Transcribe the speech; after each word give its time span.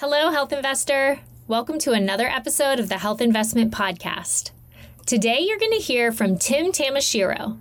Hello, 0.00 0.30
Health 0.30 0.52
Investor. 0.52 1.20
Welcome 1.48 1.78
to 1.78 1.92
another 1.92 2.26
episode 2.26 2.78
of 2.78 2.90
the 2.90 2.98
Health 2.98 3.22
Investment 3.22 3.72
Podcast. 3.72 4.50
Today, 5.06 5.38
you're 5.40 5.58
going 5.58 5.72
to 5.72 5.78
hear 5.78 6.12
from 6.12 6.36
Tim 6.36 6.66
Tamashiro. 6.66 7.56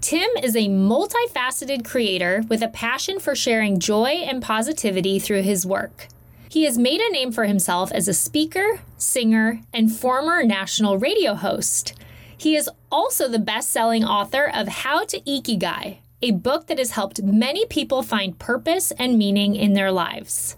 Tim 0.00 0.30
is 0.42 0.56
a 0.56 0.70
multifaceted 0.70 1.84
creator 1.84 2.42
with 2.48 2.62
a 2.62 2.68
passion 2.68 3.20
for 3.20 3.34
sharing 3.34 3.78
joy 3.78 4.22
and 4.24 4.42
positivity 4.42 5.18
through 5.18 5.42
his 5.42 5.66
work. 5.66 6.08
He 6.48 6.64
has 6.64 6.78
made 6.78 7.02
a 7.02 7.12
name 7.12 7.30
for 7.30 7.44
himself 7.44 7.92
as 7.92 8.08
a 8.08 8.14
speaker, 8.14 8.80
singer, 8.96 9.60
and 9.70 9.94
former 9.94 10.42
national 10.44 10.96
radio 10.96 11.34
host. 11.34 11.92
He 12.38 12.56
is 12.56 12.70
also 12.90 13.28
the 13.28 13.38
best 13.38 13.70
selling 13.70 14.02
author 14.02 14.50
of 14.50 14.66
How 14.66 15.04
to 15.04 15.20
Ikigai, 15.20 15.98
a 16.22 16.30
book 16.30 16.68
that 16.68 16.78
has 16.78 16.92
helped 16.92 17.22
many 17.22 17.66
people 17.66 18.02
find 18.02 18.38
purpose 18.38 18.92
and 18.92 19.18
meaning 19.18 19.54
in 19.54 19.74
their 19.74 19.92
lives. 19.92 20.56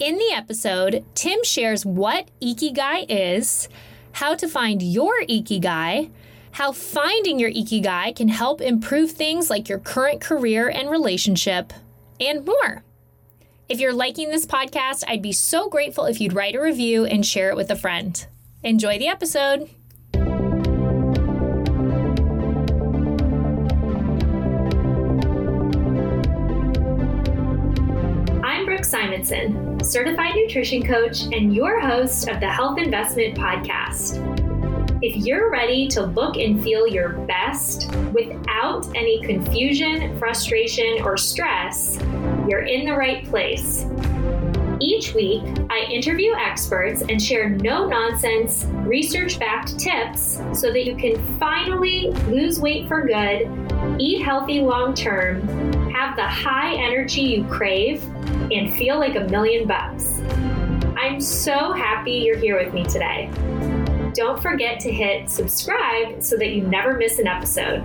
In 0.00 0.16
the 0.16 0.32
episode, 0.32 1.04
Tim 1.14 1.44
shares 1.44 1.84
what 1.84 2.30
Ikigai 2.40 3.04
is, 3.10 3.68
how 4.12 4.34
to 4.34 4.48
find 4.48 4.80
your 4.80 5.20
Ikigai, 5.28 6.10
how 6.52 6.72
finding 6.72 7.38
your 7.38 7.50
Ikigai 7.50 8.16
can 8.16 8.28
help 8.28 8.62
improve 8.62 9.10
things 9.10 9.50
like 9.50 9.68
your 9.68 9.78
current 9.78 10.22
career 10.22 10.70
and 10.70 10.88
relationship, 10.88 11.74
and 12.18 12.46
more. 12.46 12.82
If 13.68 13.78
you're 13.78 13.92
liking 13.92 14.30
this 14.30 14.46
podcast, 14.46 15.04
I'd 15.06 15.20
be 15.20 15.32
so 15.32 15.68
grateful 15.68 16.06
if 16.06 16.18
you'd 16.18 16.32
write 16.32 16.54
a 16.54 16.62
review 16.62 17.04
and 17.04 17.24
share 17.24 17.50
it 17.50 17.56
with 17.56 17.70
a 17.70 17.76
friend. 17.76 18.26
Enjoy 18.62 18.98
the 18.98 19.08
episode. 19.08 19.68
Simonson, 28.90 29.78
certified 29.84 30.34
nutrition 30.34 30.84
coach 30.84 31.22
and 31.32 31.54
your 31.54 31.78
host 31.80 32.28
of 32.28 32.40
the 32.40 32.48
Health 32.48 32.76
Investment 32.76 33.38
Podcast. 33.38 34.18
If 35.00 35.24
you're 35.24 35.48
ready 35.48 35.86
to 35.88 36.02
look 36.02 36.36
and 36.36 36.60
feel 36.60 36.88
your 36.88 37.10
best 37.10 37.88
without 38.12 38.88
any 38.96 39.22
confusion, 39.22 40.18
frustration, 40.18 41.02
or 41.04 41.16
stress, 41.16 42.00
you're 42.48 42.64
in 42.64 42.84
the 42.84 42.92
right 42.92 43.24
place. 43.26 43.86
Each 44.80 45.14
week, 45.14 45.42
I 45.70 45.86
interview 45.88 46.32
experts 46.34 47.02
and 47.02 47.22
share 47.22 47.48
no 47.48 47.86
nonsense, 47.86 48.64
research 48.86 49.38
backed 49.38 49.78
tips 49.78 50.40
so 50.52 50.72
that 50.72 50.84
you 50.84 50.96
can 50.96 51.16
finally 51.38 52.10
lose 52.26 52.58
weight 52.58 52.88
for 52.88 53.06
good, 53.06 53.48
eat 54.00 54.22
healthy 54.22 54.60
long 54.62 54.94
term, 54.94 55.69
have 56.00 56.16
the 56.16 56.26
high 56.26 56.74
energy 56.76 57.20
you 57.20 57.44
crave, 57.44 58.02
and 58.50 58.74
feel 58.74 58.98
like 58.98 59.16
a 59.16 59.24
million 59.24 59.68
bucks. 59.68 60.22
I'm 60.96 61.20
so 61.20 61.74
happy 61.74 62.12
you're 62.12 62.38
here 62.38 62.58
with 62.58 62.72
me 62.72 62.84
today. 62.84 63.30
Don't 64.14 64.40
forget 64.40 64.80
to 64.80 64.90
hit 64.90 65.28
subscribe 65.28 66.22
so 66.22 66.38
that 66.38 66.52
you 66.52 66.62
never 66.62 66.96
miss 66.96 67.18
an 67.18 67.26
episode. 67.26 67.82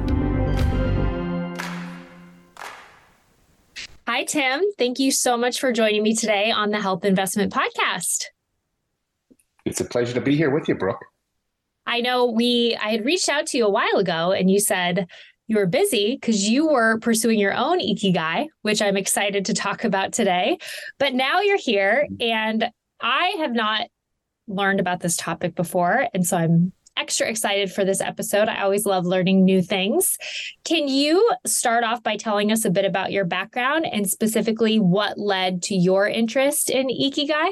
Hi, 4.07 4.23
Tim. 4.23 4.63
Thank 4.77 4.97
you 4.97 5.11
so 5.11 5.35
much 5.35 5.59
for 5.59 5.73
joining 5.73 6.01
me 6.01 6.15
today 6.15 6.51
on 6.51 6.69
the 6.69 6.79
Health 6.79 7.03
Investment 7.03 7.51
Podcast. 7.51 8.27
It's 9.65 9.81
a 9.81 9.85
pleasure 9.85 10.13
to 10.13 10.21
be 10.21 10.37
here 10.37 10.51
with 10.51 10.69
you, 10.69 10.75
Brooke. 10.75 11.03
I 11.85 11.99
know 11.99 12.31
we 12.31 12.77
I 12.81 12.91
had 12.91 13.03
reached 13.03 13.27
out 13.27 13.47
to 13.47 13.57
you 13.57 13.65
a 13.65 13.69
while 13.69 13.97
ago 13.97 14.31
and 14.31 14.49
you 14.49 14.61
said 14.61 15.05
you 15.47 15.57
were 15.57 15.67
busy 15.67 16.17
because 16.19 16.47
you 16.47 16.67
were 16.67 16.99
pursuing 16.99 17.39
your 17.39 17.53
own 17.53 17.79
ikigai, 17.79 18.47
which 18.61 18.81
I'm 18.81 18.97
excited 18.97 19.45
to 19.45 19.53
talk 19.53 19.83
about 19.83 20.13
today. 20.13 20.57
But 20.97 21.13
now 21.13 21.41
you're 21.41 21.57
here 21.57 22.07
and 22.19 22.69
I 23.01 23.35
have 23.37 23.53
not 23.53 23.87
learned 24.47 24.79
about 24.79 24.99
this 24.99 25.17
topic 25.17 25.55
before. 25.55 26.07
And 26.13 26.25
so 26.25 26.37
I'm 26.37 26.71
extra 26.97 27.27
excited 27.27 27.71
for 27.71 27.83
this 27.83 28.01
episode. 28.01 28.47
I 28.47 28.61
always 28.61 28.85
love 28.85 29.05
learning 29.05 29.43
new 29.43 29.61
things. 29.61 30.17
Can 30.63 30.87
you 30.87 31.29
start 31.45 31.83
off 31.83 32.01
by 32.01 32.15
telling 32.15 32.51
us 32.51 32.65
a 32.65 32.69
bit 32.69 32.85
about 32.85 33.11
your 33.11 33.25
background 33.25 33.85
and 33.85 34.09
specifically 34.09 34.79
what 34.79 35.17
led 35.17 35.61
to 35.63 35.75
your 35.75 36.07
interest 36.07 36.69
in 36.69 36.87
Ikigai? 36.87 37.51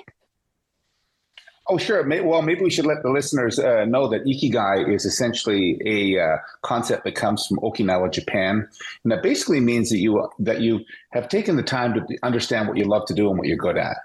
Oh, 1.69 1.77
sure. 1.77 2.05
Well, 2.23 2.41
maybe 2.41 2.61
we 2.61 2.69
should 2.69 2.85
let 2.85 3.03
the 3.03 3.09
listeners 3.09 3.57
uh, 3.57 3.85
know 3.85 4.09
that 4.09 4.25
Ikigai 4.25 4.93
is 4.93 5.05
essentially 5.05 5.79
a 5.85 6.21
uh, 6.21 6.37
concept 6.61 7.05
that 7.05 7.15
comes 7.15 7.47
from 7.47 7.57
Okinawa, 7.59 8.11
Japan, 8.11 8.67
and 9.03 9.11
that 9.11 9.23
basically 9.23 9.61
means 9.61 9.89
that 9.89 9.99
you 9.99 10.27
that 10.39 10.59
you 10.59 10.81
have 11.13 11.29
taken 11.29 11.55
the 11.55 11.63
time 11.63 11.93
to 11.93 12.01
understand 12.21 12.67
what 12.67 12.77
you 12.77 12.83
love 12.83 13.05
to 13.07 13.13
do 13.13 13.29
and 13.29 13.37
what 13.37 13.47
you're 13.47 13.55
good 13.55 13.77
at. 13.77 13.95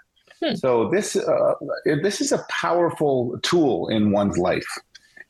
Hmm. 0.40 0.54
So 0.54 0.88
this 0.90 1.16
uh, 1.16 1.54
this 1.84 2.20
is 2.20 2.30
a 2.30 2.44
powerful 2.48 3.36
tool 3.42 3.88
in 3.88 4.12
one's 4.12 4.38
life. 4.38 4.66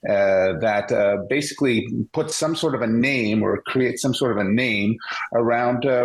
Uh, 0.08 0.56
that 0.60 0.92
uh, 0.92 1.16
basically 1.28 1.88
puts 2.12 2.36
some 2.36 2.54
sort 2.54 2.72
of 2.76 2.82
a 2.82 2.86
name 2.86 3.42
or 3.42 3.60
creates 3.62 4.00
some 4.00 4.14
sort 4.14 4.30
of 4.30 4.46
a 4.46 4.48
name 4.48 4.96
around 5.32 5.84
uh, 5.84 6.04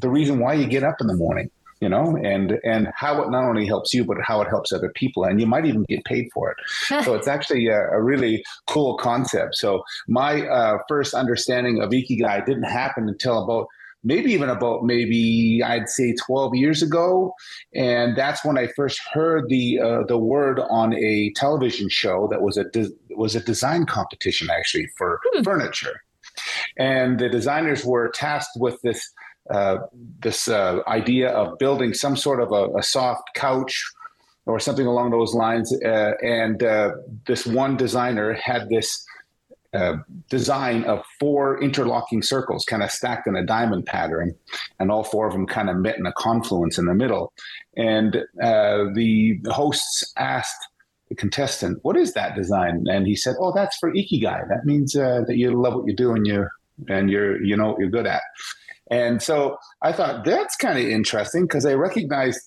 the 0.00 0.08
reason 0.08 0.38
why 0.38 0.54
you 0.54 0.66
get 0.66 0.82
up 0.82 0.98
in 0.98 1.06
the 1.08 1.14
morning 1.14 1.50
you 1.82 1.88
know 1.88 2.16
and 2.22 2.60
and 2.62 2.88
how 2.94 3.20
it 3.22 3.30
not 3.30 3.44
only 3.44 3.66
helps 3.66 3.92
you 3.92 4.04
but 4.04 4.16
how 4.22 4.40
it 4.40 4.48
helps 4.48 4.72
other 4.72 4.92
people 4.94 5.24
and 5.24 5.40
you 5.40 5.46
might 5.46 5.66
even 5.66 5.82
get 5.88 6.04
paid 6.04 6.28
for 6.32 6.52
it. 6.52 6.56
So 7.04 7.14
it's 7.18 7.26
actually 7.26 7.66
a, 7.66 7.80
a, 7.90 8.00
really 8.00 8.44
cool 8.68 8.96
concept. 8.96 9.56
So 9.56 9.82
my 10.06 10.46
uh, 10.46 10.78
first 10.88 11.12
understanding 11.12 11.82
of 11.82 11.90
ikigai 11.90 12.46
didn't 12.46 12.70
happen 12.82 13.08
until 13.08 13.42
about 13.42 13.66
maybe 14.04 14.32
even 14.32 14.48
about 14.48 14.84
maybe 14.84 15.60
I'd 15.64 15.88
say 15.88 16.14
12 16.14 16.54
years 16.54 16.82
ago, 16.82 17.34
and 17.74 18.16
that's 18.16 18.44
when 18.44 18.56
I 18.58 18.68
first 18.76 19.00
heard 19.12 19.48
the 19.48 19.80
uh, 19.80 20.02
the 20.06 20.18
word 20.18 20.60
on 20.70 20.94
a 20.94 21.32
television 21.34 21.88
show 21.88 22.28
that 22.30 22.42
was 22.42 22.56
a 22.56 22.64
de- 22.70 22.94
was 23.10 23.34
a 23.34 23.40
design 23.40 23.86
competition 23.86 24.48
actually 24.50 24.88
for 24.96 25.20
hmm. 25.24 25.42
furniture, 25.42 26.00
and 26.78 27.18
the 27.18 27.28
designers 27.28 27.84
were 27.84 28.08
tasked 28.10 28.56
with 28.56 28.80
this 28.82 29.10
uh, 29.50 29.78
this 30.20 30.48
uh, 30.48 30.80
idea 30.86 31.30
of 31.30 31.58
building 31.58 31.94
some 31.94 32.16
sort 32.16 32.40
of 32.40 32.52
a, 32.52 32.78
a 32.78 32.82
soft 32.82 33.28
couch 33.34 33.84
or 34.46 34.60
something 34.60 34.86
along 34.86 35.10
those 35.10 35.34
lines, 35.34 35.72
uh, 35.84 36.12
and 36.22 36.62
uh, 36.62 36.92
this 37.26 37.46
one 37.46 37.76
designer 37.76 38.34
had 38.34 38.68
this 38.68 39.04
uh, 39.72 39.96
design 40.28 40.84
of 40.84 41.02
four 41.18 41.60
interlocking 41.62 42.22
circles, 42.22 42.64
kind 42.64 42.82
of 42.82 42.90
stacked 42.90 43.26
in 43.26 43.36
a 43.36 43.44
diamond 43.44 43.86
pattern, 43.86 44.34
and 44.78 44.90
all 44.90 45.04
four 45.04 45.26
of 45.26 45.32
them 45.32 45.46
kind 45.46 45.70
of 45.70 45.76
met 45.76 45.96
in 45.96 46.06
a 46.06 46.12
confluence 46.12 46.76
in 46.76 46.86
the 46.86 46.94
middle. 46.94 47.32
And 47.76 48.24
the 48.34 49.40
hosts 49.46 50.12
asked 50.16 50.68
the 51.08 51.14
contestant, 51.14 51.78
"What 51.82 51.96
is 51.96 52.12
that 52.14 52.36
design?" 52.36 52.84
And 52.88 53.06
he 53.06 53.16
said, 53.16 53.36
"Oh, 53.40 53.52
that's 53.52 53.76
for 53.78 53.92
ikigai. 53.92 54.48
That 54.48 54.64
means 54.64 54.92
that 54.92 55.36
you 55.36 55.60
love 55.60 55.74
what 55.74 55.86
you 55.86 55.96
do 55.96 56.12
and 56.12 56.26
you 56.26 56.48
and 56.88 57.10
you're 57.10 57.42
you 57.42 57.56
know 57.56 57.68
what 57.70 57.78
you're 57.78 57.90
good 57.90 58.06
at." 58.06 58.22
And 58.92 59.22
so 59.22 59.56
I 59.80 59.90
thought 59.90 60.22
that's 60.22 60.54
kind 60.54 60.78
of 60.78 60.84
interesting 60.84 61.44
because 61.44 61.64
I 61.64 61.72
recognized 61.72 62.40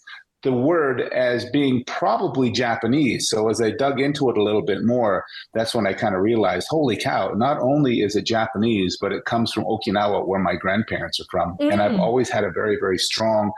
the 0.45 0.53
word 0.53 1.01
as 1.11 1.49
being 1.49 1.83
probably 1.85 2.51
Japanese. 2.51 3.27
So 3.27 3.49
as 3.49 3.59
I 3.59 3.71
dug 3.71 3.99
into 3.99 4.29
it 4.29 4.37
a 4.37 4.43
little 4.43 4.61
bit 4.61 4.83
more, 4.83 5.25
that's 5.55 5.73
when 5.73 5.87
I 5.87 5.93
kind 5.93 6.13
of 6.15 6.21
realized, 6.21 6.67
holy 6.69 6.95
cow, 6.95 7.31
not 7.35 7.59
only 7.59 8.01
is 8.01 8.15
it 8.15 8.27
Japanese, 8.27 8.95
but 9.01 9.11
it 9.11 9.25
comes 9.25 9.51
from 9.51 9.65
Okinawa, 9.65 10.27
where 10.27 10.39
my 10.39 10.55
grandparents 10.55 11.19
are 11.19 11.25
from. 11.31 11.57
Mm. 11.57 11.73
And 11.73 11.81
I've 11.81 11.93
mm. 11.93 11.99
always 11.99 12.29
had 12.29 12.43
a 12.43 12.51
very, 12.51 12.77
very 12.79 12.99
strong 12.99 13.51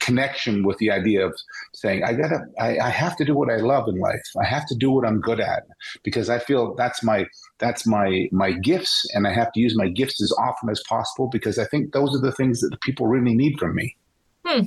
connection 0.00 0.64
with 0.64 0.78
the 0.78 0.90
idea 0.90 1.24
of 1.24 1.32
saying, 1.74 2.02
I 2.02 2.12
gotta, 2.12 2.40
I, 2.58 2.76
I 2.78 2.90
have 2.90 3.16
to 3.18 3.24
do 3.24 3.36
what 3.36 3.48
I 3.48 3.58
love 3.58 3.86
in 3.86 4.00
life. 4.00 4.26
I 4.38 4.44
have 4.44 4.66
to 4.66 4.74
do 4.74 4.90
what 4.90 5.06
I'm 5.06 5.20
good 5.20 5.38
at 5.38 5.62
because 6.02 6.28
I 6.28 6.40
feel 6.40 6.74
that's 6.74 7.04
my, 7.04 7.24
that's 7.58 7.86
my, 7.86 8.28
my 8.32 8.50
gifts. 8.50 9.06
And 9.14 9.28
I 9.28 9.32
have 9.32 9.52
to 9.52 9.60
use 9.60 9.76
my 9.76 9.86
gifts 9.86 10.20
as 10.20 10.32
often 10.40 10.70
as 10.70 10.82
possible 10.88 11.28
because 11.30 11.56
I 11.60 11.66
think 11.66 11.92
those 11.92 12.16
are 12.16 12.20
the 12.20 12.32
things 12.32 12.60
that 12.62 12.70
the 12.72 12.78
people 12.78 13.06
really 13.06 13.36
need 13.36 13.60
from 13.60 13.76
me. 13.76 13.96
Hmm. 14.44 14.62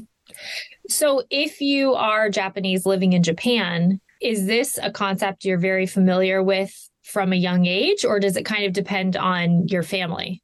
So, 0.88 1.24
if 1.30 1.62
you 1.62 1.94
are 1.94 2.30
Japanese 2.30 2.86
living 2.86 3.14
in 3.14 3.24
Japan, 3.24 4.00
is 4.22 4.46
this 4.46 4.78
a 4.82 4.92
concept 4.92 5.46
you're 5.46 5.58
very 5.58 5.86
familiar 5.86 6.42
with 6.44 6.74
from 7.04 7.34
a 7.34 7.38
young 7.38 7.66
age, 7.66 8.06
or 8.06 8.20
does 8.20 8.38
it 8.38 8.46
kind 8.46 8.66
of 8.66 8.74
depend 8.74 9.16
on 9.16 9.68
your 9.68 9.84
family? 9.84 10.42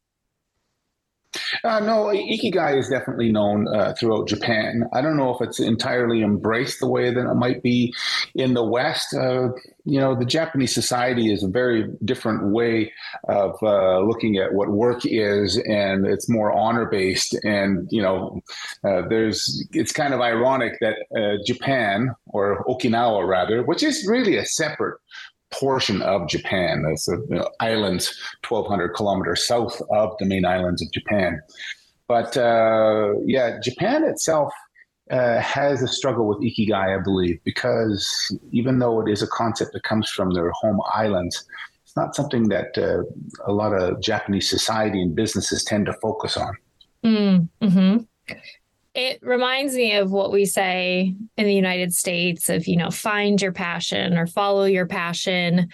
Uh, 1.63 1.79
no, 1.79 2.05
Ikigai 2.05 2.77
is 2.77 2.89
definitely 2.89 3.31
known 3.31 3.67
uh, 3.73 3.93
throughout 3.93 4.27
Japan. 4.27 4.83
I 4.93 5.01
don't 5.01 5.17
know 5.17 5.33
if 5.33 5.41
it's 5.41 5.59
entirely 5.59 6.21
embraced 6.21 6.79
the 6.79 6.89
way 6.89 7.13
that 7.13 7.29
it 7.29 7.35
might 7.35 7.61
be 7.61 7.93
in 8.35 8.53
the 8.53 8.63
West. 8.63 9.13
Uh, 9.13 9.49
you 9.83 9.99
know, 9.99 10.15
the 10.15 10.25
Japanese 10.25 10.73
society 10.73 11.31
is 11.31 11.43
a 11.43 11.47
very 11.47 11.88
different 12.05 12.51
way 12.51 12.91
of 13.27 13.55
uh, 13.63 13.99
looking 14.01 14.38
at 14.38 14.53
what 14.53 14.69
work 14.69 15.01
is, 15.05 15.57
and 15.67 16.05
it's 16.05 16.29
more 16.29 16.51
honor 16.51 16.85
based. 16.85 17.33
And 17.43 17.88
you 17.91 18.01
know, 18.01 18.41
uh, 18.83 19.03
there's 19.09 19.67
it's 19.73 19.91
kind 19.91 20.13
of 20.13 20.21
ironic 20.21 20.73
that 20.81 20.97
uh, 21.15 21.43
Japan 21.45 22.11
or 22.27 22.63
Okinawa 22.65 23.27
rather, 23.27 23.63
which 23.63 23.83
is 23.83 24.07
really 24.07 24.38
a 24.38 24.45
separate 24.45 24.99
portion 25.51 26.01
of 26.01 26.27
Japan. 26.27 26.86
It's 26.92 27.07
a 27.07 27.18
you 27.30 27.36
know, 27.36 27.50
island 27.59 28.07
1,200 28.48 28.89
kilometers 28.89 29.45
south 29.45 29.81
of 29.92 30.15
the 30.19 30.25
main 30.25 30.45
islands 30.45 30.81
of 30.81 30.92
Japan. 30.92 31.42
But 32.07 32.36
uh, 32.36 33.13
yeah, 33.25 33.59
Japan 33.59 34.03
itself 34.03 34.51
uh, 35.12 35.39
has 35.39 35.81
a 35.81 35.88
struggle 35.88 36.27
with 36.27 36.39
ikigai, 36.39 37.00
I 37.00 37.01
believe, 37.03 37.39
because 37.44 38.38
even 38.51 38.80
though 38.80 39.01
it 39.01 39.09
is 39.09 39.21
a 39.21 39.27
concept 39.27 39.74
that 39.74 39.83
comes 39.83 40.09
from 40.09 40.33
their 40.33 40.51
home 40.51 40.80
islands, 40.94 41.45
it's 41.83 41.95
not 41.95 42.15
something 42.15 42.50
that 42.50 42.77
uh, 42.77 43.03
a 43.45 43.51
lot 43.51 43.74
of 43.74 44.01
Japanese 44.01 44.50
society 44.50 45.01
and 45.01 45.15
businesses 45.15 45.63
tend 45.63 45.86
to 45.88 45.94
focus 46.01 46.38
on. 46.38 46.53
Mm, 47.03 47.50
hmm 47.62 47.98
It 48.93 49.19
reminds 49.21 49.73
me 49.73 49.95
of 49.95 50.11
what 50.11 50.31
we 50.31 50.45
say 50.45 51.15
in 51.38 51.45
the 51.45 51.53
United 51.53 51.93
States 51.93 52.49
of, 52.49 52.67
you 52.67 52.75
know, 52.75 52.91
find 52.91 53.41
your 53.41 53.53
passion 53.53 54.17
or 54.17 54.27
follow 54.27 54.65
your 54.65 54.85
passion. 54.85 55.69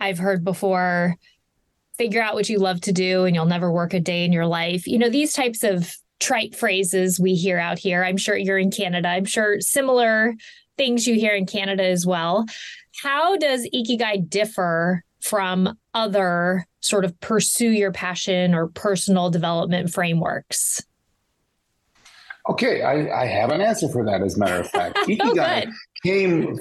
I've 0.00 0.18
heard 0.18 0.44
before, 0.44 1.14
figure 1.96 2.20
out 2.20 2.34
what 2.34 2.48
you 2.48 2.58
love 2.58 2.80
to 2.82 2.92
do 2.92 3.24
and 3.24 3.34
you'll 3.34 3.46
never 3.46 3.70
work 3.70 3.94
a 3.94 4.00
day 4.00 4.24
in 4.24 4.32
your 4.32 4.46
life. 4.46 4.86
You 4.86 4.98
know, 4.98 5.08
these 5.08 5.32
types 5.32 5.62
of 5.62 5.96
trite 6.18 6.56
phrases 6.56 7.20
we 7.20 7.34
hear 7.34 7.58
out 7.58 7.78
here. 7.78 8.04
I'm 8.04 8.16
sure 8.16 8.36
you're 8.36 8.58
in 8.58 8.70
Canada. 8.70 9.08
I'm 9.08 9.24
sure 9.24 9.60
similar 9.60 10.34
things 10.76 11.06
you 11.06 11.14
hear 11.14 11.34
in 11.34 11.46
Canada 11.46 11.84
as 11.84 12.04
well. 12.04 12.46
How 13.02 13.36
does 13.36 13.68
Ikigai 13.74 14.28
differ 14.28 15.04
from 15.20 15.76
other 15.94 16.66
sort 16.80 17.04
of 17.04 17.18
pursue 17.20 17.70
your 17.70 17.92
passion 17.92 18.54
or 18.54 18.68
personal 18.68 19.30
development 19.30 19.92
frameworks? 19.92 20.82
Okay, 22.48 22.82
I, 22.82 23.22
I 23.22 23.26
have 23.26 23.50
an 23.50 23.60
answer 23.60 23.88
for 23.88 24.04
that. 24.04 24.22
As 24.22 24.36
a 24.36 24.38
matter 24.38 24.60
of 24.60 24.70
fact, 24.70 24.96
Ikigai 25.08 25.66
oh, 25.66 25.72
came 26.02 26.60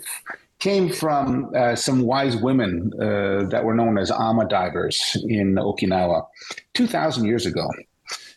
came 0.59 0.89
from 0.89 1.51
uh, 1.55 1.75
some 1.75 2.01
wise 2.01 2.35
women 2.37 2.91
uh, 2.99 3.45
that 3.49 3.63
were 3.63 3.75
known 3.75 3.97
as 3.97 4.09
ama 4.09 4.47
divers 4.47 5.17
in 5.27 5.55
Okinawa, 5.55 6.25
two 6.73 6.87
thousand 6.87 7.25
years 7.25 7.45
ago. 7.45 7.69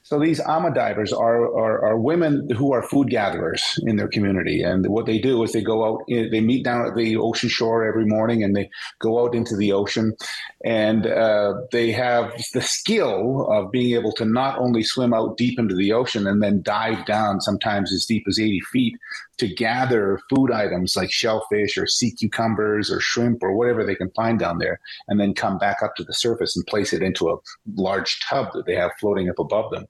So 0.09 0.19
these 0.19 0.41
ama 0.41 0.73
divers 0.73 1.13
are, 1.13 1.45
are, 1.55 1.85
are 1.85 1.99
women 1.99 2.49
who 2.57 2.73
are 2.73 2.83
food 2.83 3.11
gatherers 3.11 3.63
in 3.83 3.97
their 3.97 4.09
community, 4.09 4.63
and 4.63 4.87
what 4.87 5.05
they 5.05 5.19
do 5.19 5.43
is 5.43 5.53
they 5.53 5.61
go 5.61 5.85
out, 5.85 6.01
they 6.09 6.41
meet 6.41 6.65
down 6.65 6.87
at 6.87 6.97
the 6.97 7.19
ocean 7.19 7.51
shore 7.51 7.87
every 7.87 8.07
morning, 8.07 8.43
and 8.43 8.57
they 8.57 8.71
go 9.01 9.23
out 9.23 9.35
into 9.35 9.55
the 9.55 9.71
ocean, 9.71 10.17
and 10.65 11.07
uh, 11.07 11.53
they 11.73 11.93
have 11.93 12.33
the 12.55 12.63
skill 12.63 13.47
of 13.51 13.71
being 13.71 13.95
able 13.95 14.13
to 14.13 14.25
not 14.25 14.59
only 14.59 14.83
swim 14.83 15.13
out 15.13 15.37
deep 15.37 15.59
into 15.59 15.75
the 15.75 15.93
ocean 15.93 16.27
and 16.27 16.43
then 16.43 16.63
dive 16.63 17.05
down 17.05 17.43
sometimes 17.43 17.93
as 17.93 18.07
deep 18.07 18.25
as 18.27 18.41
80 18.41 18.61
feet 18.73 18.95
to 19.37 19.47
gather 19.47 20.19
food 20.31 20.51
items 20.51 20.97
like 20.97 21.13
shellfish 21.13 21.77
or 21.77 21.87
sea 21.87 22.13
cucumbers 22.13 22.91
or 22.91 22.99
shrimp 22.99 23.43
or 23.43 23.55
whatever 23.55 23.85
they 23.85 23.95
can 23.95 24.11
find 24.13 24.39
down 24.39 24.57
there, 24.57 24.81
and 25.07 25.21
then 25.21 25.35
come 25.35 25.59
back 25.59 25.83
up 25.83 25.95
to 25.97 26.05
the 26.05 26.15
surface 26.15 26.57
and 26.57 26.67
place 26.67 26.95
it 26.95 27.03
into 27.03 27.29
a 27.29 27.37
large 27.75 28.21
tub 28.27 28.49
that 28.55 28.65
they 28.65 28.75
have 28.75 28.91
floating 28.99 29.29
up 29.29 29.39
above 29.39 29.71
them. 29.71 29.87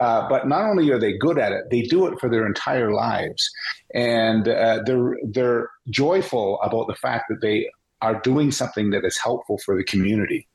Uh, 0.00 0.26
but 0.28 0.48
not 0.48 0.64
only 0.64 0.90
are 0.90 0.98
they 0.98 1.16
good 1.18 1.38
at 1.38 1.52
it, 1.52 1.64
they 1.70 1.82
do 1.82 2.06
it 2.06 2.18
for 2.18 2.30
their 2.30 2.46
entire 2.46 2.92
lives, 2.92 3.50
and 3.94 4.48
uh, 4.48 4.80
they're 4.86 5.16
they're 5.30 5.70
joyful 5.90 6.58
about 6.62 6.86
the 6.86 6.94
fact 6.94 7.26
that 7.28 7.40
they 7.42 7.68
are 8.02 8.18
doing 8.20 8.50
something 8.50 8.90
that 8.90 9.04
is 9.04 9.18
helpful 9.18 9.58
for 9.64 9.76
the 9.76 9.84
community. 9.84 10.48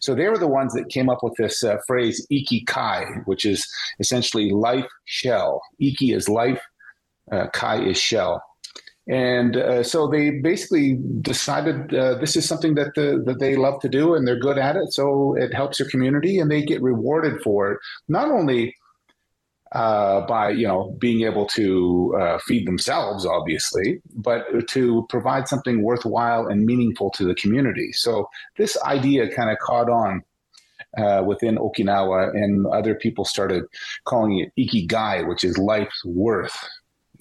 So 0.00 0.14
they 0.14 0.28
were 0.28 0.38
the 0.38 0.46
ones 0.46 0.72
that 0.74 0.88
came 0.88 1.08
up 1.08 1.18
with 1.22 1.34
this 1.36 1.64
uh, 1.64 1.78
phrase 1.86 2.24
"ikikai," 2.30 3.26
which 3.26 3.44
is 3.44 3.66
essentially 3.98 4.50
life 4.50 4.88
shell. 5.04 5.60
Iki 5.80 6.12
is 6.12 6.28
life, 6.28 6.62
uh, 7.32 7.48
Kai 7.52 7.82
is 7.82 7.98
shell. 7.98 8.42
And 9.08 9.56
uh, 9.56 9.82
so 9.82 10.06
they 10.06 10.30
basically 10.30 10.96
decided 11.22 11.92
uh, 11.92 12.14
this 12.18 12.36
is 12.36 12.46
something 12.46 12.76
that 12.76 12.94
the, 12.94 13.20
that 13.26 13.40
they 13.40 13.56
love 13.56 13.80
to 13.80 13.88
do 13.88 14.14
and 14.14 14.26
they're 14.26 14.38
good 14.38 14.58
at 14.58 14.76
it. 14.76 14.92
So 14.92 15.34
it 15.36 15.52
helps 15.52 15.78
their 15.78 15.88
community 15.88 16.38
and 16.38 16.48
they 16.48 16.62
get 16.62 16.80
rewarded 16.80 17.42
for 17.42 17.72
it. 17.72 17.78
Not 18.08 18.30
only 18.30 18.76
uh, 19.74 20.26
by 20.26 20.50
you 20.50 20.66
know 20.66 20.94
being 20.98 21.22
able 21.22 21.46
to 21.46 22.14
uh, 22.20 22.38
feed 22.46 22.66
themselves, 22.66 23.24
obviously, 23.24 24.00
but 24.14 24.44
to 24.68 25.06
provide 25.08 25.48
something 25.48 25.82
worthwhile 25.82 26.46
and 26.46 26.64
meaningful 26.64 27.10
to 27.10 27.24
the 27.24 27.34
community. 27.34 27.92
So 27.92 28.28
this 28.56 28.76
idea 28.82 29.34
kind 29.34 29.50
of 29.50 29.58
caught 29.58 29.88
on 29.88 30.22
uh, 30.98 31.22
within 31.26 31.56
Okinawa, 31.56 32.30
and 32.34 32.66
other 32.66 32.94
people 32.94 33.24
started 33.24 33.64
calling 34.04 34.38
it 34.38 34.52
ikigai, 34.58 35.26
which 35.26 35.44
is 35.44 35.56
life's 35.58 36.04
worth. 36.04 36.56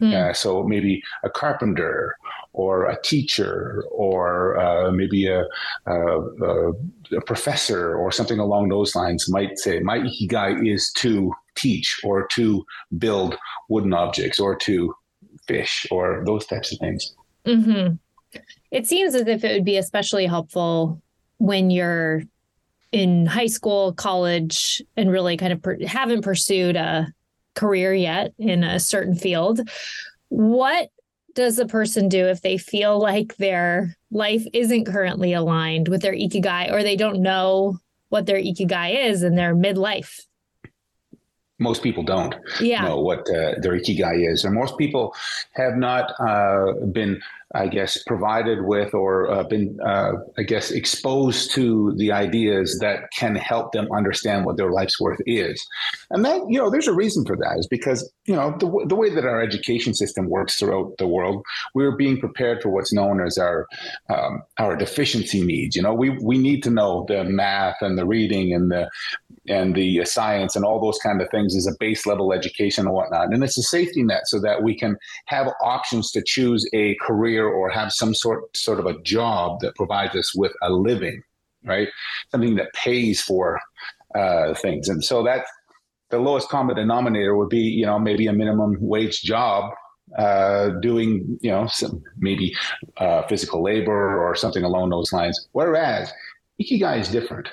Mm. 0.02 0.36
So 0.36 0.64
maybe 0.64 1.02
a 1.24 1.30
carpenter 1.30 2.18
or 2.54 2.90
a 2.90 3.00
teacher 3.04 3.86
or 3.92 4.60
uh, 4.60 4.92
maybe 4.92 5.28
a, 5.28 5.44
a, 5.86 6.20
a, 6.44 7.22
professor 7.26 7.96
or 7.96 8.12
something 8.12 8.40
along 8.40 8.70
those 8.70 8.96
lines 8.96 9.30
might 9.30 9.60
say, 9.60 9.80
my 9.80 10.00
ikigai 10.00 10.68
is 10.68 10.92
to 10.94 11.32
teach 11.56 12.00
or 12.04 12.28
to 12.34 12.66
build 12.98 13.38
wooden 13.70 13.94
objects 13.94 14.40
or 14.40 14.56
to 14.56 14.94
fish 15.48 15.86
or 15.92 16.24
those 16.26 16.46
types 16.46 16.72
of 16.72 16.80
things. 16.80 17.16
Mm-hmm. 17.46 17.96
It 18.72 18.88
seems 18.88 19.16
as 19.16 19.28
if 19.28 19.44
it 19.44 19.54
would 19.54 19.66
be 19.66 19.78
especially 19.78 20.26
helpful 20.26 21.02
when 21.38 21.70
you're 21.70 22.24
in 22.92 23.26
high 23.26 23.48
school, 23.48 23.94
college, 23.94 24.82
and 24.96 25.12
really 25.12 25.38
kind 25.38 25.54
of 25.54 25.62
per- 25.62 25.86
haven't 25.86 26.22
pursued 26.22 26.76
a 26.76 27.08
career 27.56 27.94
yet 27.94 28.34
in 28.38 28.64
a 28.64 28.80
certain 28.80 29.16
field. 29.16 29.62
What 30.30 30.90
does 31.34 31.60
a 31.60 31.66
person 31.66 32.10
do 32.10 32.28
if 32.28 32.42
they 32.42 32.58
feel 32.58 33.00
like 33.00 33.38
their 33.38 33.96
life 34.12 34.46
isn't 34.54 34.86
currently 34.86 35.34
aligned 35.34 35.88
with 35.88 36.02
their 36.02 36.14
ikigai 36.14 36.72
or 36.72 36.84
they 36.84 36.96
don't 36.96 37.22
know 37.22 37.78
what 38.10 38.26
their 38.26 38.38
ikigai 38.38 39.06
is 39.06 39.24
in 39.24 39.36
their 39.36 39.56
midlife? 39.56 40.22
Most 41.62 41.84
people 41.84 42.04
don't 42.04 42.36
yeah. 42.60 42.82
know 42.82 43.00
what 43.00 43.20
uh, 43.30 43.56
their 43.62 43.74
ikigai 43.80 44.30
is, 44.30 44.44
and 44.44 44.54
most 44.54 44.78
people 44.78 45.16
have 45.54 45.76
not 45.78 46.12
uh, 46.20 46.74
been 46.92 47.22
I 47.54 47.68
guess, 47.68 48.02
provided 48.04 48.66
with 48.66 48.94
or 48.94 49.30
uh, 49.30 49.44
been, 49.44 49.78
uh, 49.86 50.14
I 50.38 50.44
guess, 50.44 50.72
exposed 50.72 51.52
to 51.52 51.94
the 51.98 52.12
ideas 52.12 52.78
that 52.80 53.12
can 53.18 53.36
help 53.36 53.74
them 53.74 53.88
understand 53.92 54.46
what 54.46 54.58
their 54.58 54.72
life's 54.72 55.00
worth 55.00 55.20
is. 55.26 55.62
And 56.12 56.24
that, 56.24 56.42
you 56.48 56.58
know, 56.58 56.70
there's 56.70 56.88
a 56.88 56.94
reason 56.94 57.26
for 57.26 57.36
that 57.36 57.58
is 57.60 57.68
because, 57.68 58.10
you 58.26 58.36
know, 58.36 58.56
the, 58.58 58.86
the 58.88 58.96
way 58.96 59.14
that 59.14 59.26
our 59.26 59.42
education 59.42 59.94
system 59.94 60.30
works 60.30 60.58
throughout 60.58 60.98
the 60.98 61.08
world, 61.08 61.44
we're 61.76 61.96
being 61.96 62.20
prepared 62.20 62.62
for 62.62 62.70
what's 62.70 62.94
known 62.94 63.22
as 63.26 63.38
our 63.38 63.68
um, 64.10 64.44
our 64.58 64.76
deficiency 64.78 65.44
needs. 65.44 65.76
You 65.76 65.82
know, 65.82 65.94
we, 65.94 66.12
we 66.22 66.38
need 66.38 66.64
to 66.64 66.70
know 66.70 67.06
the 67.08 67.24
math 67.24 67.78
and 67.82 67.98
the 67.98 68.06
reading 68.06 68.54
and 68.54 68.72
the 68.72 68.90
and 69.48 69.76
the 69.76 70.06
science 70.06 70.56
and 70.56 70.64
all 70.64 70.80
those 70.80 71.00
kind 71.00 71.22
of 71.22 71.30
things 71.30 71.56
as 71.56 71.66
a 71.66 71.76
base 71.80 72.06
level 72.06 72.32
education 72.32 72.86
and 72.86 72.94
whatnot. 72.94 73.34
And 73.34 73.44
it's 73.44 73.58
a 73.58 73.64
safety 73.64 74.04
net 74.04 74.28
so 74.28 74.40
that 74.40 74.62
we 74.62 74.78
can 74.78 74.98
have 75.26 75.48
options 75.62 76.12
to 76.12 76.24
choose 76.24 76.68
a 76.74 76.96
career 77.02 77.41
or 77.48 77.70
have 77.70 77.92
some 77.92 78.14
sort 78.14 78.56
sort 78.56 78.80
of 78.80 78.86
a 78.86 79.00
job 79.02 79.60
that 79.62 79.76
provides 79.76 80.16
us 80.16 80.36
with 80.36 80.54
a 80.62 80.72
living, 80.72 81.22
right? 81.64 81.88
Something 82.32 82.56
that 82.56 82.74
pays 82.74 83.22
for 83.22 83.60
uh, 84.16 84.54
things. 84.56 84.90
And 84.90 85.04
so 85.04 85.24
that 85.24 85.46
the 86.10 86.20
lowest 86.20 86.50
common 86.50 86.76
denominator 86.76 87.36
would 87.36 87.50
be, 87.50 87.60
you 87.60 87.86
know, 87.86 87.98
maybe 87.98 88.28
a 88.28 88.34
minimum 88.34 88.78
wage 88.80 89.22
job 89.22 89.72
uh, 90.18 90.70
doing, 90.82 91.40
you 91.42 91.52
know, 91.52 91.68
some 91.68 92.04
maybe 92.18 92.54
uh, 92.98 93.26
physical 93.28 93.64
labor 93.64 94.22
or 94.22 94.36
something 94.36 94.64
along 94.64 94.90
those 94.90 95.14
lines. 95.14 95.48
Whereas 95.54 96.12
Ikigai 96.62 97.00
is 97.00 97.10
different. 97.10 97.48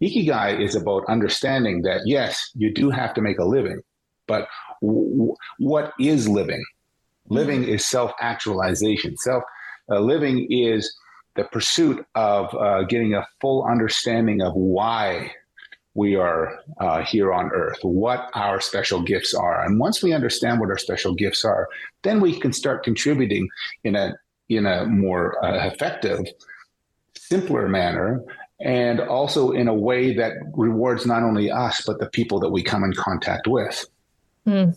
Ikigai 0.00 0.60
is 0.60 0.74
about 0.74 1.04
understanding 1.08 1.82
that 1.82 2.02
yes, 2.06 2.50
you 2.54 2.72
do 2.72 2.90
have 2.90 3.12
to 3.14 3.20
make 3.20 3.38
a 3.38 3.44
living, 3.44 3.80
but 4.26 4.48
w- 4.80 5.34
what 5.58 5.92
is 5.98 6.28
living? 6.28 6.64
Living 7.30 7.64
is 7.64 7.86
self 7.86 8.12
actualization. 8.20 9.16
Self 9.16 9.42
uh, 9.90 10.00
living 10.00 10.46
is 10.50 10.94
the 11.36 11.44
pursuit 11.44 12.04
of 12.14 12.54
uh, 12.54 12.82
getting 12.82 13.14
a 13.14 13.26
full 13.40 13.64
understanding 13.64 14.42
of 14.42 14.52
why 14.54 15.32
we 15.94 16.14
are 16.14 16.60
uh, 16.80 17.02
here 17.02 17.32
on 17.32 17.50
earth, 17.52 17.78
what 17.82 18.30
our 18.34 18.60
special 18.60 19.02
gifts 19.02 19.34
are. 19.34 19.64
And 19.64 19.80
once 19.80 20.02
we 20.02 20.12
understand 20.12 20.60
what 20.60 20.70
our 20.70 20.78
special 20.78 21.14
gifts 21.14 21.44
are, 21.44 21.68
then 22.02 22.20
we 22.20 22.38
can 22.38 22.52
start 22.52 22.84
contributing 22.84 23.48
in 23.84 23.96
a 23.96 24.14
in 24.48 24.66
a 24.66 24.84
more 24.86 25.42
uh, 25.44 25.68
effective, 25.68 26.20
simpler 27.16 27.68
manner 27.68 28.22
and 28.60 29.00
also 29.00 29.52
in 29.52 29.68
a 29.68 29.74
way 29.74 30.12
that 30.12 30.32
rewards 30.54 31.06
not 31.06 31.22
only 31.22 31.50
us 31.50 31.82
but 31.86 31.98
the 31.98 32.08
people 32.10 32.38
that 32.40 32.50
we 32.50 32.62
come 32.62 32.84
in 32.84 32.92
contact 32.92 33.46
with. 33.46 33.86
Mm. 34.46 34.76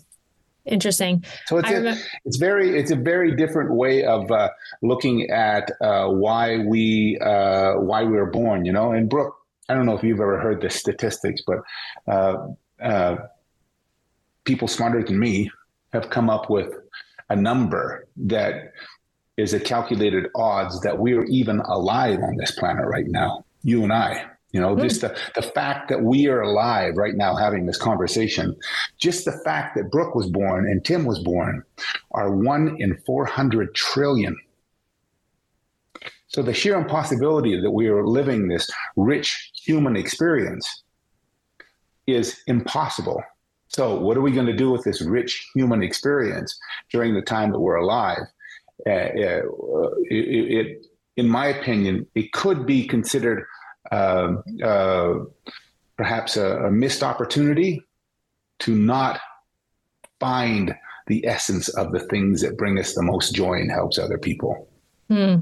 Interesting. 0.65 1.23
So 1.47 1.57
it's 1.57 1.69
a, 1.69 1.97
it's 2.25 2.37
very 2.37 2.77
it's 2.77 2.91
a 2.91 2.95
very 2.95 3.35
different 3.35 3.73
way 3.73 4.03
of 4.03 4.31
uh, 4.31 4.49
looking 4.81 5.29
at 5.29 5.69
uh, 5.81 6.07
why 6.07 6.59
we 6.59 7.17
uh, 7.19 7.73
why 7.75 8.03
we 8.03 8.13
were 8.13 8.29
born. 8.29 8.65
You 8.65 8.71
know, 8.71 8.93
and 8.93 9.09
Brooke, 9.09 9.35
I 9.67 9.73
don't 9.73 9.85
know 9.85 9.97
if 9.97 10.03
you've 10.03 10.21
ever 10.21 10.39
heard 10.39 10.61
the 10.61 10.69
statistics, 10.69 11.41
but 11.45 11.57
uh, 12.07 12.47
uh, 12.81 13.17
people 14.45 14.67
smarter 14.67 15.03
than 15.03 15.19
me 15.19 15.51
have 15.91 16.09
come 16.09 16.29
up 16.29 16.49
with 16.49 16.73
a 17.29 17.35
number 17.35 18.07
that 18.15 18.71
is 19.35 19.53
a 19.53 19.59
calculated 19.59 20.27
odds 20.35 20.79
that 20.81 20.97
we 20.97 21.13
are 21.13 21.25
even 21.25 21.59
alive 21.61 22.19
on 22.19 22.37
this 22.37 22.51
planet 22.51 22.85
right 22.85 23.07
now 23.07 23.43
you 23.63 23.83
and 23.83 23.93
I. 23.93 24.25
You 24.53 24.61
know, 24.61 24.75
mm. 24.75 24.81
just 24.81 25.01
the, 25.01 25.17
the 25.35 25.41
fact 25.41 25.89
that 25.89 26.03
we 26.03 26.27
are 26.27 26.41
alive 26.41 26.95
right 26.95 27.15
now 27.15 27.35
having 27.35 27.65
this 27.65 27.77
conversation, 27.77 28.55
just 28.99 29.25
the 29.25 29.31
fact 29.43 29.75
that 29.75 29.91
Brooke 29.91 30.15
was 30.15 30.29
born 30.29 30.69
and 30.69 30.85
Tim 30.85 31.05
was 31.05 31.19
born 31.19 31.63
are 32.11 32.33
one 32.33 32.77
in 32.79 32.95
400 33.05 33.73
trillion. 33.75 34.39
So 36.27 36.41
the 36.41 36.53
sheer 36.53 36.77
impossibility 36.77 37.59
that 37.59 37.71
we 37.71 37.87
are 37.87 38.05
living 38.05 38.47
this 38.47 38.69
rich 38.95 39.51
human 39.55 39.95
experience 39.95 40.83
is 42.07 42.41
impossible. 42.47 43.23
So, 43.67 43.99
what 43.99 44.17
are 44.17 44.21
we 44.21 44.31
going 44.31 44.45
to 44.45 44.55
do 44.55 44.69
with 44.69 44.83
this 44.83 45.01
rich 45.01 45.49
human 45.55 45.81
experience 45.81 46.59
during 46.91 47.15
the 47.15 47.23
time 47.23 47.51
that 47.51 47.59
we're 47.59 47.77
alive? 47.77 48.21
Uh, 48.85 48.91
uh, 48.91 49.41
it, 50.09 50.67
it, 50.67 50.85
in 51.17 51.27
my 51.27 51.47
opinion, 51.47 52.05
it 52.13 52.31
could 52.33 52.65
be 52.65 52.87
considered 52.87 53.45
Um, 53.91 54.43
uh, 54.63 55.15
perhaps 55.97 56.37
a, 56.37 56.65
a, 56.65 56.71
missed 56.71 57.03
opportunity 57.03 57.81
to 58.59 58.75
not 58.75 59.19
find 60.19 60.73
the 61.07 61.27
essence 61.27 61.67
of 61.69 61.91
the 61.91 61.99
things 61.99 62.41
that 62.41 62.57
bring 62.57 62.79
us 62.79 62.93
the 62.93 63.03
most 63.03 63.35
joy 63.35 63.55
and 63.55 63.69
helps 63.69 63.99
other 63.99 64.17
people. 64.17 64.69
Hmm. 65.09 65.39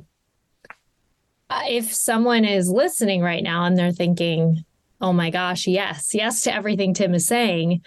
Uh, 1.50 1.62
if 1.69 1.93
someone 1.93 2.45
is 2.45 2.69
listening 2.69 3.21
right 3.21 3.43
now 3.43 3.65
and 3.65 3.77
they're 3.77 3.91
thinking, 3.91 4.65
oh 5.01 5.13
my 5.13 5.29
gosh, 5.29 5.67
yes, 5.67 6.13
yes 6.13 6.41
to 6.43 6.53
everything 6.53 6.93
Tim 6.93 7.13
is 7.13 7.27
saying, 7.27 7.81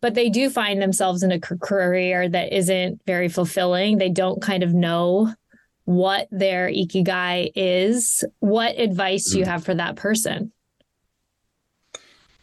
but 0.00 0.14
they 0.14 0.30
do 0.30 0.48
find 0.48 0.80
themselves 0.80 1.22
in 1.22 1.30
a 1.30 1.38
career 1.38 2.28
that 2.28 2.52
isn't 2.52 3.02
very 3.06 3.28
fulfilling. 3.28 3.98
They 3.98 4.08
don't 4.08 4.40
kind 4.40 4.62
of 4.62 4.72
know 4.72 5.34
what 5.90 6.28
their 6.30 6.68
ikigai 6.68 7.50
is, 7.56 8.24
what 8.38 8.78
advice 8.78 9.28
do 9.30 9.38
you 9.38 9.44
hmm. 9.44 9.50
have 9.50 9.64
for 9.64 9.74
that 9.74 9.96
person? 9.96 10.52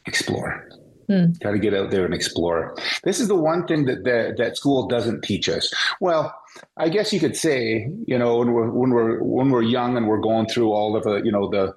Explore. 0.05 0.67
Hmm. 1.07 1.31
Got 1.39 1.51
to 1.51 1.59
get 1.59 1.73
out 1.73 1.89
there 1.89 2.03
and 2.03 2.13
explore. 2.13 2.75
This 3.05 3.21
is 3.21 3.29
the 3.29 3.35
one 3.35 3.65
thing 3.65 3.85
that, 3.85 4.03
that 4.03 4.35
that 4.37 4.57
school 4.57 4.87
doesn't 4.87 5.23
teach 5.23 5.47
us. 5.47 5.73
Well, 6.01 6.35
I 6.75 6.89
guess 6.89 7.13
you 7.13 7.21
could 7.21 7.37
say, 7.37 7.89
you 8.05 8.17
know, 8.17 8.37
when 8.39 8.51
we're 8.51 8.69
when 8.69 8.89
we're 8.89 9.23
when 9.23 9.49
we're 9.49 9.61
young 9.61 9.95
and 9.95 10.07
we're 10.07 10.19
going 10.19 10.47
through 10.47 10.73
all 10.73 10.97
of 10.97 11.03
the, 11.03 11.21
you 11.23 11.31
know, 11.31 11.49
the 11.49 11.73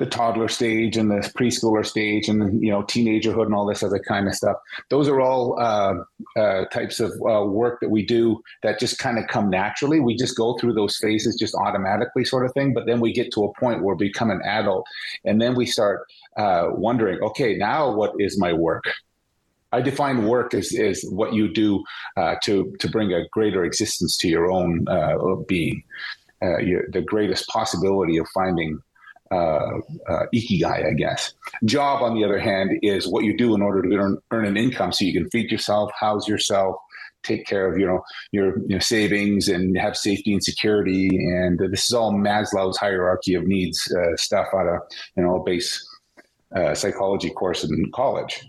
the 0.00 0.06
toddler 0.06 0.48
stage 0.48 0.96
and 0.96 1.10
the 1.10 1.16
preschooler 1.36 1.84
stage 1.84 2.26
and 2.26 2.60
you 2.64 2.70
know 2.70 2.82
teenagerhood 2.82 3.44
and 3.44 3.54
all 3.54 3.66
this 3.66 3.82
other 3.82 3.98
kind 3.98 4.26
of 4.26 4.34
stuff. 4.34 4.56
Those 4.88 5.08
are 5.08 5.20
all 5.20 5.60
uh, 5.60 5.94
uh, 6.36 6.64
types 6.72 7.00
of 7.00 7.12
uh, 7.28 7.44
work 7.44 7.80
that 7.80 7.90
we 7.90 8.04
do 8.04 8.42
that 8.62 8.80
just 8.80 8.98
kind 8.98 9.18
of 9.18 9.26
come 9.28 9.50
naturally. 9.50 10.00
We 10.00 10.16
just 10.16 10.36
go 10.36 10.56
through 10.56 10.72
those 10.72 10.96
phases 10.96 11.36
just 11.36 11.54
automatically 11.54 12.24
sort 12.24 12.46
of 12.46 12.54
thing 12.54 12.72
but 12.72 12.86
then 12.86 12.98
we 12.98 13.12
get 13.12 13.30
to 13.34 13.44
a 13.44 13.52
point 13.60 13.82
where 13.82 13.94
we 13.94 14.08
become 14.08 14.30
an 14.30 14.40
adult 14.42 14.86
and 15.26 15.40
then 15.40 15.54
we 15.54 15.66
start 15.66 16.06
uh, 16.38 16.68
wondering 16.70 17.20
okay 17.22 17.54
now 17.56 17.92
what 17.92 18.12
is 18.18 18.38
my 18.38 18.52
work? 18.54 18.84
I 19.72 19.82
define 19.82 20.26
work 20.26 20.54
as, 20.54 20.74
as 20.74 21.04
what 21.10 21.34
you 21.34 21.52
do 21.52 21.84
uh, 22.16 22.36
to 22.44 22.74
to 22.80 22.88
bring 22.88 23.12
a 23.12 23.28
greater 23.28 23.64
existence 23.64 24.16
to 24.16 24.28
your 24.28 24.50
own 24.50 24.88
uh, 24.88 25.16
being, 25.46 25.84
your, 26.42 26.88
the 26.90 27.02
greatest 27.02 27.46
possibility 27.48 28.16
of 28.16 28.26
finding 28.30 28.80
uh, 29.30 29.78
uh, 30.08 30.26
ikigai, 30.34 30.86
I 30.86 30.94
guess. 30.94 31.34
Job, 31.64 32.02
on 32.02 32.14
the 32.14 32.24
other 32.24 32.38
hand, 32.38 32.70
is 32.82 33.06
what 33.06 33.24
you 33.24 33.36
do 33.36 33.54
in 33.54 33.62
order 33.62 33.82
to 33.82 33.96
earn, 33.96 34.18
earn 34.30 34.44
an 34.44 34.56
income 34.56 34.92
so 34.92 35.04
you 35.04 35.12
can 35.12 35.30
feed 35.30 35.50
yourself, 35.50 35.90
house 35.98 36.26
yourself, 36.26 36.76
take 37.22 37.46
care 37.46 37.70
of 37.70 37.78
you 37.78 37.86
know 37.86 38.02
your 38.32 38.80
savings 38.80 39.48
and 39.48 39.76
have 39.78 39.96
safety 39.96 40.32
and 40.32 40.42
security. 40.42 41.08
And 41.08 41.58
this 41.70 41.86
is 41.86 41.92
all 41.92 42.12
Maslow's 42.12 42.78
hierarchy 42.78 43.34
of 43.34 43.46
needs 43.46 43.92
uh, 43.92 44.16
stuff 44.16 44.46
out 44.54 44.66
of 44.66 44.80
you 45.16 45.22
know 45.22 45.36
a 45.36 45.44
base 45.44 45.86
uh, 46.54 46.74
psychology 46.74 47.30
course 47.30 47.64
in 47.64 47.90
college. 47.94 48.44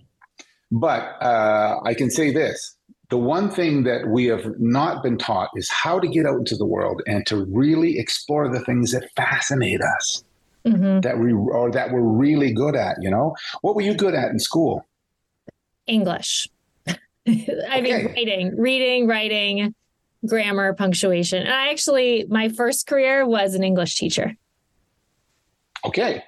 But 0.71 1.01
uh, 1.21 1.79
I 1.85 1.93
can 1.93 2.09
say 2.09 2.31
this. 2.31 2.75
The 3.09 3.17
one 3.17 3.51
thing 3.51 3.83
that 3.83 4.07
we 4.07 4.25
have 4.27 4.57
not 4.57 5.03
been 5.03 5.17
taught 5.17 5.49
is 5.57 5.69
how 5.69 5.99
to 5.99 6.07
get 6.07 6.25
out 6.25 6.37
into 6.37 6.55
the 6.55 6.65
world 6.65 7.01
and 7.05 7.25
to 7.27 7.43
really 7.45 7.99
explore 7.99 8.47
the 8.47 8.61
things 8.61 8.93
that 8.93 9.09
fascinate 9.17 9.81
us 9.81 10.23
mm-hmm. 10.65 11.01
that 11.01 11.17
we 11.17 11.33
or 11.33 11.71
that 11.71 11.91
we're 11.91 12.01
really 12.01 12.53
good 12.53 12.75
at. 12.75 12.97
You 13.01 13.11
know, 13.11 13.35
what 13.61 13.75
were 13.75 13.81
you 13.81 13.93
good 13.93 14.15
at 14.15 14.29
in 14.29 14.39
school? 14.39 14.85
English. 15.87 16.47
I 16.87 16.97
okay. 17.27 17.81
mean, 17.81 18.05
writing, 18.05 18.57
reading, 18.57 19.07
writing, 19.07 19.75
grammar, 20.25 20.73
punctuation. 20.73 21.41
And 21.43 21.53
I 21.53 21.69
actually, 21.69 22.25
my 22.29 22.49
first 22.49 22.87
career 22.87 23.27
was 23.27 23.53
an 23.53 23.63
English 23.63 23.95
teacher. 23.95 24.35
Okay. 25.85 26.23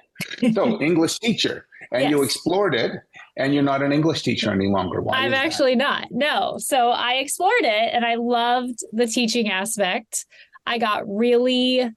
So, 0.52 0.80
English 0.80 1.18
teacher, 1.18 1.66
and 1.92 2.02
yes. 2.02 2.10
you 2.10 2.22
explored 2.22 2.74
it, 2.74 2.92
and 3.36 3.52
you're 3.52 3.64
not 3.64 3.82
an 3.82 3.92
English 3.92 4.22
teacher 4.22 4.50
any 4.50 4.68
longer. 4.68 5.00
Why 5.00 5.16
I'm 5.18 5.34
actually 5.34 5.74
not. 5.74 6.08
No. 6.10 6.56
So, 6.58 6.90
I 6.90 7.14
explored 7.14 7.52
it 7.62 7.90
and 7.92 8.04
I 8.04 8.14
loved 8.16 8.80
the 8.92 9.06
teaching 9.06 9.50
aspect. 9.50 10.26
I 10.66 10.78
got 10.78 11.02
really 11.06 11.90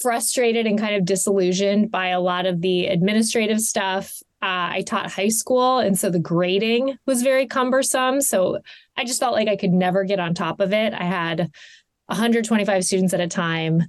frustrated 0.00 0.66
and 0.66 0.78
kind 0.78 0.94
of 0.94 1.04
disillusioned 1.04 1.90
by 1.90 2.08
a 2.08 2.20
lot 2.20 2.46
of 2.46 2.60
the 2.60 2.86
administrative 2.86 3.60
stuff. 3.60 4.22
Uh, 4.40 4.70
I 4.70 4.84
taught 4.86 5.10
high 5.10 5.28
school, 5.28 5.78
and 5.78 5.98
so 5.98 6.10
the 6.10 6.20
grading 6.20 6.96
was 7.06 7.22
very 7.22 7.46
cumbersome. 7.46 8.20
So 8.20 8.58
I 8.96 9.04
just 9.04 9.18
felt 9.18 9.34
like 9.34 9.48
I 9.48 9.56
could 9.56 9.72
never 9.72 10.04
get 10.04 10.20
on 10.20 10.34
top 10.34 10.60
of 10.60 10.72
it. 10.72 10.94
I 10.94 11.04
had 11.04 11.50
125 12.06 12.84
students 12.84 13.12
at 13.14 13.20
a 13.20 13.26
time. 13.26 13.84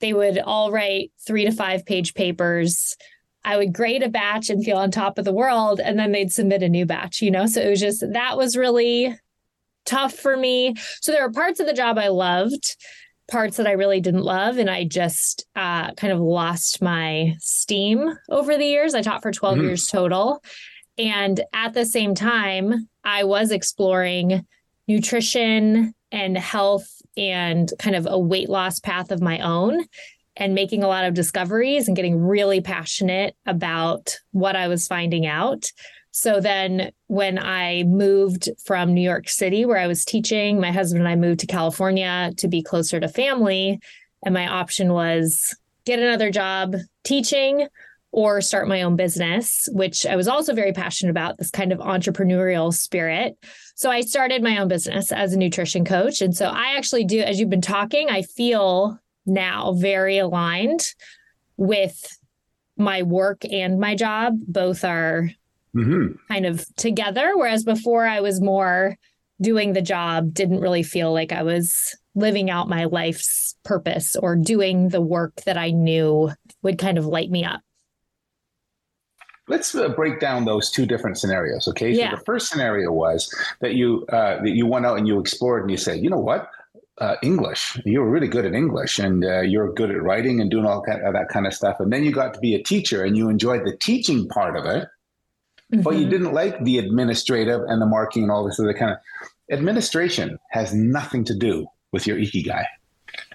They 0.00 0.14
would 0.14 0.38
all 0.38 0.72
write 0.72 1.12
three 1.26 1.44
to 1.44 1.52
five 1.52 1.84
page 1.84 2.14
papers. 2.14 2.96
I 3.44 3.56
would 3.56 3.74
grade 3.74 4.02
a 4.02 4.08
batch 4.08 4.48
and 4.48 4.64
feel 4.64 4.78
on 4.78 4.90
top 4.90 5.18
of 5.18 5.26
the 5.26 5.32
world, 5.32 5.80
and 5.80 5.98
then 5.98 6.12
they'd 6.12 6.32
submit 6.32 6.62
a 6.62 6.68
new 6.68 6.86
batch, 6.86 7.20
you 7.20 7.30
know? 7.30 7.46
So 7.46 7.60
it 7.60 7.68
was 7.68 7.80
just 7.80 8.00
that 8.12 8.38
was 8.38 8.56
really 8.56 9.14
tough 9.84 10.14
for 10.14 10.36
me. 10.36 10.74
So 11.00 11.12
there 11.12 11.26
were 11.26 11.32
parts 11.32 11.60
of 11.60 11.66
the 11.66 11.72
job 11.72 11.98
I 11.98 12.08
loved 12.08 12.76
parts 13.30 13.56
that 13.56 13.66
I 13.66 13.72
really 13.72 14.00
didn't 14.00 14.22
love. 14.22 14.58
And 14.58 14.68
I 14.68 14.84
just 14.84 15.46
uh, 15.56 15.92
kind 15.92 16.12
of 16.12 16.20
lost 16.20 16.82
my 16.82 17.34
steam 17.38 18.12
over 18.28 18.56
the 18.56 18.66
years. 18.66 18.94
I 18.94 19.02
taught 19.02 19.22
for 19.22 19.32
12 19.32 19.56
mm-hmm. 19.56 19.66
years 19.66 19.86
total. 19.86 20.42
And 20.98 21.40
at 21.54 21.72
the 21.72 21.86
same 21.86 22.14
time, 22.14 22.88
I 23.04 23.24
was 23.24 23.50
exploring 23.50 24.44
nutrition 24.86 25.94
and 26.12 26.36
health 26.36 26.88
and 27.16 27.70
kind 27.78 27.96
of 27.96 28.06
a 28.10 28.18
weight 28.18 28.48
loss 28.48 28.78
path 28.78 29.10
of 29.10 29.22
my 29.22 29.38
own 29.38 29.84
and 30.36 30.54
making 30.54 30.82
a 30.82 30.88
lot 30.88 31.04
of 31.04 31.14
discoveries 31.14 31.86
and 31.86 31.96
getting 31.96 32.18
really 32.18 32.60
passionate 32.60 33.36
about 33.46 34.16
what 34.32 34.56
I 34.56 34.68
was 34.68 34.86
finding 34.86 35.26
out. 35.26 35.70
So 36.12 36.40
then 36.40 36.90
when 37.06 37.38
I 37.38 37.84
moved 37.84 38.48
from 38.64 38.92
New 38.94 39.00
York 39.00 39.28
City, 39.28 39.64
where 39.64 39.78
I 39.78 39.86
was 39.86 40.04
teaching, 40.04 40.60
my 40.60 40.72
husband 40.72 41.02
and 41.02 41.08
I 41.08 41.16
moved 41.16 41.40
to 41.40 41.46
California 41.46 42.32
to 42.36 42.48
be 42.48 42.62
closer 42.62 42.98
to 42.98 43.08
family. 43.08 43.80
And 44.24 44.34
my 44.34 44.46
option 44.46 44.92
was 44.92 45.56
get 45.84 45.98
another 45.98 46.30
job 46.30 46.76
teaching 47.04 47.68
or 48.12 48.40
start 48.40 48.66
my 48.66 48.82
own 48.82 48.96
business, 48.96 49.68
which 49.72 50.04
I 50.04 50.16
was 50.16 50.26
also 50.26 50.52
very 50.52 50.72
passionate 50.72 51.10
about 51.10 51.38
this 51.38 51.50
kind 51.50 51.72
of 51.72 51.78
entrepreneurial 51.78 52.74
spirit. 52.74 53.38
So 53.76 53.90
I 53.90 54.00
started 54.00 54.42
my 54.42 54.58
own 54.58 54.68
business 54.68 55.12
as 55.12 55.32
a 55.32 55.38
nutrition 55.38 55.84
coach. 55.84 56.20
And 56.20 56.36
so 56.36 56.46
I 56.46 56.76
actually 56.76 57.04
do, 57.04 57.20
as 57.20 57.38
you've 57.38 57.50
been 57.50 57.60
talking, 57.60 58.10
I 58.10 58.22
feel 58.22 58.98
now 59.26 59.74
very 59.74 60.18
aligned 60.18 60.92
with 61.56 62.18
my 62.76 63.02
work 63.02 63.44
and 63.44 63.78
my 63.78 63.94
job. 63.94 64.34
Both 64.46 64.84
are 64.84 65.30
mm-hmm. 65.76 66.16
kind 66.28 66.46
of 66.46 66.64
together. 66.76 67.32
Whereas 67.36 67.64
before 67.64 68.06
I 68.06 68.20
was 68.20 68.40
more 68.40 68.96
doing 69.40 69.72
the 69.72 69.82
job, 69.82 70.34
didn't 70.34 70.60
really 70.60 70.82
feel 70.82 71.12
like 71.12 71.32
I 71.32 71.42
was 71.42 71.96
living 72.14 72.50
out 72.50 72.68
my 72.68 72.84
life's 72.84 73.54
purpose 73.64 74.16
or 74.16 74.36
doing 74.36 74.88
the 74.88 75.00
work 75.00 75.34
that 75.46 75.56
I 75.56 75.70
knew 75.70 76.30
would 76.62 76.78
kind 76.78 76.98
of 76.98 77.06
light 77.06 77.30
me 77.30 77.44
up. 77.44 77.60
Let's 79.48 79.74
uh, 79.74 79.88
break 79.88 80.20
down 80.20 80.44
those 80.44 80.70
two 80.70 80.86
different 80.86 81.18
scenarios. 81.18 81.66
Okay, 81.66 81.92
so 81.92 82.00
yeah. 82.00 82.14
the 82.14 82.22
first 82.24 82.48
scenario 82.48 82.92
was 82.92 83.34
that 83.60 83.74
you 83.74 84.06
uh, 84.12 84.40
that 84.42 84.50
you 84.50 84.66
went 84.66 84.86
out 84.86 84.98
and 84.98 85.08
you 85.08 85.18
explored 85.18 85.62
and 85.62 85.70
you 85.70 85.76
said, 85.76 86.00
you 86.00 86.08
know 86.08 86.20
what, 86.20 86.48
uh, 87.00 87.16
English. 87.22 87.80
You 87.84 88.00
were 88.00 88.10
really 88.10 88.28
good 88.28 88.44
at 88.44 88.54
English, 88.54 89.00
and 89.00 89.24
uh, 89.24 89.40
you're 89.40 89.72
good 89.72 89.90
at 89.90 90.00
writing 90.02 90.40
and 90.40 90.50
doing 90.50 90.66
all 90.66 90.84
that, 90.86 91.00
that 91.12 91.28
kind 91.30 91.48
of 91.48 91.54
stuff. 91.54 91.80
And 91.80 91.92
then 91.92 92.04
you 92.04 92.12
got 92.12 92.32
to 92.34 92.40
be 92.40 92.54
a 92.54 92.62
teacher, 92.62 93.04
and 93.04 93.16
you 93.16 93.28
enjoyed 93.28 93.64
the 93.64 93.76
teaching 93.76 94.28
part 94.28 94.56
of 94.56 94.66
it 94.66 94.86
mm-hmm. 95.72 95.82
but 95.82 95.94
you 95.94 96.00
mm-hmm. 96.00 96.10
didn't 96.10 96.32
like 96.32 96.62
the 96.64 96.78
administrative 96.78 97.62
and 97.66 97.80
the 97.80 97.86
marking 97.86 98.22
and 98.22 98.32
all 98.32 98.44
this 98.44 98.58
other 98.60 98.74
kind 98.74 98.92
of 98.92 98.98
administration 99.50 100.38
has 100.50 100.74
nothing 100.74 101.24
to 101.24 101.34
do 101.34 101.66
with 101.92 102.06
your 102.06 102.16
ikigai. 102.16 102.64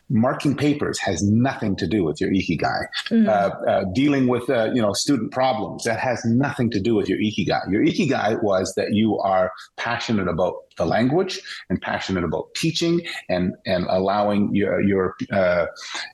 Marking 0.10 0.56
papers 0.56 1.00
has 1.00 1.24
nothing 1.24 1.76
to 1.76 1.88
do 1.88 2.04
with 2.04 2.22
your 2.22 2.30
ikigai. 2.30 2.86
Mm-hmm. 3.10 3.28
Uh, 3.28 3.72
uh, 3.72 3.84
dealing 3.94 4.28
with 4.28 4.50
uh, 4.50 4.72
you 4.74 4.82
know 4.82 4.94
student 4.94 5.32
problems 5.32 5.84
that 5.84 6.00
has 6.00 6.24
nothing 6.26 6.70
to 6.72 6.80
do 6.80 6.96
with 6.96 7.10
your 7.10 7.20
ikigai. 7.20 7.72
Your 7.72 7.84
ikigai 7.84 8.42
was 8.44 8.74
that 8.76 8.94
you 8.94 9.18
are 9.20 9.52
passionate 9.78 10.28
about 10.28 10.56
the 10.78 10.86
language 10.86 11.42
and 11.70 11.82
passionate 11.82 12.24
about 12.24 12.54
teaching 12.56 13.02
and 13.30 13.54
and 13.66 13.86
allowing 13.90 14.54
your 14.54 14.82
your 14.82 15.16
uh, 15.32 15.66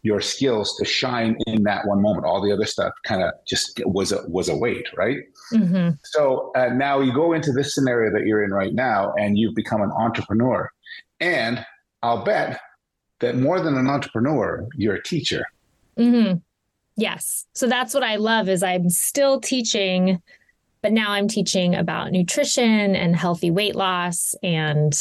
your 0.04 0.22
skills 0.22 0.76
to 0.78 0.86
shine 0.86 1.38
in 1.48 1.64
that 1.64 1.86
one 1.88 2.02
moment. 2.02 2.26
All 2.26 2.42
the 2.42 2.52
other 2.52 2.66
stuff 2.66 2.94
kind 3.04 3.24
of 3.24 3.34
just 3.48 3.82
was 3.86 4.12
a 4.12 4.22
was 4.28 4.48
a 4.50 4.56
weight, 4.56 4.88
right? 4.96 5.18
Mm-hmm. 5.54 5.96
So 6.04 6.52
uh, 6.56 6.70
now 6.70 7.02
you 7.02 7.14
go 7.14 7.34
into 7.34 7.52
this 7.52 7.76
scenario 7.76 8.12
that 8.12 8.26
you're 8.26 8.44
in 8.44 8.52
right 8.52 8.74
now, 8.74 9.14
and 9.18 9.38
you've 9.38 9.56
become 9.56 9.82
an 9.82 9.92
entrepreneur, 9.92 10.72
and 11.20 11.66
I'll 12.04 12.24
bet 12.24 12.60
that 13.22 13.38
more 13.38 13.60
than 13.60 13.76
an 13.76 13.88
entrepreneur, 13.88 14.68
you're 14.76 14.96
a 14.96 15.04
teacher. 15.04 15.46
Mm-hmm. 15.98 16.38
Yes. 16.98 17.46
So 17.54 17.68
that's 17.68 17.94
what 17.94 18.04
I 18.04 18.18
love 18.18 18.50
is 18.50 18.64
I'm 18.64 18.90
still 18.90 19.40
teaching 19.40 20.22
but 20.82 20.92
now 20.92 21.12
I'm 21.12 21.28
teaching 21.28 21.76
about 21.76 22.12
nutrition 22.12 22.96
and 22.96 23.16
healthy 23.16 23.52
weight 23.52 23.76
loss 23.76 24.36
and 24.42 24.94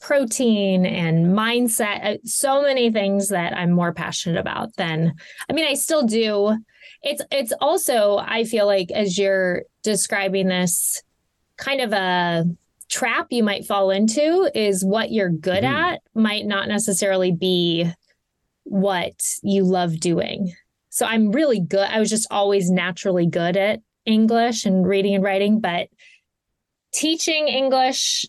protein 0.00 0.84
and 0.84 1.26
mindset 1.26 2.04
uh, 2.04 2.18
so 2.24 2.62
many 2.62 2.92
things 2.92 3.30
that 3.30 3.56
i'm 3.56 3.72
more 3.72 3.94
passionate 3.94 4.38
about 4.38 4.76
than 4.76 5.14
i 5.48 5.52
mean 5.54 5.66
i 5.66 5.72
still 5.72 6.02
do 6.02 6.54
it's 7.02 7.22
it's 7.32 7.52
also 7.62 8.18
i 8.18 8.44
feel 8.44 8.66
like 8.66 8.90
as 8.90 9.16
you're 9.16 9.62
describing 9.82 10.48
this 10.48 11.02
kind 11.56 11.80
of 11.80 11.94
a 11.94 12.44
trap 12.96 13.26
you 13.30 13.42
might 13.42 13.66
fall 13.66 13.90
into 13.90 14.50
is 14.54 14.84
what 14.84 15.10
you're 15.10 15.30
good 15.30 15.64
mm-hmm. 15.64 15.74
at 15.74 16.00
might 16.14 16.46
not 16.46 16.68
necessarily 16.68 17.32
be 17.32 17.90
what 18.64 19.22
you 19.42 19.64
love 19.64 20.00
doing 20.00 20.52
so 20.88 21.06
i'm 21.06 21.30
really 21.30 21.60
good 21.60 21.88
i 21.90 22.00
was 22.00 22.10
just 22.10 22.26
always 22.30 22.70
naturally 22.70 23.26
good 23.26 23.56
at 23.56 23.80
English 24.06 24.64
and 24.64 24.86
reading 24.86 25.14
and 25.14 25.24
writing, 25.24 25.60
but 25.60 25.88
teaching 26.92 27.48
English, 27.48 28.24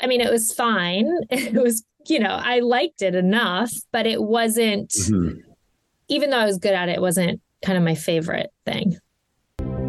I 0.00 0.06
mean, 0.06 0.20
it 0.20 0.30
was 0.30 0.52
fine. 0.52 1.08
It 1.30 1.62
was, 1.62 1.84
you 2.08 2.18
know, 2.18 2.40
I 2.42 2.60
liked 2.60 3.02
it 3.02 3.14
enough, 3.14 3.72
but 3.92 4.06
it 4.06 4.22
wasn't, 4.22 4.90
mm-hmm. 4.90 5.38
even 6.08 6.30
though 6.30 6.38
I 6.38 6.46
was 6.46 6.58
good 6.58 6.72
at 6.72 6.88
it, 6.88 6.96
it 6.96 7.00
wasn't 7.00 7.40
kind 7.62 7.76
of 7.76 7.84
my 7.84 7.94
favorite 7.94 8.50
thing. 8.64 8.96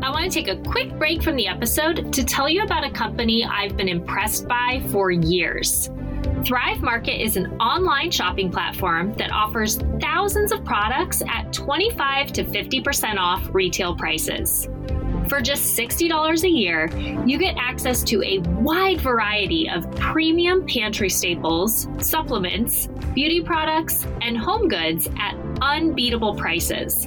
I 0.03 0.09
want 0.09 0.25
to 0.25 0.31
take 0.31 0.47
a 0.47 0.55
quick 0.67 0.97
break 0.97 1.21
from 1.21 1.35
the 1.35 1.45
episode 1.45 2.11
to 2.11 2.23
tell 2.23 2.49
you 2.49 2.63
about 2.63 2.83
a 2.83 2.89
company 2.89 3.45
I've 3.45 3.77
been 3.77 3.87
impressed 3.87 4.47
by 4.47 4.81
for 4.89 5.11
years. 5.11 5.91
Thrive 6.43 6.81
Market 6.81 7.21
is 7.21 7.37
an 7.37 7.53
online 7.61 8.09
shopping 8.09 8.51
platform 8.51 9.13
that 9.13 9.31
offers 9.31 9.77
thousands 10.01 10.51
of 10.51 10.65
products 10.65 11.21
at 11.29 11.53
25 11.53 12.33
to 12.33 12.43
50% 12.43 13.17
off 13.17 13.47
retail 13.53 13.95
prices. 13.95 14.67
For 15.29 15.39
just 15.39 15.77
$60 15.77 16.43
a 16.43 16.49
year, 16.49 16.87
you 17.27 17.37
get 17.37 17.55
access 17.59 18.03
to 18.05 18.23
a 18.23 18.39
wide 18.39 18.99
variety 19.01 19.69
of 19.69 19.89
premium 19.97 20.65
pantry 20.65 21.09
staples, 21.09 21.87
supplements, 21.99 22.87
beauty 23.13 23.41
products, 23.41 24.07
and 24.21 24.35
home 24.35 24.67
goods 24.67 25.07
at 25.19 25.35
unbeatable 25.61 26.35
prices. 26.35 27.05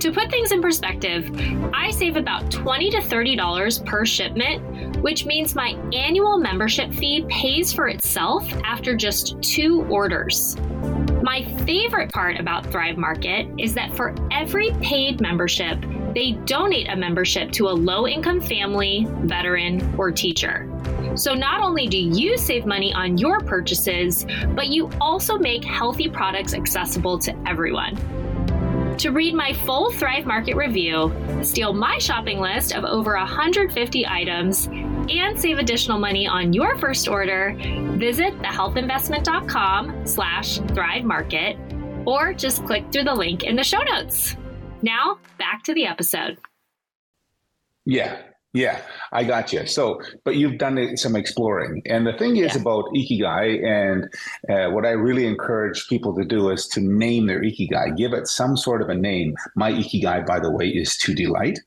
To 0.00 0.12
put 0.12 0.30
things 0.30 0.52
in 0.52 0.62
perspective, 0.62 1.28
I 1.74 1.90
save 1.90 2.16
about 2.16 2.52
20 2.52 2.90
to 2.90 2.98
$30 2.98 3.84
per 3.84 4.06
shipment, 4.06 4.96
which 5.02 5.26
means 5.26 5.56
my 5.56 5.70
annual 5.92 6.38
membership 6.38 6.92
fee 6.92 7.24
pays 7.28 7.72
for 7.72 7.88
itself 7.88 8.48
after 8.64 8.94
just 8.94 9.42
two 9.42 9.82
orders. 9.86 10.56
My 11.24 11.44
favorite 11.66 12.12
part 12.12 12.38
about 12.38 12.64
Thrive 12.66 12.96
Market 12.96 13.48
is 13.58 13.74
that 13.74 13.92
for 13.96 14.14
every 14.30 14.70
paid 14.80 15.20
membership, 15.20 15.84
they 16.14 16.32
donate 16.44 16.88
a 16.88 16.94
membership 16.94 17.50
to 17.52 17.68
a 17.68 17.70
low 17.70 18.06
income 18.06 18.40
family, 18.40 19.04
veteran, 19.22 19.96
or 19.98 20.12
teacher. 20.12 20.70
So 21.16 21.34
not 21.34 21.60
only 21.60 21.88
do 21.88 21.98
you 21.98 22.38
save 22.38 22.66
money 22.66 22.92
on 22.92 23.18
your 23.18 23.40
purchases, 23.40 24.26
but 24.50 24.68
you 24.68 24.90
also 25.00 25.38
make 25.38 25.64
healthy 25.64 26.08
products 26.08 26.54
accessible 26.54 27.18
to 27.18 27.36
everyone. 27.48 27.96
To 28.98 29.10
read 29.10 29.32
my 29.32 29.52
full 29.52 29.92
Thrive 29.92 30.26
Market 30.26 30.56
review, 30.56 31.14
steal 31.42 31.72
my 31.72 31.98
shopping 31.98 32.40
list 32.40 32.74
of 32.74 32.82
over 32.82 33.14
150 33.14 34.06
items, 34.08 34.66
and 34.66 35.40
save 35.40 35.58
additional 35.58 36.00
money 36.00 36.26
on 36.26 36.52
your 36.52 36.76
first 36.78 37.06
order, 37.06 37.54
visit 37.96 38.36
thehealthinvestment.com 38.40 40.04
slash 40.04 40.58
Thrive 40.74 41.04
Market 41.04 41.56
or 42.06 42.34
just 42.34 42.66
click 42.66 42.90
through 42.90 43.04
the 43.04 43.14
link 43.14 43.44
in 43.44 43.54
the 43.54 43.62
show 43.62 43.82
notes. 43.82 44.36
Now, 44.82 45.18
back 45.38 45.62
to 45.64 45.74
the 45.74 45.86
episode. 45.86 46.38
Yeah, 47.84 48.20
yeah, 48.54 48.80
I 49.12 49.24
got 49.24 49.52
you. 49.52 49.66
So, 49.66 50.00
but 50.24 50.36
you've 50.36 50.58
done 50.58 50.96
some 50.96 51.16
exploring, 51.16 51.82
and 51.86 52.06
the 52.06 52.14
thing 52.14 52.36
is 52.38 52.54
yeah. 52.54 52.60
about 52.62 52.86
ikigai, 52.94 53.62
and 53.64 54.04
uh, 54.48 54.72
what 54.72 54.86
I 54.86 54.90
really 54.90 55.26
encourage 55.26 55.86
people 55.88 56.14
to 56.16 56.24
do 56.24 56.48
is 56.48 56.66
to 56.68 56.80
name 56.80 57.26
their 57.26 57.42
ikigai, 57.42 57.96
give 57.96 58.14
it 58.14 58.26
some 58.26 58.56
sort 58.56 58.80
of 58.80 58.88
a 58.88 58.94
name. 58.94 59.34
My 59.54 59.70
ikigai, 59.70 60.26
by 60.26 60.40
the 60.40 60.50
way, 60.50 60.66
is 60.68 60.96
to 60.98 61.14
delight, 61.14 61.58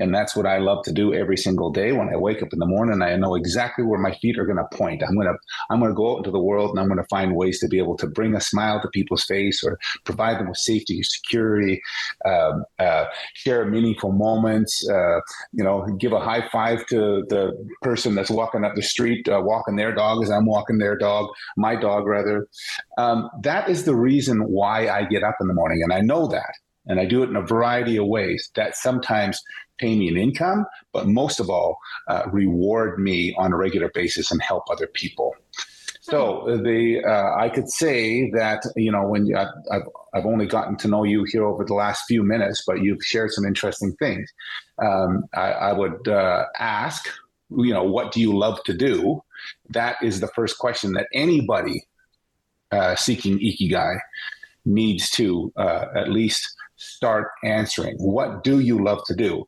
and 0.00 0.14
that's 0.14 0.36
what 0.36 0.46
I 0.46 0.58
love 0.58 0.84
to 0.84 0.92
do 0.92 1.14
every 1.14 1.36
single 1.36 1.70
day. 1.70 1.92
When 1.92 2.08
I 2.08 2.16
wake 2.16 2.42
up 2.42 2.52
in 2.52 2.58
the 2.58 2.66
morning, 2.66 3.02
I 3.02 3.16
know 3.16 3.34
exactly 3.34 3.84
where 3.84 3.98
my 3.98 4.14
feet 4.14 4.38
are 4.38 4.46
going 4.46 4.58
to 4.58 4.76
point. 4.76 5.02
I'm 5.02 5.16
gonna 5.16 5.34
I'm 5.70 5.80
gonna 5.80 5.94
go 5.94 6.12
out 6.12 6.18
into 6.18 6.30
the 6.30 6.38
world, 6.38 6.70
and 6.70 6.80
I'm 6.80 6.88
gonna 6.88 7.06
find 7.10 7.34
ways 7.34 7.58
to 7.60 7.68
be 7.68 7.78
able 7.78 7.96
to 7.98 8.06
bring 8.06 8.34
a 8.34 8.40
smile 8.40 8.80
to 8.80 8.88
people's 8.88 9.24
face, 9.24 9.62
or 9.64 9.78
provide 10.04 10.38
them 10.38 10.48
with 10.48 10.58
safety, 10.58 11.02
security, 11.02 11.80
um, 12.24 12.64
uh, 12.78 13.06
share 13.34 13.64
meaningful 13.64 14.12
moments. 14.12 14.88
Uh, 14.88 15.20
you 15.52 15.64
know, 15.64 15.86
give 15.98 16.12
a 16.12 16.20
high 16.20 16.48
five 16.48 16.86
to 16.86 17.24
the 17.28 17.52
person 17.82 18.14
that's 18.14 18.30
walking 18.30 18.64
up 18.64 18.74
the 18.74 18.82
street, 18.82 19.28
uh, 19.28 19.40
walking 19.42 19.76
their 19.76 19.94
dog 19.94 20.22
as 20.22 20.30
I'm 20.30 20.46
walking 20.46 20.78
their 20.78 20.96
dog, 20.96 21.28
my 21.56 21.76
dog 21.76 22.06
rather. 22.06 22.46
Um, 22.96 23.28
that 23.42 23.68
is 23.68 23.84
the 23.84 23.96
reason 23.96 24.40
why 24.40 24.88
I 24.88 25.04
get 25.04 25.22
up 25.22 25.36
in 25.40 25.48
the 25.48 25.54
morning, 25.54 25.82
and 25.82 25.92
I 25.92 26.00
know 26.00 26.26
that. 26.28 26.52
And 26.88 26.98
I 26.98 27.04
do 27.04 27.22
it 27.22 27.28
in 27.28 27.36
a 27.36 27.42
variety 27.42 27.98
of 27.98 28.06
ways 28.06 28.50
that 28.56 28.74
sometimes 28.74 29.42
pay 29.78 29.96
me 29.96 30.08
an 30.08 30.16
income, 30.16 30.66
but 30.92 31.06
most 31.06 31.40
of 31.40 31.48
all, 31.48 31.78
uh, 32.08 32.24
reward 32.32 32.98
me 32.98 33.34
on 33.38 33.52
a 33.52 33.56
regular 33.56 33.90
basis 33.94 34.30
and 34.30 34.42
help 34.42 34.64
other 34.70 34.86
people. 34.86 35.34
So 36.00 36.60
the 36.64 37.02
uh, 37.06 37.36
I 37.36 37.50
could 37.50 37.68
say 37.68 38.30
that 38.30 38.62
you 38.76 38.90
know 38.90 39.06
when 39.06 39.26
you, 39.26 39.36
I've 39.36 39.82
I've 40.14 40.24
only 40.24 40.46
gotten 40.46 40.76
to 40.78 40.88
know 40.88 41.04
you 41.04 41.24
here 41.24 41.44
over 41.44 41.64
the 41.64 41.74
last 41.74 42.04
few 42.08 42.22
minutes, 42.22 42.62
but 42.66 42.82
you've 42.82 43.02
shared 43.02 43.30
some 43.30 43.44
interesting 43.44 43.94
things. 43.96 44.32
Um, 44.82 45.24
I, 45.34 45.50
I, 45.52 45.72
would 45.72 46.08
uh, 46.08 46.46
ask, 46.58 47.08
you 47.50 47.74
know, 47.74 47.82
what 47.82 48.12
do 48.12 48.20
you 48.20 48.36
love 48.36 48.62
to 48.64 48.72
do? 48.72 49.22
That 49.70 49.96
is 50.02 50.20
the 50.20 50.28
first 50.28 50.58
question 50.58 50.92
that 50.92 51.08
anybody 51.12 51.86
uh, 52.70 52.96
seeking 52.96 53.38
ikigai 53.38 53.98
needs 54.64 55.10
to 55.10 55.52
uh, 55.56 55.86
at 55.94 56.10
least 56.10 56.54
start 56.78 57.28
answering. 57.44 57.96
What 57.98 58.44
do 58.44 58.60
you 58.60 58.82
love 58.82 59.02
to 59.06 59.14
do? 59.14 59.44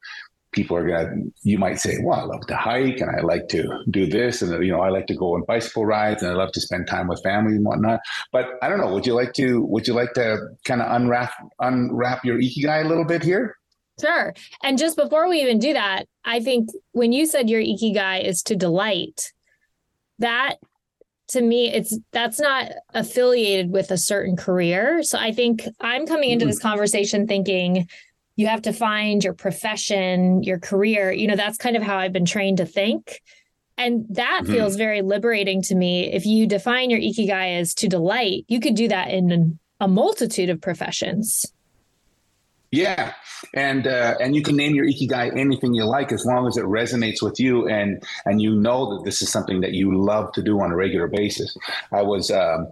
people 0.53 0.77
are 0.77 0.87
gonna 0.87 1.15
you 1.43 1.59
might 1.59 1.79
say 1.79 1.97
well 2.03 2.21
i 2.21 2.25
love 2.25 2.45
to 2.47 2.57
hike 2.57 3.01
and 3.01 3.11
i 3.11 3.21
like 3.21 3.49
to 3.49 3.69
do 3.91 4.07
this 4.07 4.43
and 4.43 4.65
you 4.65 4.73
know 4.73 4.81
i 4.81 4.89
like 4.89 5.07
to 5.07 5.15
go 5.15 5.35
on 5.35 5.45
bicycle 5.45 5.87
rides 5.87 6.23
and 6.23 6.33
i 6.33 6.35
love 6.35 6.51
to 6.53 6.61
spend 6.61 6.87
time 6.87 7.07
with 7.07 7.23
family 7.23 7.55
and 7.55 7.65
whatnot 7.65 8.01
but 8.33 8.47
i 8.63 8.69
don't 8.69 8.81
know 8.81 8.93
would 8.93 9.07
you 9.07 9.15
like 9.15 9.33
to 9.33 9.63
would 9.63 9.87
you 9.87 9.95
like 9.95 10.13
to 10.13 10.39
kind 10.65 10.83
of 10.83 10.91
unwrap 10.91 11.33
unwrap 11.61 12.25
your 12.25 12.39
ikigai 12.39 12.85
a 12.85 12.89
little 12.89 13.05
bit 13.05 13.23
here 13.23 13.57
sure 14.01 14.35
and 14.63 14.79
just 14.79 14.97
before 14.97 15.29
we 15.29 15.41
even 15.41 15.59
do 15.59 15.73
that 15.73 16.07
i 16.25 16.41
think 16.41 16.69
when 16.93 17.13
you 17.13 17.27
said 17.27 17.49
your 17.49 17.61
ikigai 17.61 18.25
is 18.25 18.43
to 18.43 18.57
delight 18.57 19.33
that 20.19 20.57
to 21.31 21.43
me 21.43 21.73
it's 21.73 21.99
that's 22.13 22.39
not 22.39 22.71
affiliated 22.95 23.71
with 23.71 23.91
a 23.91 23.99
certain 23.99 24.37
career 24.37 25.03
so 25.03 25.19
i 25.19 25.33
think 25.33 25.63
i'm 25.81 26.07
coming 26.07 26.31
into 26.31 26.45
mm-hmm. 26.45 26.51
this 26.51 26.59
conversation 26.59 27.27
thinking 27.27 27.89
you 28.41 28.47
have 28.47 28.63
to 28.63 28.73
find 28.73 29.23
your 29.23 29.35
profession, 29.35 30.43
your 30.43 30.59
career. 30.59 31.13
You 31.13 31.29
know, 31.29 31.37
that's 31.37 31.59
kind 31.59 31.77
of 31.77 31.83
how 31.83 31.99
I've 31.99 32.15
been 32.15 32.25
trained 32.25 32.57
to 32.57 32.65
think. 32.65 33.21
And 33.77 34.07
that 34.09 34.41
mm-hmm. 34.45 34.53
feels 34.53 34.77
very 34.77 35.03
liberating 35.03 35.61
to 35.63 35.75
me. 35.75 36.11
If 36.11 36.25
you 36.25 36.47
define 36.47 36.89
your 36.89 37.01
ikigai 37.01 37.61
as 37.61 37.75
to 37.75 37.89
delight, 37.89 38.47
you 38.49 38.59
could 38.59 38.75
do 38.77 38.89
that 38.89 39.11
in 39.11 39.59
a 39.79 39.89
multitude 39.89 40.49
of 40.49 40.61
professions. 40.61 41.45
Yeah, 42.73 43.15
and 43.53 43.87
uh, 43.87 44.15
and 44.21 44.37
you 44.37 44.43
can 44.43 44.55
name 44.55 44.77
your 44.77 44.87
ikigai 44.87 45.37
anything 45.37 45.75
you 45.75 45.85
like 45.85 46.13
as 46.13 46.25
long 46.25 46.47
as 46.47 46.57
it 46.57 46.65
resonates 46.65 47.21
with 47.21 47.41
you 47.41 47.67
and 47.67 48.01
and 48.27 48.41
you 48.41 48.55
know 48.55 48.97
that 48.97 49.05
this 49.05 49.23
is 49.23 49.31
something 49.31 49.61
that 49.63 49.73
you 49.73 50.01
love 50.01 50.33
to 50.35 50.43
do 50.43 50.61
on 50.61 50.71
a 50.71 50.77
regular 50.77 51.09
basis. 51.09 51.57
I 51.93 52.03
was 52.03 52.31
um, 52.31 52.69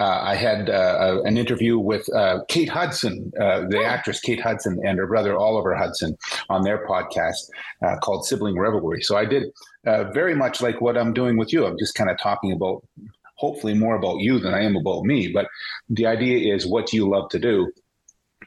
uh, 0.00 0.20
I 0.22 0.36
had 0.36 0.70
uh, 0.70 1.22
an 1.24 1.36
interview 1.36 1.78
with 1.78 2.08
uh, 2.14 2.40
Kate 2.48 2.68
Hudson, 2.68 3.32
uh, 3.40 3.66
the 3.68 3.78
oh. 3.78 3.84
actress 3.84 4.20
Kate 4.20 4.40
Hudson, 4.40 4.80
and 4.84 4.98
her 4.98 5.06
brother 5.06 5.36
Oliver 5.36 5.74
Hudson 5.74 6.16
on 6.48 6.62
their 6.62 6.86
podcast 6.86 7.50
uh, 7.82 7.96
called 7.96 8.24
Sibling 8.24 8.58
Revelry. 8.58 9.02
So 9.02 9.16
I 9.16 9.24
did 9.24 9.44
uh, 9.86 10.04
very 10.12 10.36
much 10.36 10.60
like 10.62 10.80
what 10.80 10.96
I'm 10.96 11.12
doing 11.12 11.36
with 11.36 11.52
you. 11.52 11.66
I'm 11.66 11.78
just 11.78 11.96
kind 11.96 12.10
of 12.10 12.18
talking 12.20 12.52
about 12.52 12.86
hopefully 13.36 13.74
more 13.74 13.96
about 13.96 14.18
you 14.18 14.38
than 14.38 14.54
I 14.54 14.62
am 14.62 14.76
about 14.76 15.04
me. 15.04 15.28
But 15.28 15.48
the 15.88 16.06
idea 16.06 16.54
is, 16.54 16.66
what 16.66 16.92
you 16.92 17.08
love 17.08 17.28
to 17.30 17.38
do? 17.38 17.72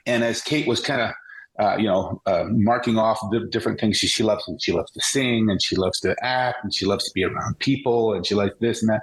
And 0.06 0.24
as 0.24 0.42
Kate 0.42 0.68
was 0.68 0.82
kind 0.82 1.02
of 1.02 1.12
uh, 1.60 1.76
you 1.78 1.86
know, 1.86 2.22
uh, 2.26 2.46
marking 2.48 2.98
off 2.98 3.20
the 3.30 3.42
different 3.52 3.80
things 3.80 3.98
she, 3.98 4.08
she 4.08 4.24
loves. 4.24 4.50
She 4.60 4.72
loves 4.72 4.90
to 4.92 5.02
sing 5.02 5.50
and 5.50 5.62
she 5.62 5.76
loves 5.76 6.00
to 6.00 6.16
act 6.24 6.64
and 6.64 6.74
she 6.74 6.86
loves 6.86 7.06
to 7.06 7.12
be 7.14 7.24
around 7.24 7.60
people 7.60 8.14
and 8.14 8.26
she 8.26 8.36
likes 8.36 8.56
this 8.60 8.82
and 8.82 8.90
that. 8.90 9.02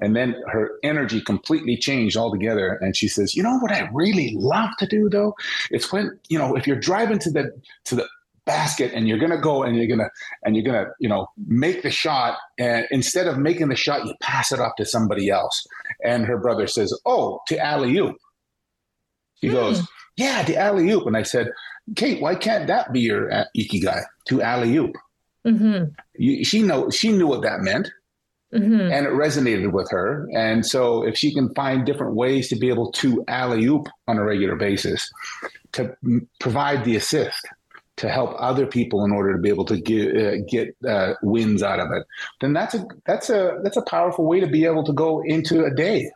And 0.00 0.16
then 0.16 0.34
her 0.50 0.72
energy 0.82 1.20
completely 1.20 1.76
changed 1.76 2.16
altogether. 2.16 2.72
And 2.80 2.96
she 2.96 3.08
says, 3.08 3.36
"You 3.36 3.42
know 3.42 3.58
what 3.58 3.70
I 3.70 3.88
really 3.92 4.34
love 4.36 4.70
to 4.78 4.86
do 4.86 5.08
though? 5.08 5.34
It's 5.70 5.92
when 5.92 6.18
you 6.28 6.38
know 6.38 6.56
if 6.56 6.66
you're 6.66 6.80
driving 6.80 7.18
to 7.20 7.30
the 7.30 7.52
to 7.84 7.94
the 7.94 8.08
basket 8.44 8.90
and 8.92 9.06
you're 9.06 9.18
gonna 9.18 9.40
go 9.40 9.62
and 9.62 9.76
you're 9.76 9.86
gonna 9.86 10.10
and 10.44 10.56
you're 10.56 10.64
gonna 10.64 10.86
you 10.98 11.08
know 11.08 11.28
make 11.46 11.82
the 11.82 11.90
shot 11.90 12.38
and 12.58 12.86
instead 12.90 13.28
of 13.28 13.38
making 13.38 13.68
the 13.68 13.76
shot 13.76 14.04
you 14.04 14.14
pass 14.20 14.50
it 14.50 14.58
off 14.58 14.72
to 14.76 14.84
somebody 14.84 15.30
else 15.30 15.64
and 16.04 16.24
her 16.24 16.36
brother 16.36 16.66
says 16.66 16.92
oh 17.06 17.38
to 17.46 17.56
alley 17.64 17.96
oop 17.98 18.16
he 19.42 19.48
hmm. 19.48 19.54
goes 19.54 19.86
yeah 20.16 20.42
to 20.42 20.56
alley 20.56 20.90
oop 20.90 21.06
and 21.06 21.16
i 21.16 21.22
said 21.22 21.50
kate 21.96 22.22
why 22.22 22.34
can't 22.34 22.66
that 22.66 22.92
be 22.92 23.00
your 23.00 23.28
ikigai 23.56 24.02
to 24.26 24.40
alley 24.40 24.74
oop 24.76 24.94
mm-hmm. 25.46 25.84
she 26.42 26.62
know 26.62 26.88
she 26.88 27.12
knew 27.12 27.26
what 27.26 27.42
that 27.42 27.60
meant 27.60 27.90
Mm-hmm. 28.54 28.92
and 28.92 29.06
it 29.06 29.12
resonated 29.14 29.72
with 29.72 29.90
her. 29.92 30.28
And 30.34 30.66
so, 30.66 31.06
if 31.06 31.16
she 31.16 31.32
can 31.32 31.54
find 31.54 31.86
different 31.86 32.16
ways 32.16 32.50
to 32.50 32.56
be 32.56 32.68
able 32.68 32.92
to 32.92 33.24
alley 33.26 33.64
oop 33.64 33.88
on 34.06 34.18
a 34.18 34.24
regular 34.24 34.56
basis, 34.56 35.10
to 35.72 35.96
provide 36.38 36.84
the 36.84 36.96
assist, 36.96 37.48
to 37.96 38.10
help 38.10 38.34
other 38.38 38.66
people 38.66 39.04
in 39.04 39.12
order 39.12 39.32
to 39.32 39.38
be 39.38 39.48
able 39.48 39.64
to 39.64 39.80
get 39.80 40.16
uh, 40.16 40.36
get 40.50 40.76
uh, 40.86 41.14
wins 41.22 41.62
out 41.62 41.80
of 41.80 41.92
it, 41.92 42.04
then 42.40 42.52
that's 42.52 42.74
a 42.74 42.84
that's 43.06 43.30
a 43.30 43.58
that's 43.62 43.76
a 43.76 43.82
powerful 43.82 44.26
way 44.26 44.40
to 44.40 44.46
be 44.46 44.64
able 44.66 44.84
to 44.84 44.92
go 44.92 45.22
into 45.24 45.64
a 45.64 45.74
day. 45.74 46.10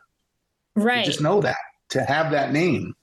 Right. 0.75 1.05
just 1.05 1.21
know 1.21 1.41
that 1.41 1.57
to 1.89 2.03
have 2.03 2.31
that 2.31 2.51
name. 2.51 2.93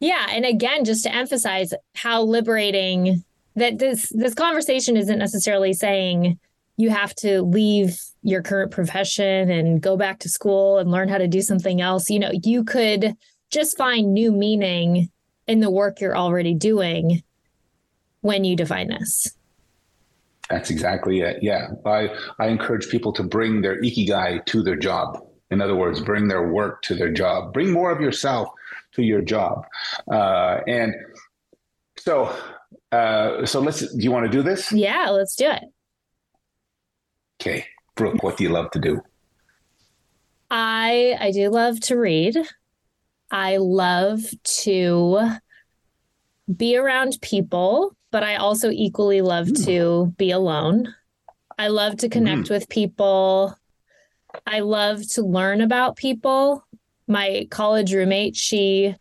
Yeah, 0.00 0.26
and 0.30 0.44
again, 0.44 0.84
just 0.84 1.04
to 1.04 1.14
emphasize 1.14 1.72
how 1.94 2.22
liberating 2.22 3.24
that 3.54 3.78
this 3.78 4.10
this 4.10 4.34
conversation 4.34 4.96
isn't 4.96 5.18
necessarily 5.18 5.72
saying 5.72 6.38
you 6.76 6.90
have 6.90 7.14
to 7.14 7.42
leave 7.42 7.98
your 8.22 8.42
current 8.42 8.70
profession 8.70 9.50
and 9.50 9.80
go 9.80 9.96
back 9.96 10.18
to 10.20 10.28
school 10.28 10.78
and 10.78 10.90
learn 10.90 11.08
how 11.08 11.18
to 11.18 11.26
do 11.26 11.40
something 11.40 11.80
else. 11.80 12.10
You 12.10 12.18
know, 12.18 12.32
you 12.42 12.64
could 12.64 13.14
just 13.50 13.78
find 13.78 14.12
new 14.12 14.30
meaning 14.30 15.10
in 15.46 15.60
the 15.60 15.70
work 15.70 16.00
you're 16.00 16.16
already 16.16 16.54
doing 16.54 17.22
when 18.20 18.44
you 18.44 18.56
define 18.56 18.88
this. 18.88 19.32
That's 20.50 20.70
exactly 20.70 21.20
it. 21.20 21.38
Yeah. 21.42 21.68
I, 21.84 22.10
I 22.38 22.48
encourage 22.48 22.88
people 22.88 23.12
to 23.14 23.22
bring 23.22 23.62
their 23.62 23.80
ikigai 23.80 24.44
to 24.46 24.62
their 24.62 24.76
job. 24.76 25.26
In 25.50 25.60
other 25.60 25.76
words, 25.76 26.00
bring 26.00 26.28
their 26.28 26.48
work 26.48 26.82
to 26.82 26.94
their 26.94 27.12
job. 27.12 27.52
Bring 27.52 27.70
more 27.72 27.90
of 27.90 28.00
yourself 28.00 28.50
to 28.96 29.02
your 29.02 29.20
job. 29.20 29.66
Uh, 30.10 30.60
and 30.66 30.94
so, 31.98 32.34
uh, 32.92 33.46
so 33.46 33.60
let's. 33.60 33.80
Do 33.94 34.02
you 34.02 34.10
want 34.10 34.26
to 34.26 34.32
do 34.32 34.42
this? 34.42 34.72
Yeah, 34.72 35.10
let's 35.10 35.36
do 35.36 35.48
it. 35.48 35.62
Okay, 37.40 37.66
Brooke, 37.94 38.22
what 38.22 38.36
do 38.36 38.44
you 38.44 38.50
love 38.50 38.70
to 38.72 38.78
do? 38.78 39.00
I 40.50 41.16
I 41.20 41.30
do 41.30 41.48
love 41.50 41.80
to 41.80 41.96
read. 41.96 42.36
I 43.30 43.56
love 43.56 44.20
to 44.62 45.30
be 46.54 46.76
around 46.76 47.18
people, 47.20 47.96
but 48.12 48.22
I 48.22 48.36
also 48.36 48.70
equally 48.70 49.20
love 49.20 49.48
mm. 49.48 49.64
to 49.66 50.14
be 50.16 50.30
alone. 50.30 50.94
I 51.58 51.68
love 51.68 51.96
to 51.98 52.08
connect 52.08 52.48
mm. 52.48 52.50
with 52.50 52.68
people. 52.68 53.56
I 54.46 54.60
love 54.60 55.02
to 55.12 55.22
learn 55.22 55.60
about 55.60 55.96
people. 55.96 56.65
My 57.06 57.46
college 57.50 57.92
roommate, 57.92 58.36
she 58.36 58.94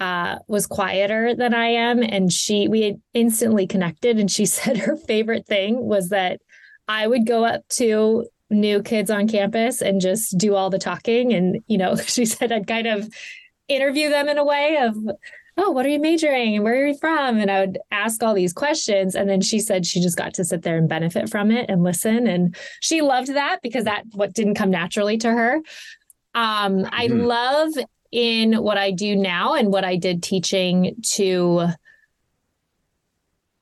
uh, 0.00 0.36
was 0.46 0.66
quieter 0.66 1.34
than 1.34 1.54
I 1.54 1.66
am, 1.66 2.02
and 2.02 2.32
she 2.32 2.68
we 2.68 2.96
instantly 3.14 3.66
connected. 3.66 4.18
And 4.18 4.30
she 4.30 4.46
said 4.56 4.78
her 4.78 4.96
favorite 4.96 5.46
thing 5.46 5.84
was 5.84 6.10
that 6.10 6.40
I 6.86 7.06
would 7.06 7.26
go 7.26 7.44
up 7.44 7.66
to 7.70 8.26
new 8.50 8.82
kids 8.82 9.10
on 9.10 9.28
campus 9.28 9.82
and 9.82 10.00
just 10.00 10.38
do 10.38 10.54
all 10.54 10.70
the 10.70 10.78
talking. 10.78 11.32
And 11.32 11.60
you 11.66 11.78
know, 11.78 11.96
she 12.06 12.24
said 12.24 12.52
I'd 12.52 12.66
kind 12.66 12.86
of 12.86 13.08
interview 13.68 14.08
them 14.08 14.28
in 14.28 14.38
a 14.38 14.44
way 14.44 14.78
of 14.80 14.96
oh, 15.58 15.72
what 15.72 15.84
are 15.84 15.88
you 15.88 15.98
majoring 15.98 16.54
and 16.54 16.64
where 16.64 16.84
are 16.84 16.86
you 16.86 16.96
from? 16.96 17.38
And 17.38 17.50
I 17.50 17.60
would 17.60 17.78
ask 17.90 18.22
all 18.22 18.32
these 18.32 18.52
questions. 18.52 19.16
And 19.16 19.28
then 19.28 19.40
she 19.40 19.58
said 19.58 19.84
she 19.84 20.00
just 20.00 20.16
got 20.16 20.32
to 20.34 20.44
sit 20.44 20.62
there 20.62 20.78
and 20.78 20.88
benefit 20.88 21.28
from 21.28 21.50
it 21.50 21.68
and 21.68 21.82
listen. 21.82 22.28
And 22.28 22.56
she 22.80 23.02
loved 23.02 23.34
that 23.34 23.58
because 23.60 23.84
that 23.84 24.04
what 24.12 24.34
didn't 24.34 24.54
come 24.54 24.70
naturally 24.70 25.18
to 25.18 25.30
her. 25.32 25.60
Um, 26.38 26.84
mm-hmm. 26.84 26.86
I 26.92 27.06
love 27.06 27.72
in 28.12 28.62
what 28.62 28.78
I 28.78 28.92
do 28.92 29.16
now 29.16 29.54
and 29.54 29.72
what 29.72 29.84
I 29.84 29.96
did 29.96 30.22
teaching 30.22 30.94
to, 31.14 31.66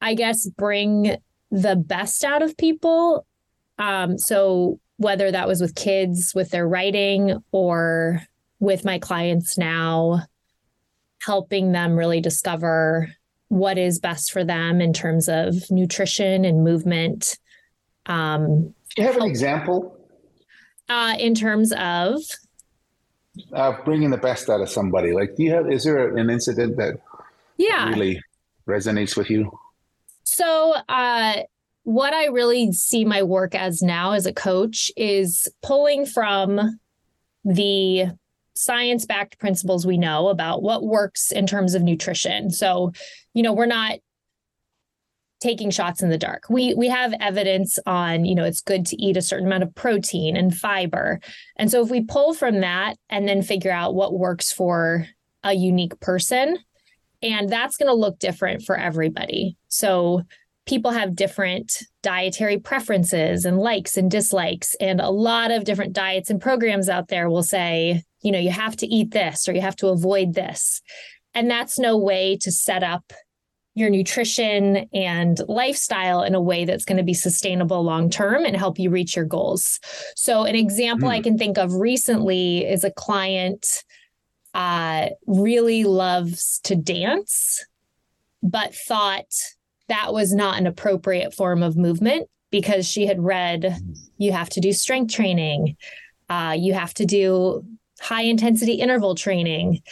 I 0.02 0.12
guess, 0.12 0.46
bring 0.46 1.16
the 1.50 1.74
best 1.74 2.22
out 2.22 2.42
of 2.42 2.56
people. 2.58 3.26
Um, 3.78 4.18
so 4.18 4.78
whether 4.98 5.30
that 5.30 5.48
was 5.48 5.62
with 5.62 5.74
kids, 5.74 6.34
with 6.34 6.50
their 6.50 6.68
writing, 6.68 7.42
or 7.50 8.22
with 8.60 8.84
my 8.84 8.98
clients 8.98 9.56
now, 9.56 10.26
helping 11.22 11.72
them 11.72 11.96
really 11.96 12.20
discover 12.20 13.10
what 13.48 13.78
is 13.78 13.98
best 13.98 14.32
for 14.32 14.44
them 14.44 14.82
in 14.82 14.92
terms 14.92 15.28
of 15.30 15.54
nutrition 15.70 16.44
and 16.44 16.62
movement. 16.62 17.38
Um, 18.04 18.74
Do 18.94 19.02
you 19.02 19.06
have 19.06 19.16
an 19.16 19.22
example? 19.22 19.96
Uh, 20.88 21.14
in 21.18 21.34
terms 21.34 21.72
of 21.72 22.20
uh, 23.53 23.75
bringing 23.85 24.11
the 24.11 24.16
best 24.16 24.49
out 24.49 24.61
of 24.61 24.68
somebody, 24.68 25.12
like, 25.12 25.37
do 25.37 25.42
you 25.42 25.53
have? 25.53 25.70
Is 25.70 25.85
there 25.85 26.16
an 26.16 26.31
incident 26.31 26.77
that 26.77 27.01
yeah 27.57 27.88
really 27.88 28.20
resonates 28.66 29.16
with 29.16 29.31
you? 29.31 29.57
So, 30.25 30.75
uh, 30.88 31.42
what 31.85 32.12
I 32.12 32.27
really 32.27 32.72
see 32.72 33.05
my 33.05 33.22
work 33.22 33.55
as 33.55 33.83
now 33.83 34.12
as 34.12 34.27
a 34.27 34.33
coach 34.33 34.90
is 34.96 35.49
pulling 35.62 36.05
from 36.05 36.81
the 37.44 38.07
science 38.55 39.07
backed 39.07 39.38
principles 39.38 39.87
we 39.87 39.99
know 39.99 40.29
about 40.29 40.62
what 40.62 40.83
works 40.83 41.31
in 41.31 41.46
terms 41.46 41.75
of 41.75 41.83
nutrition. 41.83 42.51
So, 42.51 42.92
you 43.35 43.42
know, 43.42 43.53
we're 43.53 43.66
not 43.66 43.99
taking 45.40 45.70
shots 45.70 46.03
in 46.03 46.11
the 46.11 46.18
dark. 46.18 46.44
We 46.49 46.75
we 46.75 46.88
have 46.88 47.14
evidence 47.20 47.79
on, 47.87 48.25
you 48.25 48.35
know, 48.35 48.44
it's 48.44 48.61
good 48.61 48.87
to 48.87 49.03
eat 49.03 49.16
a 49.16 49.22
certain 49.22 49.46
amount 49.46 49.62
of 49.62 49.75
protein 49.75 50.37
and 50.37 50.55
fiber. 50.55 51.20
And 51.57 51.70
so 51.70 51.83
if 51.83 51.90
we 51.90 52.03
pull 52.03 52.35
from 52.35 52.61
that 52.61 52.96
and 53.09 53.29
then 53.29 53.42
figure 53.42 53.72
out 53.72 53.94
what 53.94 54.18
works 54.18 54.53
for 54.53 55.07
a 55.42 55.53
unique 55.53 55.99
person, 56.01 56.59
and 57.22 57.49
that's 57.49 57.77
going 57.77 57.88
to 57.88 57.94
look 57.94 58.18
different 58.18 58.62
for 58.62 58.77
everybody. 58.77 59.57
So 59.68 60.22
people 60.66 60.90
have 60.90 61.14
different 61.14 61.83
dietary 62.03 62.59
preferences 62.59 63.44
and 63.44 63.59
likes 63.59 63.96
and 63.96 64.11
dislikes 64.11 64.75
and 64.81 65.01
a 65.01 65.11
lot 65.11 65.53
of 65.53 65.64
different 65.64 65.92
diets 65.92 66.29
and 66.29 66.40
programs 66.40 66.88
out 66.88 67.09
there 67.09 67.31
will 67.31 67.44
say 67.44 68.03
you 68.27 68.33
know, 68.33 68.40
you 68.40 68.51
have 68.51 68.75
to 68.77 68.87
eat 68.88 69.12
this 69.12 69.49
or 69.49 69.53
you 69.53 69.61
have 69.61 69.77
to 69.77 69.87
avoid 69.87 70.35
this. 70.35 70.83
And 71.33 71.49
that's 71.49 71.79
no 71.79 71.96
way 71.96 72.37
to 72.40 72.51
set 72.51 72.83
up 72.83 73.12
your 73.76 73.90
nutrition 73.90 74.88
and 74.94 75.38
lifestyle 75.48 76.22
in 76.22 76.34
a 76.34 76.40
way 76.40 76.64
that's 76.64 76.86
going 76.86 76.96
to 76.96 77.04
be 77.04 77.14
sustainable 77.14 77.84
long 77.84 78.08
term 78.08 78.44
and 78.44 78.56
help 78.56 78.78
you 78.78 78.88
reach 78.88 79.14
your 79.14 79.26
goals. 79.26 79.78
So, 80.16 80.44
an 80.44 80.56
example 80.56 81.08
mm. 81.10 81.12
I 81.12 81.20
can 81.20 81.36
think 81.36 81.58
of 81.58 81.74
recently 81.74 82.66
is 82.66 82.84
a 82.84 82.90
client 82.90 83.84
uh, 84.54 85.10
really 85.26 85.84
loves 85.84 86.58
to 86.64 86.74
dance, 86.74 87.64
but 88.42 88.74
thought 88.74 89.30
that 89.88 90.14
was 90.14 90.32
not 90.34 90.58
an 90.58 90.66
appropriate 90.66 91.34
form 91.34 91.62
of 91.62 91.76
movement 91.76 92.28
because 92.50 92.88
she 92.88 93.06
had 93.06 93.22
read 93.22 93.60
mm. 93.60 93.96
you 94.16 94.32
have 94.32 94.48
to 94.48 94.60
do 94.60 94.72
strength 94.72 95.12
training, 95.12 95.76
uh, 96.30 96.56
you 96.58 96.72
have 96.72 96.94
to 96.94 97.04
do 97.04 97.62
high 98.00 98.22
intensity 98.22 98.74
interval 98.74 99.14
training. 99.14 99.82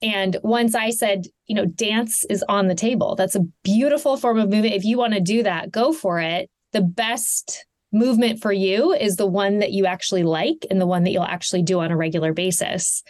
And 0.00 0.36
once 0.42 0.74
I 0.74 0.90
said, 0.90 1.26
you 1.46 1.54
know, 1.56 1.66
dance 1.66 2.24
is 2.26 2.44
on 2.48 2.68
the 2.68 2.74
table. 2.74 3.16
That's 3.16 3.34
a 3.34 3.46
beautiful 3.64 4.16
form 4.16 4.38
of 4.38 4.48
movement. 4.48 4.74
If 4.74 4.84
you 4.84 4.96
want 4.96 5.14
to 5.14 5.20
do 5.20 5.42
that, 5.42 5.72
go 5.72 5.92
for 5.92 6.20
it. 6.20 6.48
The 6.72 6.82
best 6.82 7.66
movement 7.92 8.40
for 8.40 8.52
you 8.52 8.92
is 8.92 9.16
the 9.16 9.26
one 9.26 9.58
that 9.58 9.72
you 9.72 9.86
actually 9.86 10.22
like 10.22 10.66
and 10.70 10.80
the 10.80 10.86
one 10.86 11.04
that 11.04 11.10
you'll 11.10 11.24
actually 11.24 11.62
do 11.62 11.80
on 11.80 11.90
a 11.90 11.96
regular 11.96 12.32
basis. 12.32 13.02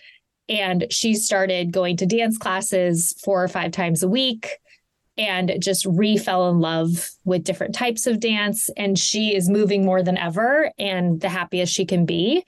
And 0.49 0.87
she 0.91 1.15
started 1.15 1.73
going 1.73 1.97
to 1.99 2.07
dance 2.07 2.39
classes 2.39 3.15
four 3.23 3.43
or 3.43 3.49
five 3.49 3.73
times 3.73 4.03
a 4.03 4.09
week 4.09 4.59
and 5.19 5.57
just 5.61 5.85
re 5.85 6.17
fell 6.17 6.49
in 6.49 6.61
love 6.61 7.11
with 7.25 7.45
different 7.45 7.75
types 7.75 8.07
of 8.07 8.21
dance. 8.21 8.71
And 8.77 8.99
she 8.99 9.35
is 9.35 9.51
moving 9.51 9.85
more 9.85 10.03
than 10.03 10.17
ever 10.17 10.73
and 10.79 11.21
the 11.21 11.29
happiest 11.29 11.75
she 11.75 11.85
can 11.85 12.07
be. 12.07 12.45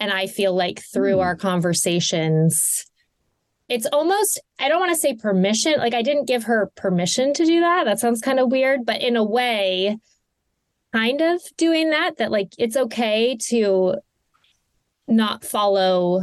And 0.00 0.10
I 0.10 0.26
feel 0.26 0.54
like 0.54 0.82
through 0.92 1.16
mm. 1.16 1.22
our 1.22 1.36
conversations, 1.36 2.86
it's 3.68 3.86
almost, 3.86 4.40
I 4.58 4.68
don't 4.68 4.80
want 4.80 4.92
to 4.92 5.00
say 5.00 5.14
permission. 5.14 5.74
Like 5.78 5.94
I 5.94 6.02
didn't 6.02 6.26
give 6.26 6.44
her 6.44 6.70
permission 6.76 7.32
to 7.34 7.44
do 7.44 7.60
that. 7.60 7.84
That 7.84 7.98
sounds 7.98 8.20
kind 8.20 8.38
of 8.38 8.50
weird, 8.50 8.84
but 8.84 9.00
in 9.00 9.16
a 9.16 9.24
way, 9.24 9.98
kind 10.92 11.20
of 11.20 11.40
doing 11.56 11.90
that, 11.90 12.18
that 12.18 12.30
like 12.30 12.52
it's 12.58 12.76
okay 12.76 13.36
to 13.48 13.96
not 15.08 15.44
follow, 15.44 16.22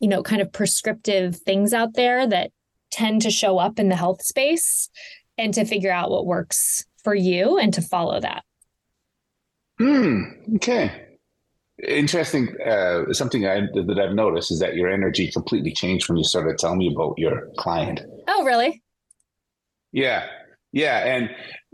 you 0.00 0.08
know, 0.08 0.22
kind 0.22 0.42
of 0.42 0.52
prescriptive 0.52 1.36
things 1.36 1.72
out 1.72 1.94
there 1.94 2.26
that 2.26 2.50
tend 2.90 3.22
to 3.22 3.30
show 3.30 3.58
up 3.58 3.78
in 3.78 3.88
the 3.88 3.96
health 3.96 4.22
space 4.22 4.88
and 5.38 5.52
to 5.54 5.64
figure 5.64 5.92
out 5.92 6.10
what 6.10 6.26
works 6.26 6.84
for 7.04 7.14
you 7.14 7.58
and 7.58 7.74
to 7.74 7.82
follow 7.82 8.18
that. 8.18 8.42
Hmm. 9.78 10.22
Okay. 10.56 11.05
Interesting. 11.84 12.56
Uh, 12.64 13.12
something 13.12 13.46
I, 13.46 13.60
that 13.60 13.98
I've 13.98 14.14
noticed 14.14 14.50
is 14.50 14.60
that 14.60 14.76
your 14.76 14.90
energy 14.90 15.30
completely 15.30 15.72
changed 15.72 16.08
when 16.08 16.16
you 16.16 16.24
started 16.24 16.58
telling 16.58 16.78
me 16.78 16.92
about 16.92 17.18
your 17.18 17.48
client. 17.58 18.00
Oh, 18.28 18.44
really? 18.44 18.82
Yeah. 19.92 20.26
Yeah. 20.72 21.04
And 21.04 21.30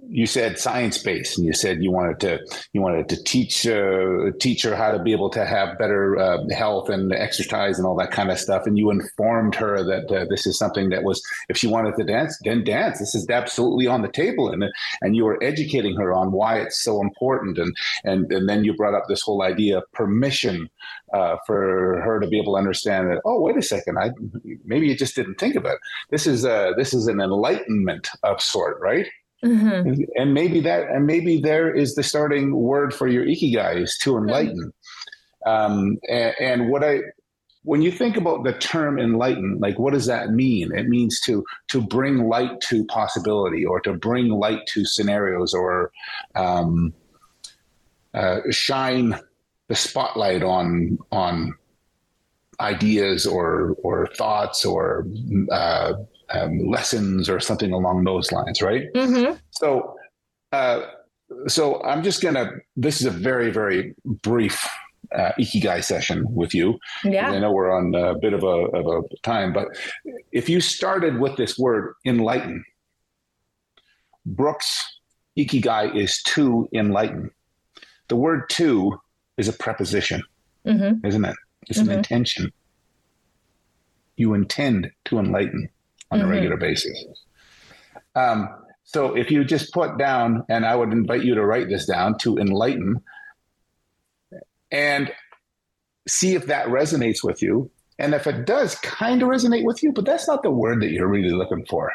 you 0.08 0.26
said 0.26 0.58
science 0.58 0.98
based 0.98 1.38
and 1.38 1.46
you 1.46 1.52
said 1.52 1.82
you 1.82 1.90
wanted 1.90 2.18
to 2.20 2.38
you 2.72 2.80
wanted 2.80 3.08
to 3.08 3.22
teach 3.22 3.66
uh, 3.66 4.30
teach 4.40 4.62
her 4.62 4.74
how 4.74 4.90
to 4.90 4.98
be 4.98 5.12
able 5.12 5.30
to 5.30 5.44
have 5.44 5.78
better 5.78 6.18
uh, 6.18 6.38
health 6.50 6.88
and 6.88 7.12
exercise 7.12 7.78
and 7.78 7.86
all 7.86 7.96
that 7.96 8.10
kind 8.10 8.30
of 8.30 8.38
stuff. 8.38 8.66
And 8.66 8.76
you 8.76 8.90
informed 8.90 9.54
her 9.54 9.82
that 9.84 10.14
uh, 10.14 10.26
this 10.28 10.46
is 10.46 10.58
something 10.58 10.90
that 10.90 11.04
was 11.04 11.22
if 11.48 11.56
she 11.56 11.66
wanted 11.66 11.96
to 11.96 12.04
dance 12.04 12.38
then 12.44 12.64
dance. 12.64 12.98
This 12.98 13.14
is 13.14 13.28
absolutely 13.28 13.86
on 13.86 14.02
the 14.02 14.08
table. 14.08 14.50
And 14.50 14.64
and 15.02 15.14
you 15.14 15.24
were 15.24 15.42
educating 15.42 15.96
her 15.96 16.12
on 16.12 16.32
why 16.32 16.58
it's 16.58 16.82
so 16.82 17.00
important. 17.00 17.58
And 17.58 17.74
and 18.04 18.30
and 18.32 18.48
then 18.48 18.64
you 18.64 18.74
brought 18.74 18.94
up 18.94 19.04
this 19.08 19.22
whole 19.22 19.42
idea 19.42 19.78
of 19.78 19.92
permission 19.92 20.68
uh, 21.14 21.36
for 21.46 22.00
her 22.04 22.18
to 22.18 22.26
be 22.26 22.38
able 22.38 22.54
to 22.54 22.58
understand 22.58 23.10
that 23.10 23.20
oh 23.24 23.40
wait 23.40 23.56
a 23.56 23.62
second. 23.62 23.98
I 23.98 24.10
maybe 24.64 24.88
you 24.88 24.96
just 24.96 25.14
didn't 25.14 25.38
think 25.38 25.54
of 25.54 25.64
it. 25.64 25.78
This 26.10 26.26
is 26.26 26.44
a 26.44 26.72
this 26.76 26.92
is 26.92 27.06
an 27.06 27.20
enlightenment 27.20 28.08
of 28.24 28.40
sort 28.40 28.78
right 28.80 29.06
Mm-hmm. 29.44 30.02
And 30.16 30.34
maybe 30.34 30.60
that, 30.60 30.88
and 30.88 31.06
maybe 31.06 31.40
there 31.40 31.74
is 31.74 31.94
the 31.94 32.02
starting 32.02 32.54
word 32.54 32.94
for 32.94 33.08
your 33.08 33.24
ikigai 33.24 33.82
is 33.82 33.98
to 34.02 34.16
enlighten. 34.16 34.72
Mm-hmm. 35.46 35.50
Um, 35.50 35.98
and, 36.08 36.34
and, 36.38 36.68
what 36.70 36.84
I, 36.84 37.00
when 37.64 37.82
you 37.82 37.90
think 37.90 38.16
about 38.16 38.44
the 38.44 38.52
term 38.52 39.00
enlighten, 39.00 39.58
like 39.58 39.78
what 39.78 39.92
does 39.92 40.06
that 40.06 40.30
mean? 40.30 40.72
It 40.72 40.88
means 40.88 41.20
to 41.22 41.44
to 41.68 41.80
bring 41.80 42.28
light 42.28 42.60
to 42.68 42.84
possibility, 42.84 43.64
or 43.64 43.80
to 43.80 43.94
bring 43.94 44.28
light 44.28 44.64
to 44.68 44.84
scenarios, 44.84 45.52
or 45.52 45.90
um, 46.36 46.94
uh, 48.14 48.40
shine 48.50 49.18
the 49.66 49.74
spotlight 49.74 50.44
on 50.44 50.98
on 51.10 51.54
ideas 52.60 53.26
or 53.26 53.76
or 53.82 54.06
thoughts 54.14 54.64
or 54.64 55.06
uh, 55.50 55.94
um, 56.32 56.58
lessons 56.66 57.28
or 57.28 57.40
something 57.40 57.72
along 57.72 58.04
those 58.04 58.32
lines, 58.32 58.62
right? 58.62 58.92
Mm-hmm. 58.94 59.36
So, 59.50 59.96
uh, 60.52 60.82
so 61.46 61.82
I'm 61.82 62.02
just 62.02 62.22
gonna. 62.22 62.50
This 62.76 63.00
is 63.00 63.06
a 63.06 63.10
very 63.10 63.50
very 63.50 63.94
brief 64.04 64.66
uh, 65.14 65.32
ikigai 65.38 65.82
session 65.82 66.24
with 66.28 66.54
you. 66.54 66.78
Yeah, 67.04 67.30
I 67.30 67.38
know 67.38 67.52
we're 67.52 67.70
on 67.70 67.94
a 67.94 68.18
bit 68.18 68.32
of 68.32 68.42
a 68.42 68.46
of 68.46 68.86
a 68.86 69.16
time, 69.22 69.52
but 69.52 69.68
if 70.32 70.48
you 70.48 70.60
started 70.60 71.18
with 71.18 71.36
this 71.36 71.58
word 71.58 71.94
enlighten, 72.04 72.64
Brooks 74.26 75.00
ikigai 75.38 75.94
is 75.96 76.22
to 76.22 76.68
enlighten. 76.72 77.30
The 78.08 78.16
word 78.16 78.50
to 78.50 79.00
is 79.38 79.48
a 79.48 79.52
preposition, 79.52 80.22
mm-hmm. 80.66 81.06
isn't 81.06 81.24
it? 81.24 81.36
It's 81.68 81.78
mm-hmm. 81.78 81.90
an 81.90 81.96
intention. 81.96 82.52
You 84.16 84.34
intend 84.34 84.90
to 85.06 85.18
enlighten 85.18 85.70
on 86.12 86.18
mm-hmm. 86.18 86.28
a 86.28 86.30
regular 86.30 86.56
basis. 86.56 87.04
Um, 88.14 88.48
so 88.84 89.16
if 89.16 89.30
you 89.30 89.44
just 89.44 89.72
put 89.72 89.98
down, 89.98 90.44
and 90.48 90.66
I 90.66 90.76
would 90.76 90.92
invite 90.92 91.24
you 91.24 91.34
to 91.34 91.44
write 91.44 91.68
this 91.68 91.86
down 91.86 92.18
to 92.18 92.36
enlighten 92.36 93.02
and 94.70 95.10
see 96.06 96.34
if 96.34 96.46
that 96.46 96.66
resonates 96.66 97.24
with 97.24 97.42
you. 97.42 97.70
And 97.98 98.14
if 98.14 98.26
it 98.26 98.46
does 98.46 98.74
kind 98.76 99.22
of 99.22 99.28
resonate 99.28 99.64
with 99.64 99.82
you, 99.82 99.92
but 99.92 100.04
that's 100.04 100.26
not 100.26 100.42
the 100.42 100.50
word 100.50 100.82
that 100.82 100.90
you're 100.90 101.08
really 101.08 101.30
looking 101.30 101.64
for. 101.66 101.92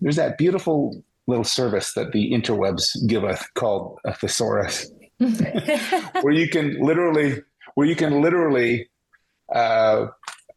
There's 0.00 0.16
that 0.16 0.38
beautiful 0.38 1.02
little 1.26 1.44
service 1.44 1.92
that 1.94 2.12
the 2.12 2.32
interwebs 2.32 3.06
give 3.06 3.24
us 3.24 3.46
called 3.54 3.98
a 4.04 4.14
thesaurus, 4.14 4.90
where 5.18 6.32
you 6.32 6.48
can 6.48 6.80
literally, 6.80 7.42
where 7.74 7.86
you 7.86 7.94
can 7.94 8.22
literally 8.22 8.88
uh, 9.54 10.06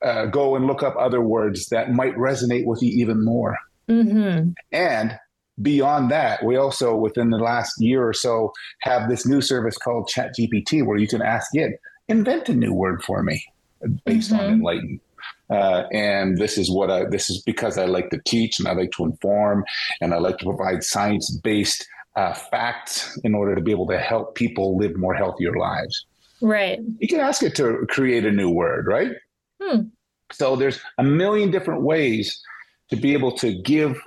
uh, 0.04 0.26
go 0.26 0.56
and 0.56 0.68
look 0.68 0.84
up 0.84 0.96
other 0.98 1.22
words 1.22 1.70
that 1.70 1.92
might 1.92 2.16
resonate 2.16 2.66
with 2.66 2.82
you 2.82 2.92
even 3.02 3.24
more. 3.24 3.58
Mm-hmm. 3.90 4.52
And 4.72 5.20
beyond 5.62 6.12
that, 6.12 6.44
we 6.44 6.56
also, 6.56 6.96
within 6.96 7.30
the 7.30 7.38
last 7.38 7.74
year 7.80 8.08
or 8.08 8.14
so, 8.14 8.52
have 8.82 9.10
this 9.10 9.26
new 9.26 9.42
service 9.42 9.78
called 9.78 10.10
ChatGPT 10.14 10.86
where 10.86 10.98
you 10.98 11.08
can 11.08 11.22
ask 11.22 11.50
it, 11.54 11.80
invent 12.08 12.50
a 12.50 12.54
new 12.54 12.74
word 12.74 13.04
for 13.04 13.24
me 13.24 13.44
based 14.06 14.32
mm-hmm. 14.32 14.40
on 14.40 14.54
Enlighten. 14.54 15.00
Uh, 15.50 15.84
and 15.92 16.38
this 16.38 16.58
is 16.58 16.72
what 16.72 16.90
I, 16.90 17.06
this 17.06 17.30
is 17.30 17.42
because 17.44 17.78
I 17.78 17.86
like 17.86 18.10
to 18.12 18.20
teach 18.26 18.60
and 18.60 18.68
I 18.68 18.74
like 18.74 18.92
to 18.92 19.04
inform 19.04 19.66
and 20.00 20.14
I 20.14 20.18
like 20.18 20.38
to 20.40 20.46
provide 20.46 20.84
science 20.84 21.30
based 21.44 21.86
uh, 22.16 22.34
facts 22.34 23.20
in 23.24 23.36
order 23.36 23.56
to 23.56 23.62
be 23.62 23.72
able 23.72 23.88
to 23.88 24.00
help 24.00 24.36
people 24.36 24.78
live 24.78 24.96
more 24.96 25.14
healthier 25.14 25.56
lives. 25.58 26.06
Right. 26.42 26.80
You 27.00 27.08
can 27.08 27.20
ask 27.20 27.44
it 27.44 27.56
to 27.56 27.86
create 27.90 28.26
a 28.26 28.32
new 28.32 28.50
word, 28.50 28.88
right? 28.88 29.12
Hmm. 29.62 29.82
So 30.32 30.56
there's 30.56 30.80
a 30.98 31.04
million 31.04 31.52
different 31.52 31.84
ways 31.84 32.42
to 32.90 32.96
be 32.96 33.14
able 33.14 33.34
to 33.38 33.54
give 33.62 33.98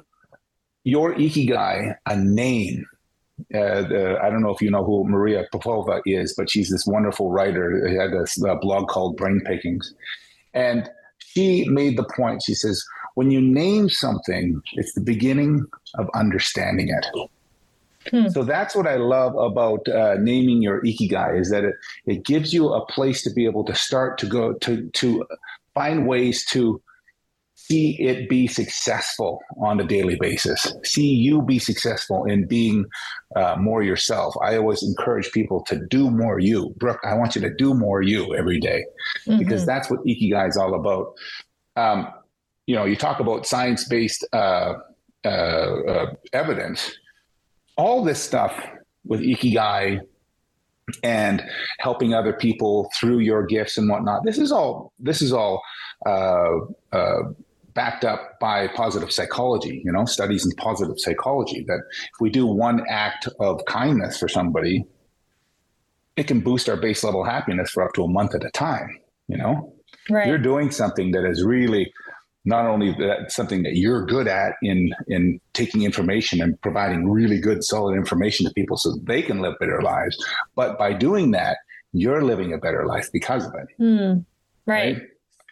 your 0.85 1.15
ikigai 1.15 1.95
a 2.07 2.17
name. 2.17 2.87
Uh, 3.55 3.83
the, 3.83 4.19
I 4.23 4.31
don't 4.31 4.43
know 4.43 4.51
if 4.51 4.63
you 4.63 4.71
know 4.71 4.85
who 4.85 5.05
Maria 5.05 5.45
Popova 5.51 6.01
is, 6.07 6.35
but 6.37 6.51
she's 6.51 6.71
this 6.71 6.87
wonderful 6.87 7.31
writer. 7.31 7.87
She 7.89 7.95
had 7.97 8.13
this 8.13 8.43
uh, 8.43 8.55
blog 8.57 8.89
called 8.89 9.17
Brain 9.17 9.41
Pickings. 9.45 9.95
And 10.53 10.89
she 11.19 11.65
made 11.69 11.99
the 11.99 12.05
point, 12.05 12.43
she 12.45 12.55
says, 12.55 12.83
when 13.15 13.31
you 13.31 13.41
name 13.41 13.89
something, 13.89 14.61
it's 14.75 14.95
the 14.95 15.01
beginning 15.01 15.65
of 15.99 16.09
understanding 16.15 16.89
it. 16.89 17.31
Hmm. 18.11 18.29
So 18.29 18.43
that's 18.45 18.75
what 18.75 18.87
I 18.87 18.97
love 18.97 19.35
about 19.37 19.89
uh, 19.89 20.17
naming 20.19 20.63
your 20.63 20.83
ikigai 20.83 21.41
is 21.41 21.51
that 21.51 21.65
it, 21.65 21.75
it 22.07 22.25
gives 22.25 22.53
you 22.53 22.73
a 22.73 22.85
place 22.87 23.23
to 23.23 23.31
be 23.33 23.47
able 23.47 23.65
to 23.65 23.75
start 23.75 24.19
to 24.19 24.27
go 24.27 24.55
to 24.55 24.89
to 24.91 25.25
find 25.75 26.07
ways 26.07 26.45
to 26.51 26.81
see 27.55 27.97
it 28.01 28.29
be 28.29 28.47
successful 28.47 29.41
on 29.59 29.81
a 29.81 29.85
daily 29.85 30.17
basis. 30.21 30.73
See 30.85 31.15
you 31.15 31.41
be 31.43 31.59
successful 31.59 32.25
in 32.25 32.47
being 32.47 32.85
uh, 33.37 33.57
more 33.59 33.83
yourself. 33.83 34.35
I 34.43 34.57
always 34.57 34.83
encourage 34.83 35.33
people 35.33 35.63
to 35.65 35.81
do 35.89 36.11
more 36.11 36.39
you. 36.39 36.75
Brooke, 36.77 37.01
I 37.05 37.15
want 37.15 37.35
you 37.35 37.41
to 37.43 37.55
do 37.55 37.73
more 37.75 38.03
you 38.03 38.35
every 38.35 38.61
day 38.61 38.85
mm-hmm. 39.27 39.39
because 39.39 39.65
that's 39.65 39.91
what 39.91 40.05
Ikigai 40.05 40.49
is 40.49 40.57
all 40.57 40.75
about. 40.75 41.15
Um, 41.77 42.09
you 42.67 42.75
know, 42.75 42.85
you 42.85 42.97
talk 42.97 43.21
about 43.21 43.47
science 43.47 43.87
based 43.89 44.27
uh, 44.33 44.75
uh, 45.25 45.29
uh, 45.29 46.07
evidence 46.33 46.93
all 47.77 48.05
this 48.05 48.23
stuff 48.23 48.55
with 49.05 49.21
ikigai 49.21 50.01
and 51.03 51.43
helping 51.79 52.15
other 52.15 52.33
people 52.33 52.91
through 52.99 53.19
your 53.19 53.45
gifts 53.45 53.79
and 53.79 53.89
whatnot. 53.89 54.25
This 54.25 54.39
is 54.39 54.53
all. 54.53 54.93
This 54.99 55.23
is 55.23 55.33
all 55.33 55.63
uh, 56.07 56.57
uh, 56.93 57.23
backed 57.75 58.05
up 58.05 58.39
by 58.41 58.69
positive 58.69 59.11
psychology. 59.11 59.83
You 59.85 59.93
know, 59.93 60.05
studies 60.05 60.45
in 60.45 60.53
positive 60.53 60.99
psychology 60.99 61.65
that 61.67 61.81
if 61.91 62.21
we 62.21 62.31
do 62.31 62.47
one 62.47 62.85
act 62.89 63.29
of 63.41 63.65
kindness 63.67 64.19
for 64.19 64.29
somebody, 64.29 64.85
it 66.17 66.27
can 66.27 66.41
boost 66.41 66.69
our 66.69 66.77
base 66.77 67.03
level 67.03 67.25
happiness 67.25 67.71
for 67.71 67.83
up 67.83 67.93
to 67.95 68.05
a 68.05 68.09
month 68.09 68.35
at 68.35 68.45
a 68.45 68.51
time. 68.51 68.99
You 69.29 69.39
know, 69.39 69.75
right. 70.11 70.27
you're 70.29 70.39
doing 70.39 70.71
something 70.71 71.13
that 71.13 71.25
is 71.25 71.43
really 71.43 71.93
not 72.45 72.67
only 72.67 72.93
that 72.93 73.31
something 73.31 73.63
that 73.63 73.77
you're 73.77 74.05
good 74.05 74.29
at 74.29 74.55
in 74.63 74.93
in 75.09 75.41
taking 75.53 75.83
information 75.83 76.41
and 76.41 76.61
providing 76.61 77.09
really 77.09 77.41
good 77.41 77.65
solid 77.65 77.95
information 77.95 78.47
to 78.47 78.53
people 78.55 78.77
so 78.77 78.97
they 79.03 79.23
can 79.23 79.41
live 79.41 79.55
better 79.59 79.83
lives 79.83 80.17
but 80.55 80.79
by 80.79 80.93
doing 80.93 81.31
that 81.31 81.59
you're 81.93 82.23
living 82.23 82.53
a 82.53 82.59
better 82.59 82.87
life 82.87 83.09
because 83.13 83.47
of 83.47 83.55
it 83.55 83.69
mm, 83.81 84.25
right. 84.67 84.97
right. 84.97 85.03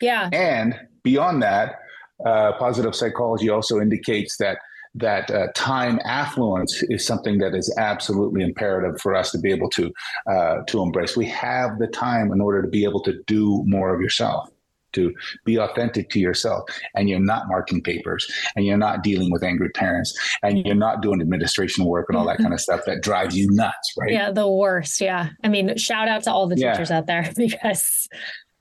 yeah 0.00 0.28
and 0.32 0.78
beyond 1.02 1.42
that 1.42 1.78
uh, 2.24 2.52
positive 2.52 2.94
psychology 2.94 3.48
also 3.48 3.80
indicates 3.80 4.36
that 4.36 4.58
that 4.94 5.30
uh, 5.30 5.46
time 5.54 5.98
affluence 6.04 6.82
is 6.90 7.06
something 7.06 7.38
that 7.38 7.54
is 7.54 7.74
absolutely 7.78 8.42
imperative 8.42 9.00
for 9.00 9.14
us 9.14 9.30
to 9.30 9.38
be 9.38 9.50
able 9.50 9.70
to 9.70 9.90
uh, 10.30 10.56
to 10.66 10.82
embrace. 10.82 11.16
We 11.16 11.24
have 11.26 11.78
the 11.78 11.86
time 11.86 12.30
in 12.30 12.42
order 12.42 12.60
to 12.60 12.68
be 12.68 12.84
able 12.84 13.00
to 13.04 13.14
do 13.26 13.62
more 13.66 13.94
of 13.94 14.02
yourself 14.02 14.50
to 14.92 15.12
be 15.44 15.58
authentic 15.58 16.10
to 16.10 16.20
yourself 16.20 16.64
and 16.94 17.08
you're 17.08 17.20
not 17.20 17.48
marking 17.48 17.82
papers 17.82 18.30
and 18.56 18.66
you're 18.66 18.76
not 18.76 19.02
dealing 19.02 19.30
with 19.30 19.42
angry 19.42 19.70
parents 19.70 20.16
and 20.42 20.64
you're 20.66 20.74
not 20.74 21.02
doing 21.02 21.20
administration 21.20 21.84
work 21.84 22.06
and 22.08 22.16
all 22.16 22.26
that 22.26 22.38
kind 22.38 22.52
of 22.52 22.60
stuff 22.60 22.80
that 22.86 23.02
drives 23.02 23.36
you 23.36 23.50
nuts 23.50 23.94
right? 23.98 24.12
Yeah 24.12 24.30
the 24.30 24.48
worst 24.48 25.00
yeah. 25.00 25.30
I 25.44 25.48
mean 25.48 25.76
shout 25.76 26.08
out 26.08 26.24
to 26.24 26.32
all 26.32 26.46
the 26.46 26.56
teachers 26.56 26.90
yeah. 26.90 26.98
out 26.98 27.06
there 27.06 27.30
because 27.36 28.08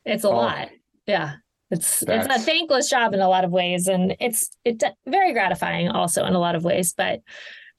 it's 0.06 0.24
a 0.24 0.30
oh, 0.30 0.36
lot. 0.36 0.70
Yeah 1.06 1.36
it's 1.72 2.04
it's 2.04 2.28
a 2.28 2.40
thankless 2.40 2.90
job 2.90 3.14
in 3.14 3.22
a 3.22 3.30
lot 3.30 3.46
of 3.46 3.52
ways 3.52 3.88
and 3.88 4.16
it's 4.20 4.52
it's 4.66 4.84
very 5.08 5.34
gratifying 5.34 5.88
also 5.88 6.26
in 6.26 6.36
a 6.36 6.40
lot 6.40 6.54
of 6.54 6.64
ways 6.64 6.94
but 6.96 7.22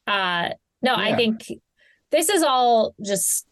uh 0.07 0.49
no 0.81 0.97
yeah. 0.97 1.12
i 1.12 1.15
think 1.15 1.47
this 2.11 2.29
is 2.29 2.43
all 2.43 2.95
just 3.05 3.47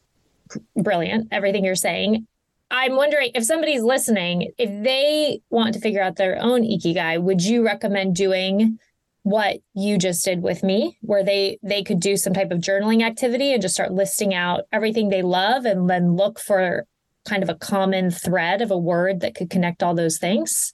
brilliant 0.76 1.28
everything 1.30 1.64
you're 1.64 1.74
saying 1.74 2.26
I'm 2.70 2.94
wondering 2.94 3.32
if 3.34 3.44
somebody's 3.44 3.82
listening, 3.82 4.52
if 4.58 4.70
mm-hmm. 4.70 4.82
they 4.82 5.40
want 5.50 5.74
to 5.74 5.80
figure 5.80 6.02
out 6.02 6.16
their 6.16 6.40
own 6.40 6.62
ikigai, 6.62 7.20
would 7.20 7.42
you 7.42 7.64
recommend 7.64 8.14
doing 8.14 8.78
what 9.22 9.58
you 9.74 9.98
just 9.98 10.24
did 10.24 10.42
with 10.42 10.62
me 10.62 10.96
where 11.02 11.22
they 11.22 11.58
they 11.62 11.82
could 11.82 12.00
do 12.00 12.16
some 12.16 12.32
type 12.32 12.50
of 12.50 12.60
journaling 12.60 13.02
activity 13.02 13.52
and 13.52 13.60
just 13.60 13.74
start 13.74 13.92
listing 13.92 14.32
out 14.32 14.62
everything 14.72 15.10
they 15.10 15.20
love 15.20 15.66
and 15.66 15.90
then 15.90 16.16
look 16.16 16.40
for 16.40 16.86
kind 17.26 17.42
of 17.42 17.50
a 17.50 17.54
common 17.54 18.10
thread 18.10 18.62
of 18.62 18.70
a 18.70 18.78
word 18.78 19.20
that 19.20 19.34
could 19.34 19.50
connect 19.50 19.82
all 19.82 19.94
those 19.94 20.18
things? 20.18 20.72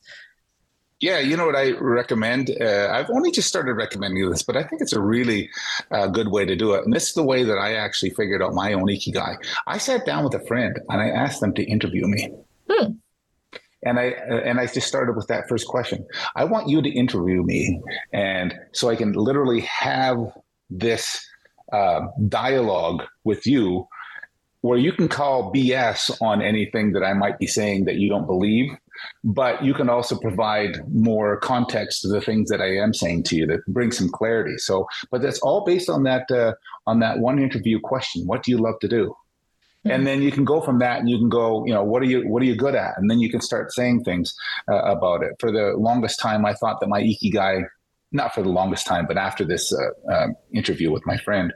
Yeah, 1.00 1.18
you 1.18 1.36
know 1.36 1.44
what 1.44 1.56
I 1.56 1.72
recommend? 1.72 2.50
Uh, 2.58 2.88
I've 2.90 3.10
only 3.10 3.30
just 3.30 3.48
started 3.48 3.74
recommending 3.74 4.30
this, 4.30 4.42
but 4.42 4.56
I 4.56 4.62
think 4.62 4.80
it's 4.80 4.94
a 4.94 5.00
really 5.00 5.50
uh, 5.90 6.06
good 6.06 6.28
way 6.28 6.46
to 6.46 6.56
do 6.56 6.72
it. 6.72 6.84
And 6.84 6.94
this 6.94 7.08
is 7.08 7.14
the 7.14 7.22
way 7.22 7.44
that 7.44 7.58
I 7.58 7.74
actually 7.74 8.10
figured 8.10 8.42
out 8.42 8.54
my 8.54 8.72
own 8.72 8.86
ikigai. 8.86 9.36
I 9.66 9.76
sat 9.76 10.06
down 10.06 10.24
with 10.24 10.34
a 10.34 10.44
friend 10.46 10.78
and 10.88 11.02
I 11.02 11.08
asked 11.08 11.40
them 11.40 11.52
to 11.54 11.64
interview 11.64 12.06
me. 12.06 12.30
Hmm. 12.70 12.92
And 13.82 14.00
I 14.00 14.12
uh, 14.30 14.36
and 14.38 14.58
I 14.58 14.66
just 14.66 14.88
started 14.88 15.16
with 15.16 15.26
that 15.28 15.48
first 15.48 15.66
question. 15.68 16.04
I 16.34 16.44
want 16.44 16.68
you 16.68 16.80
to 16.80 16.88
interview 16.88 17.42
me, 17.44 17.80
and 18.12 18.52
so 18.72 18.88
I 18.88 18.96
can 18.96 19.12
literally 19.12 19.60
have 19.60 20.16
this 20.70 21.24
uh, 21.72 22.00
dialogue 22.28 23.04
with 23.22 23.46
you 23.46 23.86
where 24.62 24.78
you 24.78 24.92
can 24.92 25.06
call 25.08 25.52
BS 25.52 26.20
on 26.20 26.42
anything 26.42 26.92
that 26.92 27.04
I 27.04 27.12
might 27.12 27.38
be 27.38 27.46
saying 27.46 27.84
that 27.84 27.96
you 27.96 28.08
don't 28.08 28.26
believe, 28.26 28.70
but 29.24 29.64
you 29.64 29.74
can 29.74 29.88
also 29.88 30.18
provide 30.18 30.78
more 30.92 31.38
context 31.38 32.02
to 32.02 32.08
the 32.08 32.20
things 32.20 32.48
that 32.50 32.60
I 32.60 32.76
am 32.76 32.92
saying 32.94 33.24
to 33.24 33.36
you 33.36 33.46
that 33.46 33.66
bring 33.66 33.92
some 33.92 34.08
clarity. 34.08 34.58
So, 34.58 34.86
but 35.10 35.22
that's 35.22 35.38
all 35.40 35.64
based 35.64 35.88
on 35.88 36.02
that 36.04 36.30
uh, 36.30 36.54
on 36.86 37.00
that 37.00 37.18
one 37.18 37.38
interview 37.38 37.80
question: 37.80 38.26
What 38.26 38.42
do 38.42 38.50
you 38.50 38.58
love 38.58 38.78
to 38.80 38.88
do? 38.88 39.06
Mm-hmm. 39.06 39.90
And 39.90 40.06
then 40.06 40.22
you 40.22 40.32
can 40.32 40.44
go 40.44 40.60
from 40.60 40.78
that, 40.80 40.98
and 41.00 41.08
you 41.08 41.18
can 41.18 41.28
go, 41.28 41.64
you 41.66 41.72
know, 41.72 41.84
what 41.84 42.02
are 42.02 42.06
you 42.06 42.26
what 42.28 42.42
are 42.42 42.46
you 42.46 42.56
good 42.56 42.74
at? 42.74 42.94
And 42.96 43.10
then 43.10 43.20
you 43.20 43.30
can 43.30 43.40
start 43.40 43.72
saying 43.72 44.04
things 44.04 44.34
uh, 44.70 44.82
about 44.82 45.22
it. 45.22 45.32
For 45.38 45.52
the 45.52 45.74
longest 45.76 46.18
time, 46.18 46.44
I 46.44 46.54
thought 46.54 46.80
that 46.80 46.88
my 46.88 47.02
ikigai, 47.02 47.64
not 48.12 48.34
for 48.34 48.42
the 48.42 48.48
longest 48.48 48.86
time, 48.86 49.06
but 49.06 49.16
after 49.16 49.44
this 49.44 49.72
uh, 49.72 50.12
uh 50.12 50.28
interview 50.52 50.90
with 50.90 51.06
my 51.06 51.16
friend, 51.18 51.52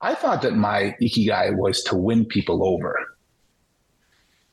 I 0.00 0.14
thought 0.14 0.42
that 0.42 0.54
my 0.54 0.94
ikigai 1.02 1.56
was 1.56 1.82
to 1.84 1.96
win 1.96 2.24
people 2.24 2.64
over. 2.64 2.96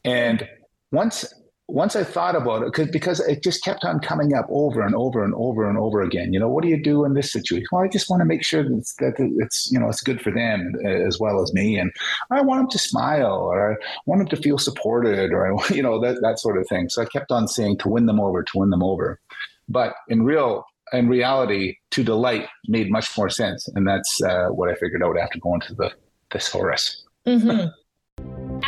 And 0.04 0.48
once 0.92 1.26
once 1.68 1.96
I 1.96 2.04
thought 2.04 2.36
about 2.36 2.62
it, 2.62 2.92
because 2.92 3.20
it 3.22 3.42
just 3.42 3.64
kept 3.64 3.84
on 3.84 4.00
coming 4.00 4.36
up 4.36 4.46
over 4.50 4.82
and 4.82 4.94
over 4.94 5.24
and 5.24 5.34
over 5.36 5.68
and 5.68 5.78
over 5.78 6.02
again. 6.02 6.32
You 6.32 6.40
know, 6.40 6.48
what 6.48 6.64
do 6.64 6.70
you 6.70 6.82
do 6.82 7.06
in 7.06 7.14
this 7.14 7.32
situation? 7.32 7.66
Well, 7.72 7.84
I 7.84 7.88
just 7.88 8.10
want 8.10 8.22
to 8.22 8.26
make 8.26 8.44
sure 8.44 8.64
that 8.64 8.74
it's, 8.78 8.94
that 8.96 9.14
it's 9.40 9.72
you 9.72 9.80
know 9.80 9.90
it's 9.90 10.02
good 10.02 10.22
for 10.22 10.32
them 10.32 10.74
as 10.86 11.20
well 11.20 11.42
as 11.42 11.54
me, 11.54 11.78
and 11.78 11.92
I 12.30 12.42
want 12.42 12.62
them 12.62 12.70
to 12.70 12.78
smile, 12.78 13.36
or 13.52 13.74
I 13.74 13.76
want 14.06 14.20
them 14.20 14.28
to 14.28 14.42
feel 14.42 14.58
supported, 14.58 15.32
or 15.32 15.58
you 15.72 15.82
know 15.82 16.00
that 16.02 16.22
that 16.22 16.40
sort 16.40 16.58
of 16.58 16.68
thing. 16.68 16.90
So 16.90 17.02
I 17.02 17.06
kept 17.06 17.32
on 17.32 17.48
saying 17.48 17.80
to 17.80 17.90
win 17.90 18.06
them 18.06 18.20
over, 18.20 18.44
to 18.44 18.58
win 18.58 18.70
them 18.70 18.84
over. 18.84 19.20
But 19.68 19.96
in 20.08 20.24
real 20.24 20.66
in 20.94 21.10
reality, 21.10 21.78
to 21.92 22.04
delight 22.04 22.48
made 22.68 22.92
much 22.92 23.18
more 23.18 23.30
sense, 23.30 23.68
and 23.70 23.88
that's 23.88 24.22
uh, 24.22 24.50
what 24.50 24.70
I 24.70 24.76
figured 24.76 25.04
out 25.04 25.18
after 25.18 25.40
going 25.40 25.62
to 25.62 25.74
the 25.74 25.92
thesaurus. 26.32 27.04
Mm-hmm. 27.26 27.70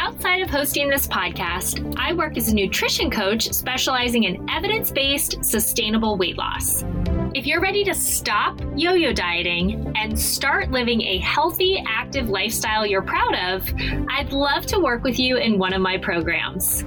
Outside 0.08 0.41
of 0.41 0.50
hosting 0.50 0.88
this 0.88 1.06
podcast, 1.06 1.93
I 1.98 2.13
work 2.13 2.38
as 2.38 2.48
a 2.48 2.56
nutrition 2.56 3.12
coach 3.12 3.52
specializing 3.52 4.24
in 4.24 4.50
evidence 4.50 4.89
based, 4.89 5.43
sustainable 5.43 6.15
weight 6.15 6.38
loss. 6.38 6.86
If 7.36 7.46
you're 7.46 7.60
ready 7.60 7.84
to 7.84 7.93
stop 7.93 8.58
yo 8.78 8.93
yo 8.93 9.12
dieting 9.12 9.91
and 9.98 10.17
start 10.17 10.72
living 10.72 11.02
a 11.02 11.17
healthy, 11.17 11.84
active 11.86 12.30
lifestyle 12.30 12.86
you're 12.86 13.02
proud 13.02 13.36
of, 13.36 13.70
I'd 14.10 14.32
love 14.32 14.65
to 14.67 14.80
work 14.80 15.04
with 15.04 15.20
you 15.20 15.36
in 15.36 15.60
one 15.60 15.74
of 15.74 15.82
my 15.82 15.98
programs. 15.98 16.86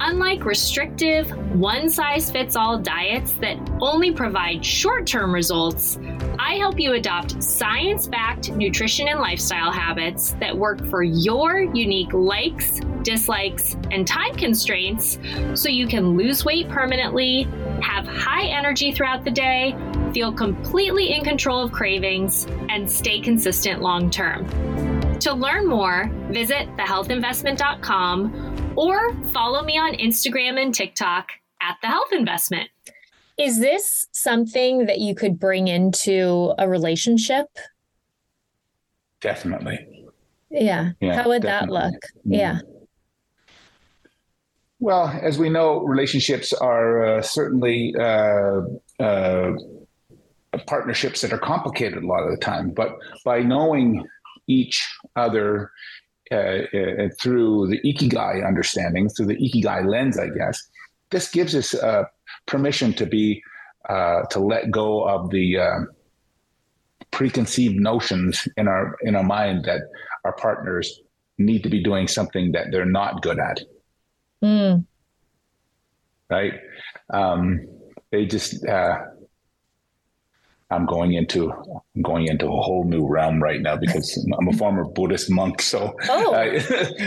Unlike 0.00 0.44
restrictive, 0.44 1.30
one 1.54 1.88
size 1.88 2.30
fits 2.30 2.56
all 2.56 2.78
diets 2.78 3.34
that 3.34 3.56
only 3.80 4.10
provide 4.12 4.64
short 4.64 5.06
term 5.06 5.32
results, 5.32 5.98
I 6.38 6.54
help 6.54 6.80
you 6.80 6.94
adopt 6.94 7.42
science 7.42 8.06
backed 8.06 8.50
nutrition 8.50 9.08
and 9.08 9.20
lifestyle 9.20 9.70
habits 9.70 10.32
that 10.40 10.56
work 10.56 10.84
for 10.86 11.02
your 11.02 11.60
unique 11.60 12.12
likes, 12.12 12.80
dislikes, 13.02 13.76
and 13.90 14.06
time 14.06 14.34
constraints 14.34 15.18
so 15.54 15.68
you 15.68 15.86
can 15.86 16.16
lose 16.16 16.44
weight 16.44 16.68
permanently, 16.68 17.48
have 17.80 18.06
high 18.06 18.46
energy 18.46 18.92
throughout 18.92 19.24
the 19.24 19.30
day, 19.30 19.76
feel 20.12 20.32
completely 20.32 21.14
in 21.14 21.24
control 21.24 21.62
of 21.62 21.72
cravings, 21.72 22.46
and 22.68 22.90
stay 22.90 23.20
consistent 23.20 23.80
long 23.80 24.10
term. 24.10 24.44
To 25.20 25.32
learn 25.32 25.66
more, 25.66 26.10
visit 26.30 26.68
thehealthinvestment.com 26.76 28.53
or 28.76 29.14
follow 29.26 29.62
me 29.62 29.78
on 29.78 29.94
Instagram 29.94 30.60
and 30.60 30.74
TikTok 30.74 31.30
at 31.60 31.76
The 31.80 31.88
Health 31.88 32.12
Investment. 32.12 32.70
Is 33.38 33.58
this 33.60 34.06
something 34.12 34.86
that 34.86 35.00
you 35.00 35.14
could 35.14 35.38
bring 35.38 35.68
into 35.68 36.54
a 36.58 36.68
relationship? 36.68 37.46
Definitely. 39.20 40.06
Yeah. 40.50 40.90
yeah 41.00 41.22
How 41.22 41.28
would 41.28 41.42
definitely. 41.42 41.80
that 41.80 41.84
look? 41.84 42.02
Mm-hmm. 42.18 42.32
Yeah. 42.34 42.58
Well, 44.80 45.08
as 45.22 45.38
we 45.38 45.48
know, 45.48 45.80
relationships 45.80 46.52
are 46.52 47.04
uh, 47.04 47.22
certainly 47.22 47.94
uh, 47.98 48.60
uh, 49.00 49.52
partnerships 50.66 51.22
that 51.22 51.32
are 51.32 51.38
complicated 51.38 52.02
a 52.02 52.06
lot 52.06 52.22
of 52.22 52.30
the 52.30 52.36
time. 52.36 52.70
But 52.70 52.96
by 53.24 53.40
knowing 53.40 54.04
each 54.46 54.86
other 55.16 55.70
uh, 56.32 56.36
uh, 56.36 57.08
through 57.20 57.68
the 57.68 57.80
ikigai 57.84 58.46
understanding, 58.46 59.08
through 59.08 59.26
the 59.26 59.36
ikigai 59.36 59.86
lens, 59.86 60.18
I 60.18 60.28
guess, 60.28 60.62
this 61.10 61.30
gives 61.30 61.54
us 61.54 61.74
uh, 61.74 62.04
permission 62.46 62.92
to 62.94 63.06
be 63.06 63.42
uh, 63.88 64.22
to 64.30 64.40
let 64.40 64.70
go 64.70 65.06
of 65.06 65.30
the 65.30 65.58
uh, 65.58 65.80
preconceived 67.10 67.76
notions 67.76 68.48
in 68.56 68.68
our 68.68 68.96
in 69.02 69.14
our 69.14 69.22
mind 69.22 69.64
that 69.66 69.82
our 70.24 70.32
partners 70.32 71.00
need 71.38 71.62
to 71.62 71.68
be 71.68 71.82
doing 71.82 72.08
something 72.08 72.52
that 72.52 72.66
they're 72.70 72.86
not 72.86 73.22
good 73.22 73.38
at. 73.38 73.60
Mm. 74.42 74.86
Right? 76.30 76.54
Um, 77.12 77.68
they 78.10 78.26
just 78.26 78.64
uh, 78.66 78.98
I'm 80.70 80.86
going 80.86 81.12
into 81.12 81.52
I'm 81.52 82.02
going 82.02 82.26
into 82.26 82.46
a 82.46 82.62
whole 82.62 82.84
new 82.84 83.06
realm 83.06 83.42
right 83.42 83.60
now 83.60 83.76
because 83.76 84.26
I'm 84.38 84.48
a 84.48 84.52
former 84.56 84.84
Buddhist 84.84 85.30
monk. 85.30 85.62
So 85.62 85.94
oh. 86.08 86.34
uh, 86.34 86.60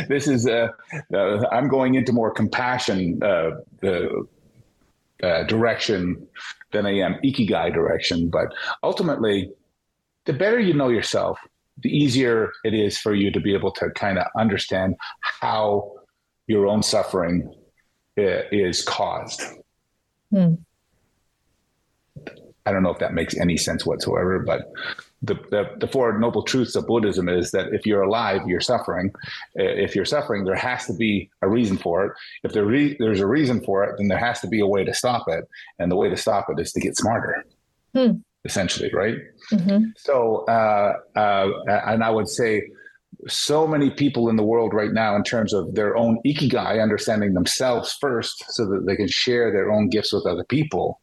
this 0.07 0.27
is 0.27 0.47
uh, 0.47 0.69
uh, 1.13 1.47
I'm 1.51 1.67
going 1.67 1.95
into 1.95 2.13
more 2.13 2.31
compassion 2.31 3.19
uh, 3.23 3.51
uh, 5.23 5.43
direction 5.43 6.27
than 6.71 6.85
I 6.85 6.99
am 6.99 7.15
ikigai 7.23 7.73
direction. 7.73 8.29
But 8.29 8.53
ultimately, 8.83 9.51
the 10.25 10.33
better 10.33 10.59
you 10.59 10.73
know 10.73 10.89
yourself, 10.89 11.39
the 11.79 11.89
easier 11.89 12.51
it 12.63 12.73
is 12.73 12.97
for 12.97 13.13
you 13.13 13.31
to 13.31 13.39
be 13.39 13.53
able 13.53 13.71
to 13.71 13.89
kind 13.91 14.19
of 14.19 14.27
understand 14.37 14.95
how 15.21 15.91
your 16.47 16.67
own 16.67 16.83
suffering 16.83 17.53
uh, 18.17 18.41
is 18.51 18.83
caused. 18.83 19.41
Hmm. 20.31 20.55
I 22.67 22.71
don't 22.71 22.83
know 22.83 22.89
if 22.89 22.99
that 22.99 23.13
makes 23.13 23.37
any 23.37 23.55
sense 23.55 23.85
whatsoever, 23.85 24.39
but 24.39 24.73
the, 25.21 25.35
the, 25.51 25.63
the, 25.79 25.87
four 25.87 26.19
noble 26.19 26.43
truths 26.43 26.75
of 26.75 26.85
Buddhism 26.85 27.29
is 27.29 27.51
that 27.51 27.73
if 27.73 27.85
you're 27.85 28.03
alive, 28.03 28.41
you're 28.45 28.61
suffering. 28.61 29.11
If 29.55 29.95
you're 29.95 30.05
suffering, 30.05 30.43
there 30.43 30.55
has 30.55 30.85
to 30.87 30.93
be 30.93 31.29
a 31.41 31.49
reason 31.49 31.77
for 31.77 32.05
it. 32.05 32.11
If 32.43 32.51
there 32.51 32.65
re- 32.65 32.97
there's 32.99 33.21
a 33.21 33.27
reason 33.27 33.63
for 33.63 33.85
it, 33.85 33.95
then 33.97 34.09
there 34.09 34.17
has 34.17 34.41
to 34.41 34.47
be 34.47 34.59
a 34.59 34.67
way 34.67 34.83
to 34.83 34.93
stop 34.93 35.25
it. 35.27 35.45
And 35.79 35.89
the 35.89 35.95
way 35.95 36.09
to 36.09 36.17
stop 36.17 36.47
it 36.49 36.59
is 36.59 36.71
to 36.73 36.81
get 36.81 36.97
smarter, 36.97 37.45
hmm. 37.95 38.11
essentially, 38.43 38.91
right? 38.93 39.15
Mm-hmm. 39.51 39.85
So, 39.97 40.45
uh, 40.47 40.97
uh, 41.15 41.47
and 41.67 42.03
I 42.03 42.09
would 42.09 42.27
say, 42.27 42.63
so 43.27 43.65
many 43.65 43.89
people 43.89 44.29
in 44.29 44.35
the 44.35 44.43
world 44.43 44.73
right 44.73 44.91
now, 44.91 45.15
in 45.15 45.23
terms 45.23 45.53
of 45.53 45.73
their 45.73 45.97
own 45.97 46.19
ikigai, 46.25 46.83
understanding 46.83 47.33
themselves 47.33 47.97
first 47.99 48.43
so 48.49 48.65
that 48.67 48.85
they 48.85 48.95
can 48.95 49.07
share 49.07 49.51
their 49.51 49.71
own 49.71 49.89
gifts 49.89 50.13
with 50.13 50.27
other 50.27 50.43
people 50.43 50.99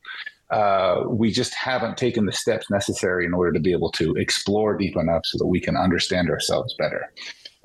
uh, 0.51 1.05
we 1.09 1.31
just 1.31 1.55
haven't 1.55 1.97
taken 1.97 2.27
the 2.27 2.33
steps 2.33 2.71
necessary 2.71 3.25
in 3.25 3.35
order 3.35 3.53
to 3.53 3.61
be 3.61 3.73
able 3.73 3.91
to 3.93 4.15
explore 4.15 4.77
deep 4.77 4.97
enough 4.97 5.23
so 5.25 5.39
that 5.39 5.47
we 5.47 5.61
can 5.61 5.77
understand 5.77 6.29
ourselves 6.31 6.75
better. 6.79 7.13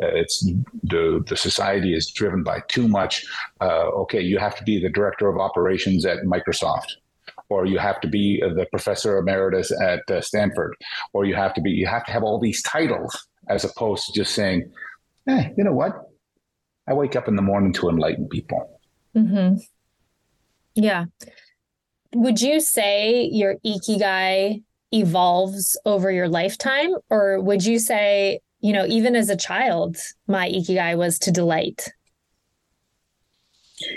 Uh, 0.02 0.08
it's 0.08 0.46
the 0.84 1.24
the 1.28 1.36
society 1.36 1.94
is 1.94 2.10
driven 2.10 2.42
by 2.42 2.62
too 2.70 2.88
much. 2.88 3.26
Uh, 3.60 3.90
okay, 3.90 4.22
you 4.22 4.38
have 4.38 4.56
to 4.56 4.64
be 4.64 4.82
the 4.82 4.90
director 4.90 5.28
of 5.28 5.38
operations 5.38 6.06
at 6.06 6.20
Microsoft, 6.20 6.94
or 7.50 7.66
you 7.66 7.78
have 7.78 8.00
to 8.00 8.08
be 8.08 8.40
the 8.40 8.66
professor 8.72 9.18
emeritus 9.18 9.74
at 9.82 10.10
uh, 10.10 10.22
Stanford, 10.22 10.74
or 11.12 11.26
you 11.26 11.36
have 11.36 11.54
to 11.54 11.62
be 11.62 11.72
you 11.72 11.86
have 11.86 12.06
to 12.06 12.14
have 12.14 12.24
all 12.24 12.40
these 12.40 12.64
titles 12.64 13.28
as 13.50 13.66
opposed 13.66 14.06
to 14.06 14.14
just 14.14 14.34
saying, 14.34 14.72
eh, 15.28 15.50
you 15.58 15.64
know 15.66 15.74
what, 15.74 16.10
I 16.88 16.94
wake 16.94 17.18
up 17.18 17.28
in 17.28 17.36
the 17.36 17.42
morning 17.42 17.74
to 17.74 17.90
enlighten 17.90 18.30
people. 18.30 18.80
Mm-hmm. 19.16 19.56
Yeah 20.76 21.06
would 22.14 22.42
you 22.42 22.60
say 22.60 23.30
your 23.32 23.56
ikigai 23.66 24.64
evolves 24.92 25.80
over 25.86 26.12
your 26.12 26.28
lifetime 26.28 26.94
or 27.10 27.40
would 27.40 27.64
you 27.64 27.78
say 27.78 28.40
you 28.62 28.74
know 28.74 28.86
even 28.88 29.16
as 29.16 29.30
a 29.30 29.38
child 29.38 29.98
my 30.28 30.50
ikigai 30.50 30.98
was 30.98 31.20
to 31.20 31.32
delight 31.32 31.90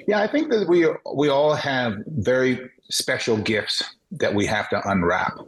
Yeah, 0.07 0.21
I 0.21 0.29
think 0.29 0.51
that 0.51 0.69
we 0.69 0.87
we 1.15 1.29
all 1.29 1.55
have 1.55 1.95
very 2.07 2.71
special 2.91 3.37
gifts 3.37 3.83
that 4.13 4.35
we 4.35 4.47
have 4.47 4.69
to 4.69 4.89
unwrap. 4.89 5.39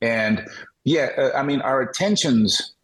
And 0.00 0.46
yeah, 0.84 1.10
uh, 1.16 1.30
I 1.36 1.42
mean, 1.42 1.60
our 1.60 1.80
attentions 1.82 2.74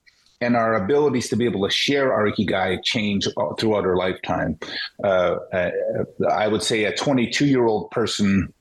and 0.41 0.57
our 0.57 0.75
abilities 0.75 1.29
to 1.29 1.37
be 1.37 1.45
able 1.45 1.67
to 1.67 1.75
share 1.75 2.13
our 2.13 2.31
ikigai 2.31 2.83
change 2.85 3.29
throughout 3.59 3.85
our 3.85 3.97
lifetime. 3.97 4.59
Uh, 5.03 5.37
uh 5.53 5.71
I 6.31 6.49
would 6.49 6.63
say 6.63 6.85
a 6.85 6.95
22 6.95 7.47
year 7.47 7.67
old 7.67 7.91
person 7.91 8.53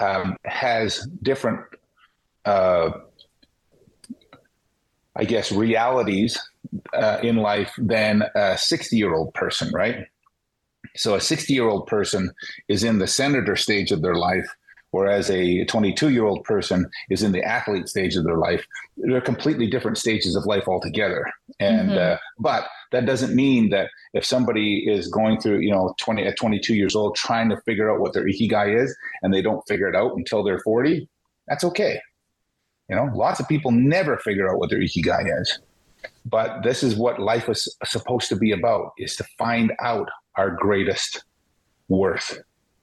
um, 0.00 0.36
has 0.44 1.06
different, 1.22 1.60
uh, 2.44 2.90
I 5.14 5.24
guess, 5.24 5.52
realities 5.52 6.40
uh, 6.94 7.18
in 7.22 7.36
life 7.36 7.72
than 7.78 8.24
a 8.34 8.56
60 8.56 8.96
year 8.96 9.14
old 9.14 9.34
person, 9.34 9.70
right? 9.72 10.06
So 10.96 11.14
a 11.14 11.20
60 11.20 11.52
year 11.52 11.68
old 11.68 11.86
person 11.86 12.30
is 12.68 12.82
in 12.82 12.98
the 12.98 13.06
senator 13.06 13.56
stage 13.56 13.92
of 13.92 14.02
their 14.02 14.16
life, 14.16 14.48
whereas 14.90 15.30
a 15.30 15.64
22 15.64 16.10
year 16.10 16.24
old 16.24 16.44
person 16.44 16.88
is 17.10 17.22
in 17.22 17.32
the 17.32 17.42
athlete 17.42 17.88
stage 17.88 18.16
of 18.16 18.24
their 18.24 18.36
life. 18.36 18.64
They're 18.96 19.20
completely 19.20 19.68
different 19.68 19.98
stages 19.98 20.36
of 20.36 20.46
life 20.46 20.66
altogether. 20.66 21.30
And, 21.58 21.90
mm-hmm. 21.90 22.14
uh, 22.14 22.16
but 22.38 22.66
that 22.92 23.06
doesn't 23.06 23.34
mean 23.34 23.70
that 23.70 23.90
if 24.14 24.24
somebody 24.24 24.84
is 24.88 25.08
going 25.08 25.40
through, 25.40 25.60
you 25.60 25.70
know, 25.70 25.94
20 26.00 26.24
at 26.24 26.36
22 26.36 26.74
years 26.74 26.96
old, 26.96 27.16
trying 27.16 27.48
to 27.50 27.60
figure 27.62 27.90
out 27.90 28.00
what 28.00 28.12
their 28.12 28.24
ikigai 28.24 28.82
is 28.82 28.96
and 29.22 29.32
they 29.32 29.42
don't 29.42 29.66
figure 29.68 29.88
it 29.88 29.94
out 29.94 30.16
until 30.16 30.42
they're 30.42 30.60
40, 30.60 31.08
that's 31.46 31.64
okay. 31.64 32.00
You 32.88 32.96
know, 32.96 33.08
lots 33.14 33.38
of 33.38 33.46
people 33.46 33.70
never 33.70 34.18
figure 34.18 34.50
out 34.50 34.58
what 34.58 34.70
their 34.70 34.80
ikigai 34.80 35.40
is. 35.40 35.60
But 36.24 36.62
this 36.62 36.82
is 36.82 36.96
what 36.96 37.20
life 37.20 37.48
is 37.48 37.74
supposed 37.84 38.28
to 38.30 38.36
be 38.36 38.52
about 38.52 38.92
is 38.98 39.16
to 39.16 39.24
find 39.38 39.72
out 39.80 40.08
our 40.36 40.50
greatest 40.50 41.24
worth 41.88 42.40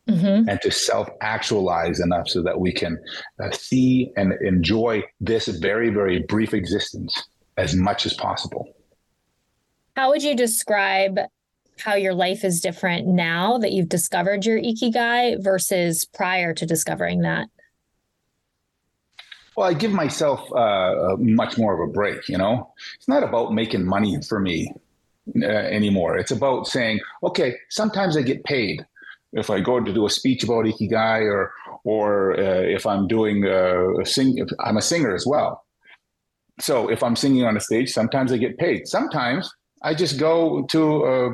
mm-hmm. 0.07 0.49
and 0.49 0.61
to 0.61 0.71
self 0.71 1.09
actualize 1.21 1.99
enough 1.99 2.27
so 2.27 2.41
that 2.43 2.59
we 2.59 2.71
can 2.71 2.97
uh, 3.41 3.51
see 3.51 4.11
and 4.15 4.33
enjoy 4.41 5.03
this 5.19 5.47
very, 5.47 5.89
very 5.89 6.23
brief 6.23 6.53
existence 6.53 7.29
as 7.57 7.75
much 7.75 8.05
as 8.05 8.13
possible. 8.13 8.67
How 9.95 10.09
would 10.09 10.23
you 10.23 10.35
describe 10.35 11.19
how 11.79 11.95
your 11.95 12.13
life 12.13 12.43
is 12.43 12.61
different 12.61 13.07
now 13.07 13.57
that 13.57 13.71
you've 13.71 13.89
discovered 13.89 14.45
your 14.45 14.59
ikigai 14.59 15.43
versus 15.43 16.05
prior 16.05 16.53
to 16.53 16.65
discovering 16.65 17.21
that? 17.21 17.47
Well, 19.55 19.67
I 19.67 19.73
give 19.73 19.91
myself 19.91 20.51
uh, 20.53 21.15
much 21.17 21.57
more 21.57 21.73
of 21.73 21.89
a 21.89 21.91
break. 21.91 22.29
You 22.29 22.37
know, 22.37 22.71
it's 22.95 23.07
not 23.07 23.23
about 23.23 23.53
making 23.53 23.85
money 23.85 24.21
for 24.21 24.39
me 24.39 24.71
uh, 25.41 25.47
anymore. 25.47 26.17
It's 26.17 26.31
about 26.31 26.67
saying, 26.67 26.99
okay, 27.23 27.55
sometimes 27.69 28.15
I 28.15 28.21
get 28.21 28.43
paid 28.43 28.85
if 29.34 29.49
I 29.49 29.59
go 29.59 29.80
to 29.80 29.93
do 29.93 30.05
a 30.05 30.09
speech 30.09 30.43
about 30.43 30.65
ikigai, 30.65 31.21
or 31.23 31.51
or 31.84 32.39
uh, 32.39 32.61
if 32.61 32.86
I'm 32.86 33.07
doing 33.07 33.45
uh, 33.45 33.99
a 33.99 34.05
sing. 34.05 34.45
I'm 34.63 34.78
a 34.78 34.82
singer 34.82 35.13
as 35.13 35.25
well. 35.25 35.63
So 36.59 36.89
if 36.89 37.03
I'm 37.03 37.15
singing 37.15 37.45
on 37.45 37.55
a 37.55 37.59
stage, 37.59 37.91
sometimes 37.91 38.32
I 38.32 38.38
get 38.38 38.57
paid. 38.57 38.88
Sometimes 38.88 39.49
I 39.84 39.93
just 39.93 40.19
go 40.19 40.63
to 40.71 41.05
a 41.05 41.30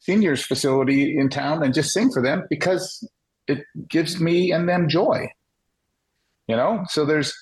seniors 0.00 0.44
facility 0.44 1.16
in 1.16 1.28
town 1.28 1.62
and 1.62 1.74
just 1.74 1.92
sing 1.92 2.10
for 2.10 2.22
them 2.22 2.44
because 2.48 3.06
it 3.46 3.64
gives 3.88 4.20
me 4.20 4.50
and 4.50 4.68
them 4.68 4.88
joy. 4.88 5.28
You 6.48 6.56
know, 6.56 6.84
so 6.88 7.04
there's 7.04 7.32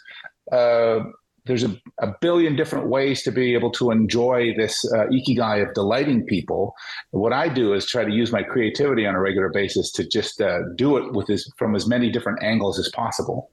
uh, 0.52 1.00
there's 1.46 1.64
a, 1.64 1.76
a, 1.98 2.14
billion 2.20 2.56
different 2.56 2.88
ways 2.88 3.22
to 3.22 3.32
be 3.32 3.54
able 3.54 3.70
to 3.72 3.90
enjoy 3.90 4.54
this 4.56 4.84
uh, 4.92 5.06
ikigai 5.06 5.66
of 5.66 5.74
delighting 5.74 6.24
people. 6.24 6.74
What 7.10 7.32
I 7.32 7.48
do 7.48 7.72
is 7.72 7.86
try 7.86 8.04
to 8.04 8.12
use 8.12 8.32
my 8.32 8.42
creativity 8.42 9.06
on 9.06 9.14
a 9.14 9.20
regular 9.20 9.48
basis 9.48 9.90
to 9.92 10.06
just 10.06 10.40
uh, 10.40 10.60
do 10.76 10.96
it 10.96 11.12
with 11.12 11.26
this 11.26 11.50
from 11.56 11.74
as 11.74 11.86
many 11.86 12.10
different 12.10 12.42
angles 12.42 12.78
as 12.78 12.90
possible. 12.90 13.50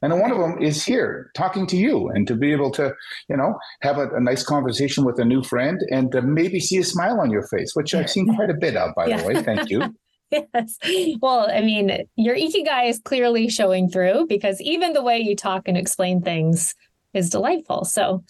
And 0.00 0.20
one 0.20 0.30
of 0.30 0.38
them 0.38 0.62
is 0.62 0.84
here 0.84 1.30
talking 1.34 1.66
to 1.66 1.76
you 1.76 2.08
and 2.08 2.26
to 2.28 2.36
be 2.36 2.52
able 2.52 2.70
to, 2.72 2.94
you 3.28 3.36
know, 3.36 3.58
have 3.80 3.98
a, 3.98 4.08
a 4.10 4.20
nice 4.20 4.44
conversation 4.44 5.04
with 5.04 5.18
a 5.18 5.24
new 5.24 5.42
friend 5.42 5.80
and 5.90 6.12
to 6.12 6.22
maybe 6.22 6.60
see 6.60 6.78
a 6.78 6.84
smile 6.84 7.18
on 7.20 7.30
your 7.30 7.46
face, 7.48 7.72
which 7.74 7.94
I've 7.94 8.08
seen 8.08 8.32
quite 8.34 8.50
a 8.50 8.54
bit 8.54 8.76
of, 8.76 8.94
by 8.94 9.06
yeah. 9.06 9.20
the 9.20 9.26
way. 9.26 9.42
Thank 9.42 9.70
you. 9.70 9.94
yes. 10.54 10.78
Well, 11.20 11.50
I 11.50 11.60
mean, 11.60 12.06
your 12.16 12.36
ikigai 12.36 12.88
is 12.88 12.98
clearly 12.98 13.48
showing 13.48 13.88
through 13.88 14.26
because 14.28 14.60
even 14.60 14.92
the 14.92 15.02
way 15.02 15.18
you 15.18 15.34
talk 15.34 15.68
and 15.68 15.76
explain 15.76 16.22
things 16.22 16.74
is 17.14 17.30
delightful. 17.30 17.84
So 17.84 18.24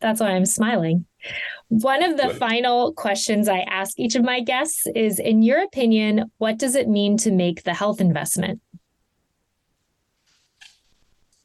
that's 0.00 0.20
why 0.20 0.28
I'm 0.28 0.46
smiling. 0.46 1.06
One 1.68 2.02
of 2.02 2.16
the 2.16 2.28
Good. 2.28 2.38
final 2.38 2.92
questions 2.92 3.48
I 3.48 3.60
ask 3.60 3.98
each 3.98 4.14
of 4.14 4.24
my 4.24 4.40
guests 4.40 4.86
is 4.94 5.18
In 5.18 5.42
your 5.42 5.62
opinion, 5.62 6.30
what 6.38 6.58
does 6.58 6.74
it 6.74 6.88
mean 6.88 7.16
to 7.18 7.30
make 7.30 7.64
the 7.64 7.74
health 7.74 8.00
investment? 8.00 8.60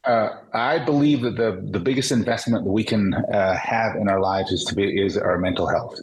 Uh, 0.06 0.38
I 0.54 0.80
believe 0.80 1.22
that 1.22 1.36
the, 1.36 1.68
the 1.72 1.80
biggest 1.80 2.12
investment 2.12 2.64
that 2.64 2.70
we 2.70 2.84
can 2.84 3.14
uh, 3.14 3.58
have 3.58 3.96
in 3.96 4.08
our 4.08 4.20
lives 4.20 4.52
is 4.52 4.64
to 4.66 4.76
be 4.76 5.04
is 5.04 5.18
our 5.18 5.40
mental 5.40 5.68
health, 5.68 6.00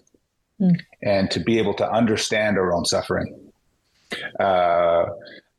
mm. 0.61 0.77
and 1.03 1.31
to 1.31 1.39
be 1.39 1.59
able 1.59 1.75
to 1.75 1.89
understand 1.91 2.59
our 2.59 2.73
own 2.73 2.85
suffering. 2.85 3.42
Uh, 4.39 5.07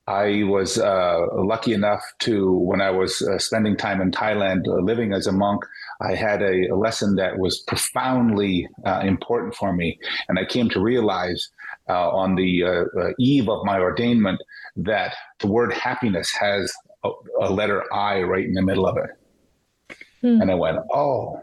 I 0.06 0.44
was 0.44 0.78
uh, 0.78 1.28
lucky 1.34 1.74
enough 1.74 2.04
to, 2.20 2.52
when 2.52 2.82
I 2.82 2.92
was 2.92 3.22
uh, 3.22 3.38
spending 3.40 3.78
time 3.78 4.02
in 4.02 4.12
Thailand 4.12 4.68
uh, 4.68 4.82
living 4.82 5.14
as 5.14 5.28
a 5.28 5.32
monk, 5.32 5.64
I 6.02 6.14
had 6.14 6.42
a, 6.42 6.68
a 6.68 6.76
lesson 6.76 7.16
that 7.16 7.38
was 7.38 7.60
profoundly 7.60 8.68
uh, 8.86 9.02
important 9.04 9.56
for 9.56 9.72
me. 9.72 9.98
And 10.28 10.38
I 10.38 10.46
came 10.46 10.70
to 10.72 10.82
realize 10.82 11.50
uh, 11.88 12.10
on 12.10 12.36
the 12.36 12.64
uh, 12.64 13.12
eve 13.18 13.48
of 13.48 13.64
my 13.64 13.80
ordainment 13.80 14.40
that 14.76 15.16
the 15.40 15.48
word 15.48 15.72
happiness 15.72 16.32
has 16.32 16.74
a, 17.06 17.10
a 17.42 17.50
letter 17.50 17.84
I 17.94 18.24
right 18.24 18.46
in 18.46 18.54
the 18.54 18.62
middle 18.62 18.86
of 18.86 18.98
it. 18.98 19.98
Hmm. 20.20 20.42
And 20.42 20.52
I 20.52 20.56
went, 20.56 20.80
oh, 20.94 21.42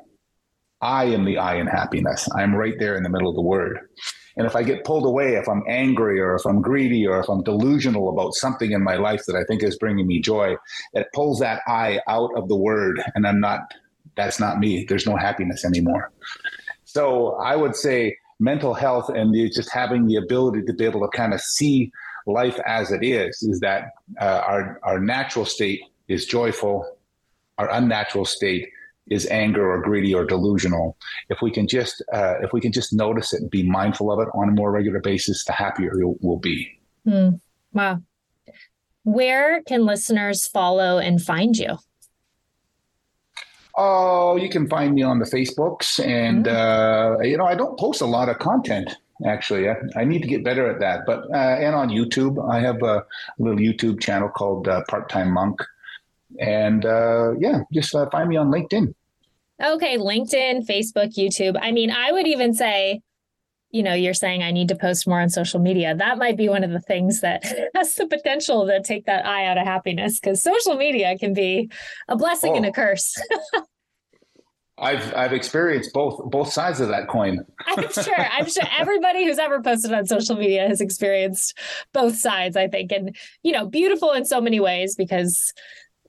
I 0.82 1.04
am 1.04 1.24
the 1.24 1.38
I 1.38 1.56
in 1.56 1.66
happiness. 1.66 2.28
I'm 2.36 2.54
right 2.54 2.78
there 2.78 2.96
in 2.96 3.02
the 3.02 3.10
middle 3.10 3.28
of 3.28 3.36
the 3.36 3.42
word. 3.42 3.88
And 4.40 4.46
if 4.46 4.56
I 4.56 4.62
get 4.62 4.84
pulled 4.84 5.04
away, 5.04 5.34
if 5.34 5.46
I'm 5.50 5.62
angry 5.68 6.18
or 6.18 6.34
if 6.34 6.46
I'm 6.46 6.62
greedy 6.62 7.06
or 7.06 7.20
if 7.20 7.28
I'm 7.28 7.42
delusional 7.42 8.08
about 8.08 8.32
something 8.32 8.72
in 8.72 8.82
my 8.82 8.96
life 8.96 9.26
that 9.26 9.36
I 9.36 9.44
think 9.44 9.62
is 9.62 9.76
bringing 9.76 10.06
me 10.06 10.18
joy, 10.18 10.56
it 10.94 11.08
pulls 11.14 11.40
that 11.40 11.60
I 11.68 12.00
out 12.08 12.30
of 12.34 12.48
the 12.48 12.56
word. 12.56 13.02
And 13.14 13.26
I'm 13.26 13.38
not, 13.38 13.74
that's 14.16 14.40
not 14.40 14.58
me. 14.58 14.86
There's 14.88 15.04
no 15.04 15.14
happiness 15.14 15.62
anymore. 15.62 16.10
So 16.86 17.34
I 17.34 17.54
would 17.54 17.76
say 17.76 18.16
mental 18.38 18.72
health 18.72 19.10
and 19.10 19.34
just 19.52 19.70
having 19.74 20.06
the 20.06 20.16
ability 20.16 20.62
to 20.62 20.72
be 20.72 20.86
able 20.86 21.02
to 21.02 21.14
kind 21.14 21.34
of 21.34 21.42
see 21.42 21.92
life 22.26 22.58
as 22.64 22.92
it 22.92 23.04
is, 23.04 23.42
is 23.42 23.60
that 23.60 23.90
uh, 24.22 24.42
our, 24.46 24.80
our 24.82 24.98
natural 24.98 25.44
state 25.44 25.82
is 26.08 26.24
joyful, 26.24 26.96
our 27.58 27.70
unnatural 27.70 28.24
state 28.24 28.70
is 29.10 29.26
anger 29.26 29.70
or 29.70 29.82
greedy 29.82 30.14
or 30.14 30.24
delusional 30.24 30.96
if 31.28 31.42
we 31.42 31.50
can 31.50 31.66
just 31.66 32.02
uh, 32.12 32.34
if 32.42 32.52
we 32.52 32.60
can 32.60 32.72
just 32.72 32.92
notice 32.92 33.32
it 33.34 33.42
and 33.42 33.50
be 33.50 33.62
mindful 33.62 34.10
of 34.10 34.20
it 34.20 34.28
on 34.34 34.48
a 34.48 34.52
more 34.52 34.70
regular 34.70 35.00
basis 35.00 35.44
the 35.44 35.52
happier 35.52 35.92
we'll 35.94 36.38
be. 36.38 36.68
Mm, 37.06 37.40
wow. 37.72 38.00
Where 39.02 39.62
can 39.62 39.84
listeners 39.84 40.46
follow 40.46 40.98
and 40.98 41.20
find 41.20 41.56
you? 41.56 41.78
Oh 43.76 44.36
you 44.36 44.48
can 44.48 44.68
find 44.68 44.94
me 44.94 45.02
on 45.02 45.18
the 45.18 45.24
facebooks 45.24 46.04
and 46.04 46.46
mm. 46.46 46.52
uh, 46.52 47.22
you 47.22 47.36
know 47.36 47.46
i 47.46 47.54
don't 47.54 47.78
post 47.78 48.00
a 48.00 48.06
lot 48.06 48.28
of 48.28 48.38
content 48.38 48.96
actually. 49.26 49.68
I, 49.68 49.74
I 49.96 50.04
need 50.04 50.22
to 50.22 50.28
get 50.28 50.44
better 50.44 50.66
at 50.70 50.80
that 50.80 51.04
but 51.06 51.24
uh, 51.30 51.56
and 51.64 51.74
on 51.74 51.88
youtube. 51.88 52.36
I 52.50 52.60
have 52.60 52.82
a 52.82 53.04
little 53.38 53.58
youtube 53.58 54.00
channel 54.00 54.28
called 54.28 54.68
uh, 54.68 54.82
part-time 54.88 55.32
monk. 55.32 55.60
And 56.38 56.84
uh, 56.84 57.32
yeah, 57.38 57.62
just 57.72 57.94
uh, 57.94 58.08
find 58.10 58.28
me 58.28 58.36
on 58.36 58.50
LinkedIn. 58.50 58.94
Okay, 59.62 59.98
LinkedIn, 59.98 60.66
Facebook, 60.66 61.14
YouTube. 61.16 61.58
I 61.60 61.72
mean, 61.72 61.90
I 61.90 62.12
would 62.12 62.26
even 62.26 62.54
say, 62.54 63.00
you 63.70 63.82
know, 63.82 63.94
you're 63.94 64.14
saying 64.14 64.42
I 64.42 64.50
need 64.50 64.68
to 64.68 64.76
post 64.76 65.06
more 65.06 65.20
on 65.20 65.28
social 65.28 65.60
media. 65.60 65.94
That 65.94 66.18
might 66.18 66.36
be 66.36 66.48
one 66.48 66.64
of 66.64 66.70
the 66.70 66.80
things 66.80 67.20
that 67.20 67.44
has 67.74 67.94
the 67.94 68.06
potential 68.06 68.66
to 68.66 68.82
take 68.82 69.06
that 69.06 69.26
I 69.26 69.46
out 69.46 69.58
of 69.58 69.66
happiness 69.66 70.18
because 70.18 70.42
social 70.42 70.76
media 70.76 71.16
can 71.18 71.34
be 71.34 71.70
a 72.08 72.16
blessing 72.16 72.52
oh. 72.52 72.56
and 72.56 72.66
a 72.66 72.70
oh. 72.70 72.72
curse. 72.72 73.14
I've 74.78 75.14
I've 75.14 75.34
experienced 75.34 75.92
both 75.92 76.18
both 76.30 76.50
sides 76.50 76.80
of 76.80 76.88
that 76.88 77.06
coin. 77.06 77.44
I'm 77.66 77.92
sure. 77.92 78.16
I'm 78.18 78.48
sure 78.48 78.64
everybody 78.78 79.26
who's 79.26 79.38
ever 79.38 79.60
posted 79.60 79.92
on 79.92 80.06
social 80.06 80.36
media 80.36 80.66
has 80.66 80.80
experienced 80.80 81.58
both 81.92 82.16
sides, 82.16 82.56
I 82.56 82.66
think. 82.66 82.90
And 82.90 83.14
you 83.42 83.52
know, 83.52 83.66
beautiful 83.66 84.12
in 84.12 84.24
so 84.24 84.40
many 84.40 84.58
ways 84.58 84.96
because 84.96 85.52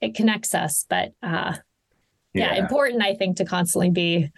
it 0.00 0.14
connects 0.14 0.54
us. 0.54 0.86
But 0.88 1.12
uh 1.22 1.56
yeah, 2.34 2.54
yeah, 2.54 2.62
important, 2.62 3.02
I 3.02 3.14
think, 3.14 3.36
to 3.38 3.44
constantly 3.44 3.90
be 3.90 4.30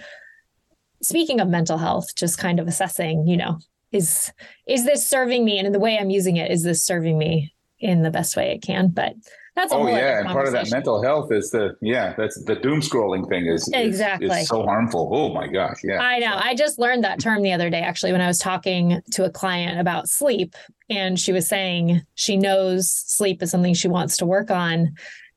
speaking 1.03 1.41
of 1.41 1.49
mental 1.49 1.79
health, 1.79 2.15
just 2.17 2.39
kind 2.39 2.59
of 2.59 2.67
assessing, 2.67 3.27
you 3.27 3.37
know, 3.37 3.59
is 3.93 4.33
is 4.67 4.85
this 4.85 5.07
serving 5.07 5.45
me? 5.45 5.59
And 5.59 5.67
in 5.67 5.73
the 5.73 5.79
way 5.79 5.99
I'm 5.99 6.11
using 6.11 6.37
it, 6.37 6.51
is 6.51 6.63
this 6.63 6.85
serving 6.85 7.17
me 7.19 7.55
in 7.79 8.03
the 8.03 8.11
best 8.11 8.37
way 8.37 8.53
it 8.53 8.63
can? 8.63 8.89
But 8.89 9.15
that's 9.55 9.73
a 9.73 9.77
oh 9.77 9.87
yeah, 9.87 10.19
and 10.19 10.29
part 10.29 10.49
of 10.49 10.53
that 10.53 10.69
mental 10.73 11.01
health 11.01 11.31
is 11.31 11.51
the 11.51 11.77
yeah, 11.81 12.15
that's 12.19 12.43
the 12.45 12.57
doom 12.57 12.81
scrolling 12.81 13.29
thing 13.29 13.47
is 13.47 13.69
is- 13.69 13.73
Exactly. 13.73 14.41
is, 14.41 14.49
so 14.49 14.65
harmful. 14.65 15.11
Oh 15.13 15.33
my 15.33 15.47
gosh, 15.47 15.81
yeah. 15.85 16.01
I 16.01 16.19
know. 16.19 16.35
I 16.35 16.57
just 16.57 16.81
learned 16.81 17.05
that 17.05 17.21
term 17.21 17.43
the 17.43 17.53
other 17.53 17.71
day, 17.71 17.81
actually, 17.81 18.11
when 18.11 18.21
I 18.21 18.27
was 18.27 18.39
talking 18.39 19.01
to 19.13 19.25
a 19.25 19.31
client 19.31 19.79
about 19.79 20.09
sleep. 20.09 20.57
And 20.91 21.19
she 21.19 21.33
was 21.33 21.49
saying 21.49 22.03
she 22.15 22.37
knows 22.37 22.91
sleep 22.91 23.43
is 23.43 23.51
something 23.51 23.75
she 23.75 23.89
wants 23.89 24.17
to 24.19 24.27
work 24.27 24.51
on. 24.51 24.95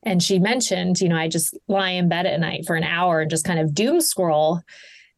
And 0.07 0.23
she 0.23 0.39
mentioned, 0.39 1.01
you 1.01 1.09
know, 1.09 1.17
I 1.17 1.27
just 1.27 1.57
lie 1.67 1.89
in 1.89 2.07
bed 2.07 2.25
at 2.25 2.39
night 2.39 2.65
for 2.65 2.77
an 2.77 2.85
hour 2.85 3.19
and 3.19 3.29
just 3.29 3.43
kind 3.43 3.59
of 3.59 3.75
doom 3.75 3.99
scroll. 3.99 4.61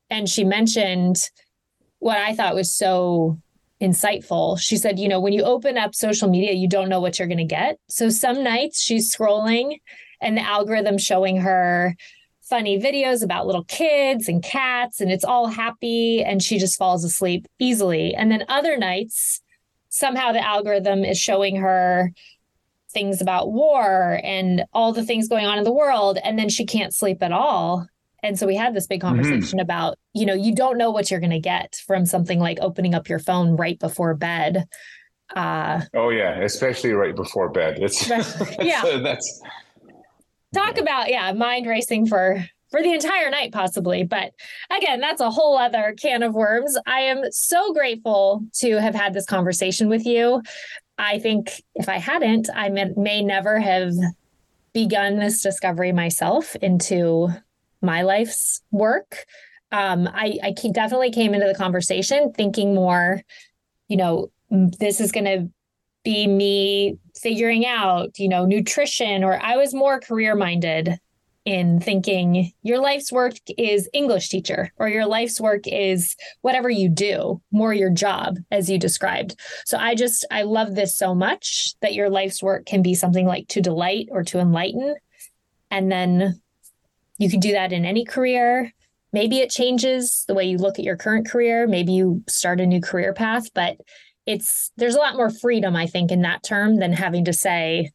And 0.10 0.28
she 0.28 0.44
mentioned 0.44 1.18
what 2.00 2.18
I 2.18 2.34
thought 2.34 2.56
was 2.56 2.74
so 2.74 3.40
insightful. 3.80 4.60
She 4.60 4.78
said, 4.78 4.98
you 4.98 5.08
know, 5.08 5.20
when 5.20 5.32
you 5.32 5.44
open 5.44 5.78
up 5.78 5.94
social 5.94 6.28
media, 6.28 6.54
you 6.54 6.68
don't 6.68 6.90
know 6.90 7.02
what 7.02 7.20
you're 7.20 7.28
going 7.28 7.38
to 7.38 7.44
get. 7.44 7.78
So 7.88 8.10
some 8.10 8.44
nights 8.44 8.82
she's 8.82 9.16
scrolling 9.16 9.78
and 10.22 10.36
the 10.36 10.42
algorithm 10.42 10.98
showing 10.98 11.38
her 11.38 11.96
funny 12.42 12.80
videos 12.80 13.24
about 13.24 13.46
little 13.46 13.66
kids 13.66 14.28
and 14.28 14.42
cats 14.42 15.02
and 15.02 15.12
it's 15.12 15.24
all 15.24 15.46
happy 15.46 16.24
and 16.24 16.42
she 16.42 16.58
just 16.58 16.80
falls 16.80 17.04
asleep 17.04 17.46
easily. 17.60 18.16
And 18.16 18.32
then 18.32 18.44
other 18.50 18.76
nights, 18.76 19.40
somehow 19.90 20.32
the 20.32 20.44
algorithm 20.44 21.06
is 21.06 21.20
showing 21.20 21.58
her 21.58 22.12
things 22.92 23.22
about 23.22 23.52
war 23.52 24.20
and 24.24 24.64
all 24.74 24.94
the 24.94 25.04
things 25.04 25.28
going 25.28 25.46
on 25.46 25.58
in 25.58 25.64
the 25.64 25.72
world 25.72 26.18
and 26.24 26.38
then 26.40 26.50
she 26.50 26.66
can't 26.66 26.94
sleep 26.94 27.22
at 27.22 27.32
all. 27.32 27.88
And 28.22 28.38
so 28.38 28.46
we 28.46 28.56
had 28.56 28.74
this 28.74 28.88
big 28.88 29.00
conversation 29.02 29.60
about, 29.60 29.98
you 30.14 30.26
know, 30.26 30.34
you 30.34 30.54
don't 30.54 30.78
know 30.78 30.92
what 30.92 31.10
you're 31.10 31.22
going 31.22 31.30
to 31.30 31.40
get 31.40 31.76
from 31.88 32.06
something 32.06 32.40
like 32.40 32.58
opening 32.62 32.94
up 32.94 33.08
your 33.08 33.20
phone 33.20 33.56
right 33.56 33.80
before 33.80 34.14
bed. 34.14 34.66
Uh 35.36 35.82
Oh 35.94 36.10
yeah, 36.10 36.40
especially 36.42 36.92
right 36.92 37.16
before 37.16 37.50
bed. 37.50 37.78
It's 37.80 38.10
Yeah. 38.60 38.82
so 38.82 39.00
that's 39.00 39.42
talk 40.54 40.78
about 40.78 41.10
yeah 41.10 41.32
mind 41.32 41.68
racing 41.68 42.08
for 42.08 42.44
for 42.72 42.82
the 42.82 42.92
entire 42.94 43.30
night 43.30 43.52
possibly 43.52 44.04
but 44.04 44.32
again 44.76 45.00
that's 45.00 45.22
a 45.22 45.30
whole 45.30 45.56
other 45.58 45.94
can 46.02 46.24
of 46.24 46.34
worms 46.34 46.76
i 46.88 47.02
am 47.02 47.22
so 47.32 47.72
grateful 47.74 48.44
to 48.54 48.80
have 48.82 48.96
had 48.96 49.14
this 49.14 49.26
conversation 49.26 49.90
with 49.90 50.06
you 50.06 50.42
i 51.00 51.18
think 51.18 51.64
if 51.76 51.90
i 51.90 51.98
hadn't 51.98 52.50
i 52.56 52.70
may, 52.70 52.92
may 52.96 53.24
never 53.24 53.60
have 53.60 53.94
begun 54.74 55.18
this 55.18 55.42
discovery 55.42 55.92
myself 55.92 56.56
into 56.58 57.28
my 57.82 58.04
life's 58.04 58.62
work. 58.72 59.26
Um, 59.72 60.08
I, 60.14 60.38
I 60.44 60.52
definitely 60.72 61.12
came 61.12 61.34
into 61.34 61.48
the 61.48 61.56
conversation 61.56 62.32
thinking 62.34 62.76
more 62.76 63.24
you 63.88 63.98
know 63.98 64.32
this 64.52 65.02
is 65.02 65.12
going 65.12 65.26
to 65.26 65.50
be 66.04 66.28
me 66.28 66.98
figuring 67.16 67.66
out, 67.66 68.18
you 68.18 68.30
know, 68.30 68.46
nutrition, 68.46 69.24
or 69.24 69.40
I 69.44 69.58
was 69.58 69.74
more 69.74 70.00
career 70.00 70.36
minded 70.36 70.98
in 71.46 71.80
thinking 71.80 72.52
your 72.62 72.80
life's 72.80 73.12
work 73.12 73.34
is 73.58 73.90
English 73.94 74.30
teacher 74.30 74.72
or 74.78 74.88
your 74.88 75.06
life's 75.06 75.40
work 75.40 75.62
is 75.66 76.16
whatever 76.42 76.70
you 76.70 76.90
do, 76.90 77.42
more 77.52 77.74
your 77.74 77.90
job, 77.90 78.38
as 78.52 78.70
you 78.70 78.78
described. 78.78 79.40
So 79.66 79.78
I 79.78 79.96
just, 79.96 80.26
I 80.32 80.44
love 80.44 80.76
this 80.76 80.98
so 80.98 81.16
much 81.16 81.74
that 81.82 81.94
your 81.94 82.10
life's 82.10 82.44
work 82.44 82.66
can 82.66 82.82
be 82.82 82.94
something 82.94 83.26
like 83.26 83.48
to 83.50 83.62
delight 83.62 84.10
or 84.12 84.24
to 84.26 84.40
enlighten. 84.40 84.96
And 85.72 85.92
then 85.92 86.42
you 87.18 87.30
can 87.30 87.40
do 87.40 87.54
that 87.54 87.72
in 87.72 87.86
any 87.86 88.06
career. 88.06 88.72
Maybe 89.12 89.40
it 89.40 89.50
changes 89.50 90.26
the 90.28 90.36
way 90.36 90.44
you 90.44 90.58
look 90.58 90.78
at 90.78 90.86
your 90.86 90.98
current 90.98 91.28
career. 91.28 91.68
Maybe 91.68 91.94
you 91.94 92.24
start 92.28 92.62
a 92.62 92.66
new 92.66 92.82
career 92.82 93.14
path, 93.14 93.52
but 93.54 93.78
it's 94.26 94.72
there's 94.78 94.96
a 94.96 95.00
lot 95.00 95.16
more 95.16 95.32
freedom 95.32 95.76
i 95.76 95.88
think 95.88 96.12
in 96.12 96.22
that 96.22 96.44
term 96.44 96.78
than 96.78 96.94
having 96.94 97.26
to 97.26 97.34
say 97.34 97.90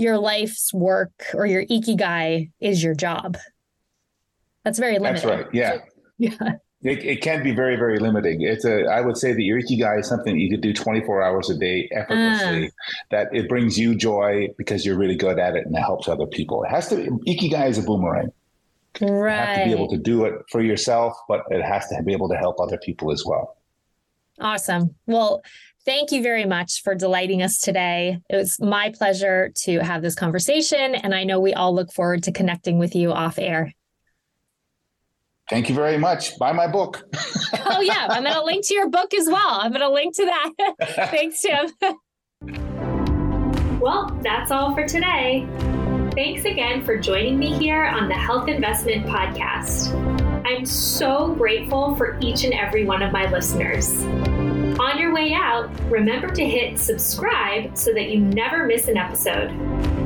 your 0.00 0.18
life's 0.18 0.72
work 0.72 1.12
or 1.34 1.46
your 1.46 1.64
ikigai 1.66 2.50
is 2.60 2.82
your 2.82 2.94
job 2.94 3.36
that's 4.64 4.78
very 4.78 4.98
limiting 4.98 5.28
that's 5.28 5.44
right. 5.44 5.46
Yeah. 5.52 5.78
yeah 6.18 6.52
It, 6.82 7.04
it 7.04 7.20
can 7.20 7.42
be 7.42 7.54
very, 7.54 7.76
very 7.76 7.98
limiting. 7.98 8.40
It's 8.40 8.64
a, 8.64 8.86
I 8.86 9.02
would 9.02 9.18
say 9.18 9.34
that 9.34 9.42
your 9.42 9.60
ikigai 9.60 10.00
is 10.00 10.08
something 10.08 10.38
you 10.38 10.48
could 10.48 10.62
do 10.62 10.72
24 10.72 11.22
hours 11.22 11.50
a 11.50 11.58
day 11.58 11.90
effortlessly, 11.92 12.68
ah. 12.72 12.92
that 13.10 13.28
it 13.34 13.50
brings 13.50 13.78
you 13.78 13.94
joy 13.94 14.48
because 14.56 14.86
you're 14.86 14.96
really 14.96 15.16
good 15.16 15.38
at 15.38 15.56
it 15.56 15.66
and 15.66 15.76
it 15.76 15.80
helps 15.80 16.08
other 16.08 16.26
people. 16.26 16.64
It 16.64 16.70
has 16.70 16.88
to, 16.88 16.96
ikigai 17.28 17.68
is 17.68 17.76
a 17.76 17.82
boomerang. 17.82 18.32
You 19.00 19.08
have 19.24 19.58
to 19.58 19.64
be 19.66 19.72
able 19.72 19.88
to 19.88 19.98
do 19.98 20.24
it 20.24 20.34
for 20.50 20.62
yourself, 20.62 21.14
but 21.28 21.44
it 21.50 21.62
has 21.62 21.86
to 21.88 22.02
be 22.02 22.12
able 22.12 22.30
to 22.30 22.36
help 22.36 22.58
other 22.58 22.78
people 22.78 23.12
as 23.12 23.24
well. 23.26 23.56
Awesome 24.40 24.94
well 25.06 25.42
thank 25.84 26.12
you 26.12 26.22
very 26.22 26.44
much 26.44 26.82
for 26.82 26.94
delighting 26.94 27.42
us 27.42 27.58
today 27.58 28.18
it 28.28 28.36
was 28.36 28.60
my 28.60 28.92
pleasure 28.96 29.50
to 29.54 29.80
have 29.80 30.02
this 30.02 30.14
conversation 30.14 30.94
and 30.94 31.14
i 31.14 31.24
know 31.24 31.40
we 31.40 31.54
all 31.54 31.74
look 31.74 31.92
forward 31.92 32.22
to 32.22 32.32
connecting 32.32 32.78
with 32.78 32.94
you 32.94 33.12
off 33.12 33.38
air 33.38 33.72
Thank 35.48 35.68
you 35.68 35.74
very 35.74 35.98
much. 35.98 36.38
Buy 36.38 36.52
my 36.52 36.68
book. 36.68 37.02
oh 37.66 37.80
yeah 37.80 38.06
i'm 38.08 38.22
going 38.22 38.34
to 38.34 38.44
link 38.44 38.64
to 38.66 38.74
your 38.74 38.88
book 38.88 39.12
as 39.12 39.26
well 39.26 39.58
i'm 39.60 39.72
going 39.72 39.80
to 39.80 39.90
link 39.90 40.14
to 40.14 40.24
that 40.24 40.52
Thanks, 41.10 41.42
Tim. 41.42 41.70
well, 43.80 44.16
that's 44.22 44.50
all 44.50 44.74
for 44.74 44.86
today. 44.86 45.48
Thanks 46.14 46.44
again 46.44 46.84
for 46.84 46.98
joining 46.98 47.38
me 47.38 47.56
here 47.58 47.84
on 47.84 48.08
the 48.08 48.14
Health 48.14 48.48
Investment 48.48 49.06
Podcast. 49.06 50.19
I'm 50.50 50.66
so 50.66 51.32
grateful 51.34 51.94
for 51.94 52.18
each 52.20 52.42
and 52.42 52.52
every 52.52 52.84
one 52.84 53.02
of 53.02 53.12
my 53.12 53.30
listeners. 53.30 54.02
On 54.80 54.98
your 54.98 55.14
way 55.14 55.32
out, 55.32 55.70
remember 55.88 56.28
to 56.28 56.44
hit 56.44 56.76
subscribe 56.76 57.78
so 57.78 57.92
that 57.92 58.10
you 58.10 58.18
never 58.18 58.66
miss 58.66 58.88
an 58.88 58.96
episode. 58.96 59.50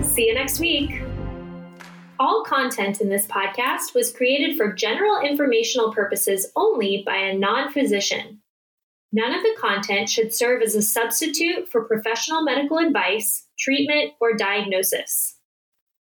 See 0.04 0.26
you 0.26 0.34
next 0.34 0.60
week. 0.60 1.00
All 2.20 2.44
content 2.44 3.00
in 3.00 3.08
this 3.08 3.26
podcast 3.26 3.94
was 3.94 4.12
created 4.12 4.58
for 4.58 4.74
general 4.74 5.18
informational 5.22 5.94
purposes 5.94 6.52
only 6.56 7.02
by 7.06 7.16
a 7.16 7.38
non 7.38 7.72
physician. 7.72 8.42
None 9.12 9.32
of 9.32 9.42
the 9.42 9.56
content 9.58 10.10
should 10.10 10.34
serve 10.34 10.60
as 10.60 10.74
a 10.74 10.82
substitute 10.82 11.70
for 11.70 11.84
professional 11.84 12.42
medical 12.42 12.76
advice, 12.76 13.46
treatment, 13.58 14.12
or 14.20 14.36
diagnosis. 14.36 15.33